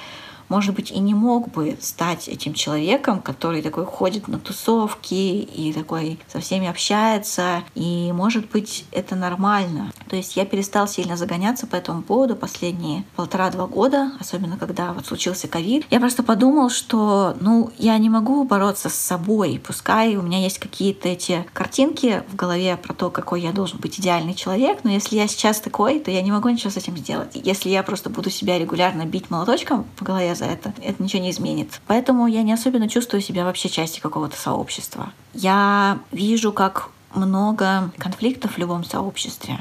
может 0.52 0.76
быть, 0.76 0.92
и 0.92 1.00
не 1.00 1.14
мог 1.14 1.50
бы 1.50 1.78
стать 1.80 2.28
этим 2.28 2.54
человеком, 2.54 3.22
который 3.22 3.62
такой 3.62 3.86
ходит 3.86 4.28
на 4.28 4.38
тусовки 4.38 5.14
и 5.14 5.72
такой 5.72 6.20
со 6.28 6.42
всеми 6.42 6.68
общается. 6.68 7.64
И, 7.74 8.12
может 8.14 8.50
быть, 8.50 8.86
это 8.92 9.16
нормально. 9.16 9.94
То 10.10 10.18
есть 10.18 10.36
я 10.36 10.46
перестал 10.46 10.90
сильно 10.90 11.16
загоняться 11.16 11.68
по 11.68 11.78
этому 11.78 12.02
поводу 12.02 12.36
последние 12.36 13.06
полтора-два 13.16 13.66
года, 13.66 14.12
особенно 14.20 14.58
когда 14.58 14.92
вот 14.92 15.06
случился 15.06 15.48
ковид. 15.48 15.86
Я 15.90 16.02
просто 16.02 16.22
подумал, 16.22 16.70
что, 16.70 17.38
ну, 17.40 17.72
я 17.78 17.98
не 17.98 18.10
могу 18.10 18.44
бороться 18.44 18.90
с 18.90 18.96
собой. 18.96 19.62
Пускай 19.66 20.18
у 20.18 20.22
меня 20.22 20.40
есть 20.40 20.60
какие-то 20.60 21.08
эти 21.08 21.46
картинки 21.54 22.24
в 22.28 22.36
голове 22.36 22.76
про 22.76 22.94
то, 22.94 23.10
какой 23.10 23.40
я 23.40 23.54
должен 23.54 23.80
быть 23.80 24.02
идеальный 24.02 24.34
человек, 24.34 24.80
но 24.84 24.92
если 24.92 25.16
я 25.16 25.30
сейчас 25.30 25.62
такой, 25.62 26.00
то 26.00 26.12
я 26.12 26.22
не 26.22 26.32
могу 26.34 26.50
ничего 26.50 26.72
с 26.72 26.78
этим 26.78 26.98
сделать. 26.98 27.32
Если 27.36 27.70
я 27.70 27.84
просто 27.84 28.10
буду 28.10 28.30
себя 28.30 28.60
регулярно 28.60 29.06
бить 29.06 29.30
молоточком 29.30 29.86
по 29.96 30.04
голове 30.04 30.36
за 30.42 30.48
это, 30.48 30.74
это 30.82 31.02
ничего 31.02 31.22
не 31.22 31.30
изменит. 31.30 31.80
Поэтому 31.86 32.26
я 32.26 32.42
не 32.42 32.52
особенно 32.52 32.90
чувствую 32.90 33.22
себя 33.22 33.46
вообще 33.46 33.70
частью 33.70 34.02
какого-то 34.02 34.36
сообщества. 34.36 35.12
Я 35.34 36.00
вижу, 36.12 36.52
как 36.52 36.90
много 37.14 37.92
конфликтов 37.98 38.56
в 38.56 38.58
любом 38.58 38.84
сообществе. 38.84 39.60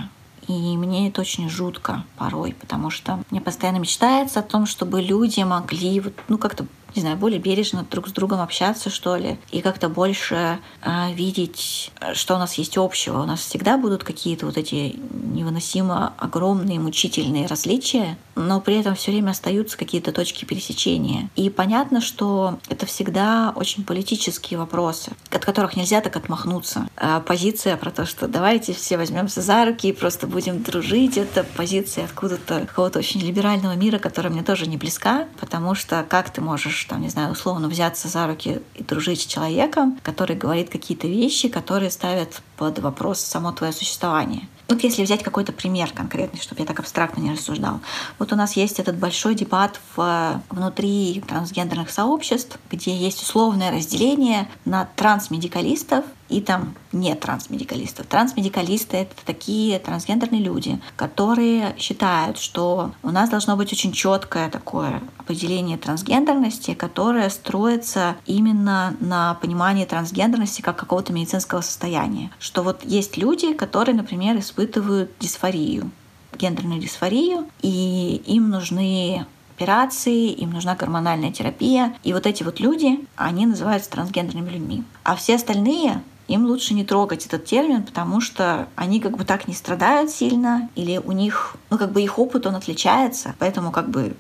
И 0.49 0.77
мне 0.77 1.09
это 1.09 1.21
очень 1.21 1.49
жутко 1.51 2.05
порой, 2.17 2.57
потому 2.59 2.91
что 2.91 3.21
мне 3.31 3.41
постоянно 3.41 3.77
мечтается 3.77 4.41
о 4.41 4.43
том, 4.43 4.67
чтобы 4.67 5.03
люди 5.03 5.41
могли 5.43 6.01
вот, 6.01 6.15
ну, 6.29 6.39
как-то 6.39 6.65
не 6.95 7.03
знаю, 7.03 7.17
более 7.17 7.39
бережно 7.39 7.87
друг 7.91 8.09
с 8.09 8.13
другом 8.13 8.41
общаться, 8.41 8.91
что 8.91 9.17
ли, 9.17 9.39
и 9.51 9.61
как-то 9.61 9.89
больше 9.89 10.59
э, 10.83 11.13
видеть, 11.13 11.93
что 12.15 12.35
у 12.35 12.39
нас 12.39 12.55
есть 12.55 12.79
общего. 12.79 13.23
У 13.23 13.27
нас 13.27 13.41
всегда 13.41 13.77
будут 13.77 14.05
какие-то 14.05 14.47
вот 14.47 14.57
эти 14.57 14.99
невыносимо 15.11 16.15
огромные, 16.19 16.79
мучительные 16.79 17.47
различия, 17.47 18.17
но 18.35 18.61
при 18.61 18.79
этом 18.79 18.95
все 18.95 19.11
время 19.11 19.31
остаются 19.31 19.77
какие-то 19.77 20.13
точки 20.13 20.45
пересечения. 20.45 21.29
И 21.37 21.51
понятно, 21.51 22.01
что 22.01 22.59
это 22.69 22.87
всегда 22.87 23.53
очень 23.55 23.85
политические 23.85 24.59
вопросы, 24.59 25.13
от 25.31 25.45
которых 25.45 25.77
нельзя 25.77 26.01
так 26.01 26.17
отмахнуться. 26.17 26.89
А 26.97 27.21
позиция 27.21 27.77
про 27.77 27.91
то, 27.91 28.07
что 28.07 28.29
давайте 28.29 28.73
все 28.73 28.97
возьмемся 28.97 29.43
за 29.43 29.65
руки 29.65 29.89
и 29.89 29.93
просто 29.93 30.27
будем 30.27 30.63
дружить, 30.63 31.17
это 31.17 31.45
позиция 31.57 32.05
откуда-то 32.05 32.67
какого-то 32.67 32.99
очень 32.99 33.21
либерального 33.21 33.75
мира, 33.75 33.99
которая 33.99 34.33
мне 34.33 34.43
тоже 34.43 34.67
не 34.67 34.77
близка, 34.77 35.27
потому 35.39 35.75
что 35.75 36.05
как 36.09 36.31
ты 36.31 36.41
можешь, 36.41 36.80
там, 36.87 37.01
не 37.01 37.09
знаю, 37.09 37.33
условно 37.33 37.69
взяться 37.69 38.09
за 38.09 38.27
руки 38.27 38.61
и 38.75 38.83
дружить 38.83 39.23
с 39.23 39.27
человеком, 39.27 39.99
который 40.03 40.37
говорит 40.37 40.71
какие-то 40.71 41.07
вещи, 41.07 41.49
которые 41.49 41.91
ставят 41.91 42.43
под 42.57 42.79
вопрос 42.79 43.21
само 43.21 43.53
твое 43.53 43.73
существование. 43.73 44.49
Вот 44.69 44.85
если 44.85 45.03
взять 45.03 45.25
какой-то 45.25 45.53
пример 45.53 45.91
конкретный, 45.93 46.41
чтобы 46.41 46.61
я 46.61 46.67
так 46.67 46.79
абстрактно 46.79 47.21
не 47.21 47.33
рассуждал. 47.33 47.81
Вот 48.19 48.33
у 48.33 48.37
нас 48.37 48.55
есть 48.55 48.79
этот 48.79 48.97
большой 48.97 49.35
дебат 49.35 49.81
в, 49.97 50.43
внутри 50.49 51.23
трансгендерных 51.27 51.91
сообществ, 51.91 52.59
где 52.71 52.97
есть 52.97 53.21
условное 53.23 53.73
разделение 53.73 54.49
на 54.65 54.89
трансмедикалистов 54.95 56.05
и 56.31 56.41
там 56.41 56.75
нет 56.93 57.21
трансмедикалистов. 57.21 58.07
Трансмедикалисты— 58.07 58.97
это 58.99 59.15
такие 59.27 59.79
трансгендерные 59.79 60.41
люди, 60.41 60.81
которые 60.97 61.75
считают, 61.77 62.39
что 62.39 62.93
у 63.03 63.11
нас 63.11 63.29
должно 63.29 63.57
быть 63.57 63.73
очень 63.73 63.93
четкое 63.93 64.49
такое 64.49 65.03
определение 65.19 65.77
трансгендерности, 65.77 66.75
которое 66.75 67.29
строится 67.31 68.17
именно 68.27 68.97
на 69.01 69.35
понимании 69.35 69.85
трансгендерности 69.85 70.63
как 70.63 70.77
какого-то 70.77 71.13
медицинского 71.13 71.61
состояния. 71.61 72.31
Что 72.39 72.63
вот 72.63 72.85
есть 72.85 73.17
люди, 73.17 73.53
которые, 73.53 73.95
например, 73.95 74.39
испытывают 74.39 75.11
дисфорию, 75.19 75.91
гендерную 76.39 76.81
дисфорию, 76.81 77.49
и 77.61 78.23
им 78.27 78.51
нужны 78.51 79.27
операции, 79.61 80.29
им 80.29 80.51
нужна 80.51 80.75
гормональная 80.75 81.33
терапия. 81.33 81.95
И 82.03 82.15
вот 82.15 82.27
эти 82.27 82.43
вот 82.43 82.61
люди, 82.61 83.01
они 83.17 83.45
называются 83.45 83.91
трансгендерными 83.91 84.49
людьми. 84.51 84.85
А 85.05 85.17
все 85.17 85.35
остальные 85.35 86.03
им 86.31 86.47
лучше 86.47 86.75
не 86.75 86.85
трогать 86.85 87.27
этот 87.27 87.45
термин, 87.45 87.83
потому 87.83 88.21
что 88.21 88.69
они 88.77 89.01
как 89.01 89.17
бы 89.17 89.25
так 89.25 89.49
не 89.49 89.55
страдают 89.55 90.11
сильно, 90.11 90.71
или 90.77 90.99
у 90.99 91.11
них, 91.11 91.57
ну 91.71 91.79
как 91.79 91.91
бы 91.91 92.03
их 92.03 92.19
опыт, 92.19 92.47
он 92.47 92.55
отличается, 92.55 93.35
поэтому 93.39 93.73
как 93.73 93.91
бы 93.91 94.15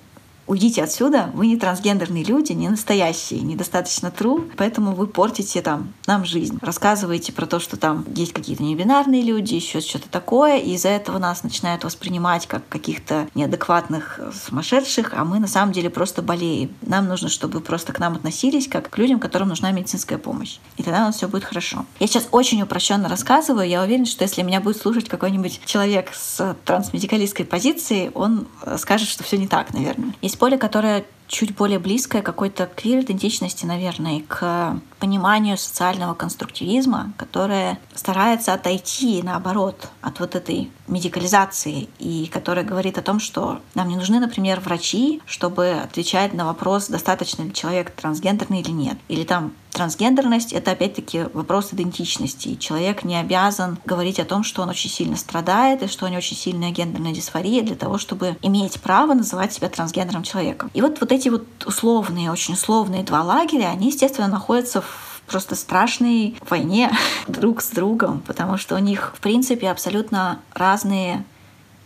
уйдите 0.50 0.82
отсюда, 0.82 1.30
вы 1.32 1.46
не 1.46 1.56
трансгендерные 1.56 2.24
люди, 2.24 2.50
не 2.52 2.68
настоящие, 2.68 3.40
недостаточно 3.42 4.08
true, 4.08 4.50
поэтому 4.56 4.96
вы 4.96 5.06
портите 5.06 5.62
там 5.62 5.92
нам 6.08 6.24
жизнь. 6.24 6.58
Рассказываете 6.60 7.32
про 7.32 7.46
то, 7.46 7.60
что 7.60 7.76
там 7.76 8.04
есть 8.16 8.32
какие-то 8.32 8.64
небинарные 8.64 9.22
люди, 9.22 9.54
еще 9.54 9.80
что-то 9.80 10.08
такое, 10.08 10.58
и 10.58 10.72
из-за 10.72 10.88
этого 10.88 11.18
нас 11.18 11.44
начинают 11.44 11.84
воспринимать 11.84 12.48
как 12.48 12.68
каких-то 12.68 13.28
неадекватных 13.36 14.18
сумасшедших, 14.44 15.12
а 15.14 15.24
мы 15.24 15.38
на 15.38 15.46
самом 15.46 15.72
деле 15.72 15.88
просто 15.88 16.20
болеем. 16.20 16.74
Нам 16.82 17.06
нужно, 17.06 17.28
чтобы 17.28 17.60
просто 17.60 17.92
к 17.92 18.00
нам 18.00 18.14
относились 18.14 18.66
как 18.66 18.90
к 18.90 18.98
людям, 18.98 19.20
которым 19.20 19.50
нужна 19.50 19.70
медицинская 19.70 20.18
помощь. 20.18 20.58
И 20.76 20.82
тогда 20.82 21.02
у 21.02 21.06
нас 21.06 21.16
все 21.16 21.28
будет 21.28 21.44
хорошо. 21.44 21.86
Я 22.00 22.08
сейчас 22.08 22.26
очень 22.32 22.60
упрощенно 22.60 23.08
рассказываю. 23.08 23.68
Я 23.68 23.82
уверена, 23.82 24.06
что 24.06 24.24
если 24.24 24.42
меня 24.42 24.60
будет 24.60 24.78
слушать 24.78 25.08
какой-нибудь 25.08 25.60
человек 25.64 26.10
с 26.12 26.56
трансмедикалистской 26.64 27.44
позицией, 27.44 28.10
он 28.14 28.48
скажет, 28.78 29.08
что 29.08 29.22
все 29.22 29.38
не 29.38 29.46
так, 29.46 29.72
наверное. 29.72 30.12
Есть 30.20 30.39
поле, 30.40 30.56
которое 30.58 31.04
чуть 31.30 31.54
более 31.54 31.78
близкое 31.78 32.22
какой-то 32.22 32.66
квир-идентичности, 32.66 33.64
наверное, 33.64 34.22
к 34.26 34.76
пониманию 34.98 35.56
социального 35.56 36.14
конструктивизма, 36.14 37.12
которое 37.16 37.78
старается 37.94 38.52
отойти, 38.52 39.22
наоборот, 39.22 39.88
от 40.02 40.20
вот 40.20 40.34
этой 40.34 40.70
медикализации, 40.88 41.88
и 41.98 42.28
которая 42.32 42.64
говорит 42.64 42.98
о 42.98 43.02
том, 43.02 43.20
что 43.20 43.60
нам 43.74 43.88
не 43.88 43.96
нужны, 43.96 44.18
например, 44.18 44.60
врачи, 44.60 45.22
чтобы 45.24 45.70
отвечать 45.70 46.34
на 46.34 46.44
вопрос, 46.44 46.88
достаточно 46.88 47.44
ли 47.44 47.54
человек 47.54 47.92
трансгендерный 47.92 48.60
или 48.60 48.70
нет. 48.70 48.98
Или 49.08 49.22
там 49.24 49.52
трансгендерность— 49.70 50.52
это 50.52 50.72
опять-таки 50.72 51.26
вопрос 51.32 51.72
идентичности. 51.72 52.56
Человек 52.56 53.04
не 53.04 53.16
обязан 53.16 53.78
говорить 53.84 54.18
о 54.18 54.24
том, 54.24 54.42
что 54.42 54.62
он 54.62 54.68
очень 54.68 54.90
сильно 54.90 55.16
страдает 55.16 55.82
и 55.82 55.86
что 55.86 56.06
у 56.06 56.08
него 56.08 56.18
очень 56.18 56.36
сильная 56.36 56.70
гендерная 56.70 57.12
дисфория 57.12 57.62
для 57.62 57.76
того, 57.76 57.98
чтобы 57.98 58.36
иметь 58.42 58.80
право 58.80 59.14
называть 59.14 59.52
себя 59.52 59.68
трансгендерным 59.68 60.24
человеком. 60.24 60.70
И 60.74 60.82
вот, 60.82 61.00
вот 61.00 61.12
эти 61.12 61.19
вот 61.28 61.44
условные, 61.66 62.30
очень 62.30 62.54
условные 62.54 63.02
два 63.02 63.22
лагеря, 63.22 63.68
они, 63.68 63.88
естественно, 63.88 64.28
находятся 64.28 64.80
в 64.80 65.22
просто 65.26 65.54
страшной 65.54 66.36
войне 66.48 66.90
друг 67.28 67.62
с 67.62 67.70
другом, 67.70 68.20
потому 68.26 68.56
что 68.56 68.74
у 68.74 68.78
них, 68.78 69.12
в 69.16 69.20
принципе, 69.20 69.70
абсолютно 69.70 70.40
разные 70.54 71.24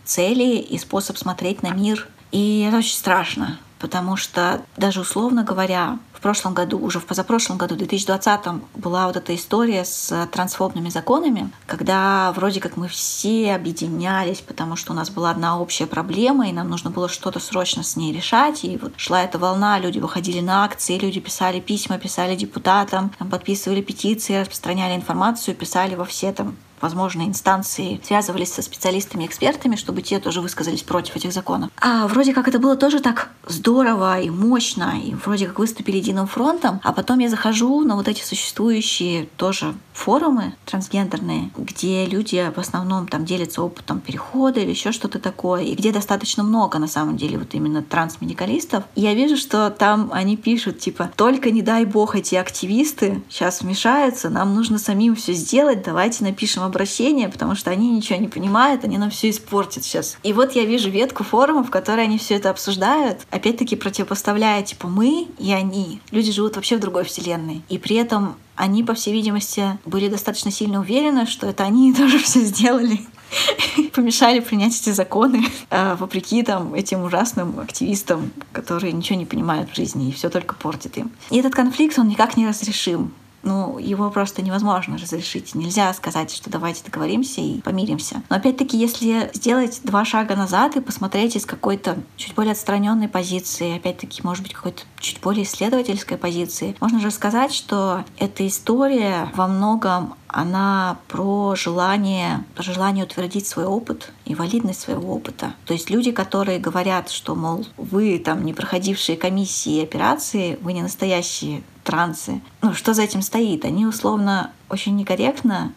цели 0.03 0.57
и 0.57 0.77
способ 0.77 1.17
смотреть 1.17 1.63
на 1.63 1.71
мир. 1.71 2.07
И 2.31 2.65
это 2.67 2.77
очень 2.77 2.95
страшно, 2.95 3.59
потому 3.85 4.17
что 4.17 4.63
даже 4.77 5.01
условно 5.01 5.43
говоря, 5.43 5.99
прошлом 6.25 6.55
году, 6.55 6.79
уже 6.79 6.99
в 6.99 7.05
позапрошлом 7.05 7.59
году, 7.59 7.75
в 7.75 7.77
2020 7.77 8.47
была 8.73 9.05
вот 9.05 9.15
эта 9.15 9.35
история 9.35 9.85
с 9.85 10.27
трансфобными 10.31 10.89
законами, 10.89 11.51
когда 11.67 12.31
вроде 12.35 12.59
как 12.59 12.77
мы 12.77 12.87
все 12.87 13.53
объединялись, 13.53 14.41
потому 14.41 14.75
что 14.75 14.93
у 14.93 14.95
нас 14.95 15.11
была 15.11 15.29
одна 15.29 15.59
общая 15.59 15.85
проблема, 15.85 16.49
и 16.49 16.51
нам 16.51 16.67
нужно 16.67 16.89
было 16.89 17.09
что-то 17.09 17.39
срочно 17.39 17.83
с 17.83 17.95
ней 17.95 18.11
решать. 18.11 18.63
И 18.63 18.75
вот 18.77 18.93
шла 18.97 19.21
эта 19.21 19.37
волна, 19.37 19.77
люди 19.77 19.99
выходили 19.99 20.39
на 20.39 20.63
акции, 20.63 20.97
люди 20.97 21.19
писали 21.19 21.59
письма, 21.59 21.99
писали 21.99 22.35
депутатам, 22.35 23.11
там, 23.19 23.29
подписывали 23.29 23.83
петиции, 23.83 24.41
распространяли 24.41 24.95
информацию, 24.95 25.55
писали 25.55 25.93
во 25.93 26.05
все 26.05 26.33
там 26.33 26.55
возможные 26.81 27.27
инстанции 27.27 28.01
связывались 28.03 28.53
со 28.53 28.61
специалистами, 28.61 29.25
экспертами, 29.25 29.75
чтобы 29.75 30.01
те 30.01 30.19
тоже 30.19 30.41
высказались 30.41 30.83
против 30.83 31.15
этих 31.15 31.33
законов. 31.33 31.69
А 31.79 32.07
вроде 32.07 32.33
как 32.33 32.47
это 32.47 32.59
было 32.59 32.75
тоже 32.75 32.99
так 32.99 33.29
здорово 33.47 34.19
и 34.19 34.29
мощно, 34.29 34.93
и 35.03 35.13
вроде 35.13 35.47
как 35.47 35.59
выступили 35.59 35.97
единым 35.97 36.27
фронтом, 36.27 36.79
а 36.83 36.93
потом 36.93 37.19
я 37.19 37.29
захожу 37.29 37.81
на 37.81 37.95
вот 37.95 38.07
эти 38.07 38.23
существующие 38.23 39.27
тоже 39.37 39.75
форумы 39.93 40.53
трансгендерные, 40.65 41.51
где 41.57 42.05
люди 42.05 42.51
в 42.55 42.59
основном 42.59 43.07
там 43.07 43.25
делятся 43.25 43.61
опытом 43.61 44.01
перехода 44.01 44.59
или 44.59 44.71
еще 44.71 44.91
что-то 44.91 45.19
такое, 45.19 45.63
и 45.63 45.75
где 45.75 45.91
достаточно 45.91 46.43
много 46.43 46.79
на 46.79 46.87
самом 46.87 47.17
деле 47.17 47.37
вот 47.37 47.53
именно 47.53 47.81
трансмедикалистов. 47.81 48.83
И 48.95 49.01
я 49.01 49.13
вижу, 49.13 49.37
что 49.37 49.69
там 49.69 50.09
они 50.11 50.37
пишут 50.37 50.79
типа 50.79 51.11
только 51.15 51.51
не 51.51 51.61
дай 51.61 51.85
бог 51.85 52.15
эти 52.15 52.35
активисты 52.35 53.21
сейчас 53.29 53.61
вмешаются, 53.61 54.29
нам 54.29 54.53
нужно 54.53 54.77
самим 54.77 55.15
все 55.15 55.33
сделать, 55.33 55.83
давайте 55.83 56.23
напишем 56.23 56.63
обращение, 56.65 57.29
потому 57.29 57.55
что 57.55 57.71
они 57.71 57.89
ничего 57.91 58.19
не 58.19 58.27
понимают, 58.27 58.83
они 58.83 58.97
нам 58.97 59.09
все 59.09 59.29
испортят 59.29 59.83
сейчас. 59.83 60.17
И 60.23 60.33
вот 60.33 60.53
я 60.53 60.65
вижу 60.65 60.89
ветку 60.89 61.23
форума, 61.23 61.63
в 61.63 61.71
которой 61.71 62.05
они 62.05 62.17
все 62.17 62.35
это 62.35 62.49
обсуждают, 62.49 63.25
опять-таки 63.31 63.75
противопоставляя 63.75 64.63
типа 64.63 64.87
мы 64.87 65.27
и 65.37 65.51
они. 65.53 66.01
Люди 66.11 66.31
живут 66.31 66.55
вообще 66.55 66.77
в 66.77 66.79
другой 66.79 67.03
вселенной. 67.03 67.63
И 67.69 67.77
при 67.77 67.95
этом 67.95 68.35
они, 68.55 68.83
по 68.83 68.93
всей 68.93 69.13
видимости, 69.13 69.77
были 69.85 70.07
достаточно 70.07 70.51
сильно 70.51 70.79
уверены, 70.79 71.25
что 71.25 71.47
это 71.47 71.63
они 71.63 71.93
тоже 71.97 72.19
все 72.19 72.41
сделали. 72.41 72.99
помешали 73.93 74.39
принять 74.39 74.79
эти 74.79 74.91
законы, 74.91 75.43
э, 75.69 75.95
вопреки 75.95 76.43
там 76.43 76.73
этим 76.73 77.03
ужасным 77.03 77.59
активистам, 77.59 78.31
которые 78.51 78.93
ничего 78.93 79.17
не 79.17 79.25
понимают 79.25 79.71
в 79.71 79.75
жизни 79.75 80.09
и 80.09 80.11
все 80.11 80.29
только 80.29 80.55
портит 80.55 80.97
им. 80.97 81.11
И 81.29 81.37
этот 81.37 81.53
конфликт, 81.53 81.97
он 81.99 82.07
никак 82.07 82.37
не 82.37 82.47
разрешим 82.47 83.13
ну, 83.45 83.77
его 83.77 84.09
просто 84.09 84.41
невозможно 84.41 84.97
разрешить. 84.97 85.55
Нельзя 85.55 85.93
сказать, 85.93 86.31
что 86.31 86.49
давайте 86.49 86.83
договоримся 86.83 87.41
и 87.41 87.61
помиримся. 87.61 88.23
Но 88.29 88.35
опять-таки, 88.35 88.77
если 88.77 89.29
сделать 89.33 89.81
два 89.83 90.03
шага 90.03 90.35
назад 90.35 90.75
и 90.75 90.81
посмотреть 90.81 91.35
из 91.35 91.45
какой-то 91.45 91.97
чуть 92.17 92.33
более 92.33 92.51
отстраненной 92.51 93.07
позиции, 93.07 93.77
опять-таки, 93.77 94.21
может 94.23 94.43
быть, 94.43 94.53
какой-то 94.53 94.83
чуть 94.99 95.21
более 95.21 95.43
исследовательской 95.43 96.17
позиции, 96.17 96.75
можно 96.81 96.99
же 96.99 97.11
сказать, 97.11 97.53
что 97.53 98.03
эта 98.17 98.45
история 98.47 99.29
во 99.35 99.47
многом 99.47 100.15
она 100.27 100.97
про 101.07 101.55
желание, 101.55 102.43
про 102.55 102.63
желание 102.63 103.05
утвердить 103.05 103.47
свой 103.47 103.65
опыт 103.65 104.11
и 104.25 104.35
валидность 104.35 104.81
своего 104.81 105.13
опыта. 105.13 105.53
То 105.65 105.73
есть 105.73 105.89
люди, 105.89 106.11
которые 106.11 106.59
говорят, 106.59 107.09
что, 107.09 107.35
мол, 107.35 107.65
вы 107.77 108.19
там 108.19 108.43
не 108.43 108.53
проходившие 108.53 109.17
комиссии 109.17 109.77
и 109.77 109.83
операции, 109.83 110.59
вы 110.61 110.73
не 110.73 110.81
настоящие 110.81 111.63
трансы. 111.85 112.41
Ну, 112.61 112.73
что 112.73 112.93
за 112.93 113.03
этим 113.03 113.21
стоит? 113.21 113.63
Они 113.63 113.85
условно 113.85 114.51
очень 114.67 114.95
некорректно 114.97 115.71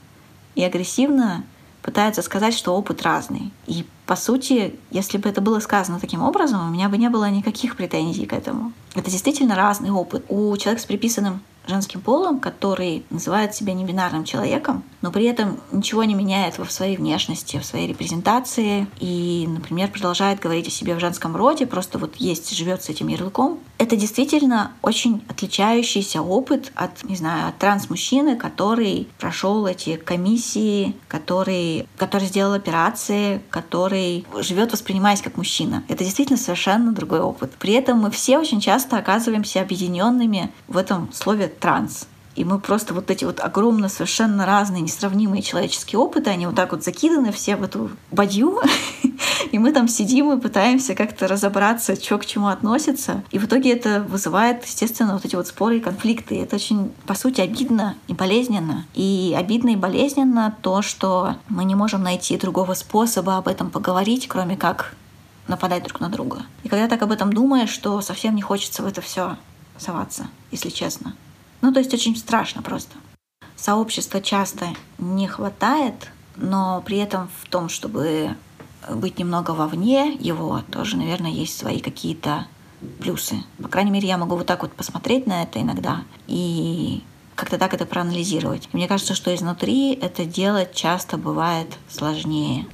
и 0.56 0.64
агрессивно 0.64 1.44
пытаются 1.82 2.22
сказать, 2.22 2.54
что 2.54 2.74
опыт 2.74 3.02
разный. 3.02 3.52
И 3.66 3.86
по 4.08 4.16
сути, 4.16 4.74
если 4.90 5.18
бы 5.18 5.28
это 5.28 5.42
было 5.42 5.60
сказано 5.60 6.00
таким 6.00 6.22
образом, 6.22 6.66
у 6.66 6.72
меня 6.72 6.88
бы 6.88 6.96
не 6.96 7.10
было 7.10 7.28
никаких 7.28 7.76
претензий 7.76 8.24
к 8.24 8.32
этому. 8.32 8.72
Это 8.94 9.10
действительно 9.10 9.54
разный 9.54 9.90
опыт. 9.90 10.24
У 10.30 10.56
человека 10.56 10.82
с 10.82 10.86
приписанным 10.86 11.42
женским 11.68 12.00
полом, 12.00 12.40
который 12.40 13.04
называет 13.10 13.54
себя 13.54 13.74
небинарным 13.74 14.24
человеком, 14.24 14.82
но 15.02 15.12
при 15.12 15.26
этом 15.26 15.58
ничего 15.70 16.04
не 16.04 16.14
меняет 16.14 16.58
в 16.58 16.70
своей 16.70 16.96
внешности, 16.96 17.58
в 17.58 17.64
своей 17.64 17.86
репрезентации 17.86 18.86
и, 18.98 19.46
например, 19.48 19.90
продолжает 19.90 20.40
говорить 20.40 20.66
о 20.68 20.70
себе 20.70 20.94
в 20.94 21.00
женском 21.00 21.36
роде, 21.36 21.66
просто 21.66 21.98
вот 21.98 22.16
есть, 22.16 22.56
живет 22.56 22.82
с 22.82 22.88
этим 22.88 23.08
ярлыком. 23.08 23.58
Это 23.76 23.94
действительно 23.96 24.72
очень 24.82 25.22
отличающийся 25.28 26.22
опыт 26.22 26.72
от, 26.74 27.04
не 27.04 27.16
знаю, 27.16 27.48
от 27.48 27.58
транс-мужчины, 27.58 28.36
который 28.36 29.06
прошел 29.18 29.66
эти 29.66 29.96
комиссии, 29.96 30.96
который, 31.06 31.86
который 31.96 32.26
сделал 32.26 32.54
операции, 32.54 33.40
который 33.50 33.97
живет, 34.40 34.72
воспринимаясь 34.72 35.22
как 35.22 35.36
мужчина. 35.36 35.84
Это 35.88 36.04
действительно 36.04 36.38
совершенно 36.38 36.92
другой 36.92 37.20
опыт. 37.20 37.52
При 37.58 37.72
этом 37.72 37.98
мы 37.98 38.10
все 38.10 38.38
очень 38.38 38.60
часто 38.60 38.96
оказываемся 38.96 39.60
объединенными 39.60 40.50
в 40.66 40.76
этом 40.76 41.12
слове 41.12 41.48
транс. 41.48 42.06
И 42.38 42.44
мы 42.44 42.60
просто 42.60 42.94
вот 42.94 43.10
эти 43.10 43.24
вот 43.24 43.40
огромно 43.40 43.88
совершенно 43.88 44.46
разные, 44.46 44.80
несравнимые 44.80 45.42
человеческие 45.42 45.98
опыты, 45.98 46.30
они 46.30 46.46
вот 46.46 46.54
так 46.54 46.70
вот 46.70 46.84
закиданы 46.84 47.32
все 47.32 47.56
в 47.56 47.64
эту 47.64 47.90
бадью, 48.12 48.60
и 49.50 49.58
мы 49.58 49.72
там 49.72 49.88
сидим 49.88 50.32
и 50.32 50.40
пытаемся 50.40 50.94
как-то 50.94 51.26
разобраться, 51.26 51.96
что 51.96 52.16
к 52.16 52.24
чему 52.24 52.46
относится. 52.46 53.24
И 53.32 53.40
в 53.40 53.46
итоге 53.46 53.72
это 53.72 54.06
вызывает, 54.08 54.64
естественно, 54.64 55.14
вот 55.14 55.24
эти 55.24 55.34
вот 55.34 55.48
споры 55.48 55.78
и 55.78 55.80
конфликты. 55.80 56.36
И 56.36 56.38
это 56.38 56.54
очень, 56.54 56.92
по 57.06 57.14
сути, 57.14 57.40
обидно 57.40 57.96
и 58.06 58.14
болезненно. 58.14 58.86
И 58.94 59.34
обидно 59.36 59.70
и 59.70 59.76
болезненно 59.76 60.56
то, 60.62 60.80
что 60.80 61.34
мы 61.48 61.64
не 61.64 61.74
можем 61.74 62.04
найти 62.04 62.38
другого 62.38 62.74
способа 62.74 63.38
об 63.38 63.48
этом 63.48 63.68
поговорить, 63.68 64.28
кроме 64.28 64.56
как 64.56 64.94
нападать 65.48 65.82
друг 65.82 65.98
на 65.98 66.08
друга. 66.08 66.42
И 66.62 66.68
когда 66.68 66.86
так 66.86 67.02
об 67.02 67.10
этом 67.10 67.32
думаешь, 67.32 67.70
что 67.70 68.00
совсем 68.00 68.36
не 68.36 68.42
хочется 68.42 68.84
в 68.84 68.86
это 68.86 69.00
все 69.00 69.36
соваться, 69.76 70.28
если 70.52 70.68
честно. 70.68 71.14
Ну, 71.60 71.72
то 71.72 71.80
есть 71.80 71.92
очень 71.92 72.16
страшно 72.16 72.62
просто. 72.62 72.96
Сообщества 73.56 74.20
часто 74.20 74.68
не 74.98 75.26
хватает, 75.26 76.10
но 76.36 76.82
при 76.84 76.98
этом 76.98 77.28
в 77.42 77.48
том, 77.48 77.68
чтобы 77.68 78.36
быть 78.88 79.18
немного 79.18 79.50
вовне 79.50 80.14
его, 80.14 80.62
тоже, 80.70 80.96
наверное, 80.96 81.30
есть 81.30 81.58
свои 81.58 81.80
какие-то 81.80 82.46
плюсы. 83.00 83.42
По 83.60 83.68
крайней 83.68 83.90
мере, 83.90 84.06
я 84.06 84.16
могу 84.16 84.36
вот 84.36 84.46
так 84.46 84.62
вот 84.62 84.72
посмотреть 84.72 85.26
на 85.26 85.42
это 85.42 85.60
иногда 85.60 86.02
и 86.28 87.02
как-то 87.34 87.58
так 87.58 87.74
это 87.74 87.86
проанализировать. 87.86 88.68
И 88.72 88.76
мне 88.76 88.88
кажется, 88.88 89.14
что 89.14 89.34
изнутри 89.34 89.94
это 89.94 90.24
делать 90.24 90.74
часто 90.74 91.16
бывает 91.18 91.76
сложнее. 91.88 92.66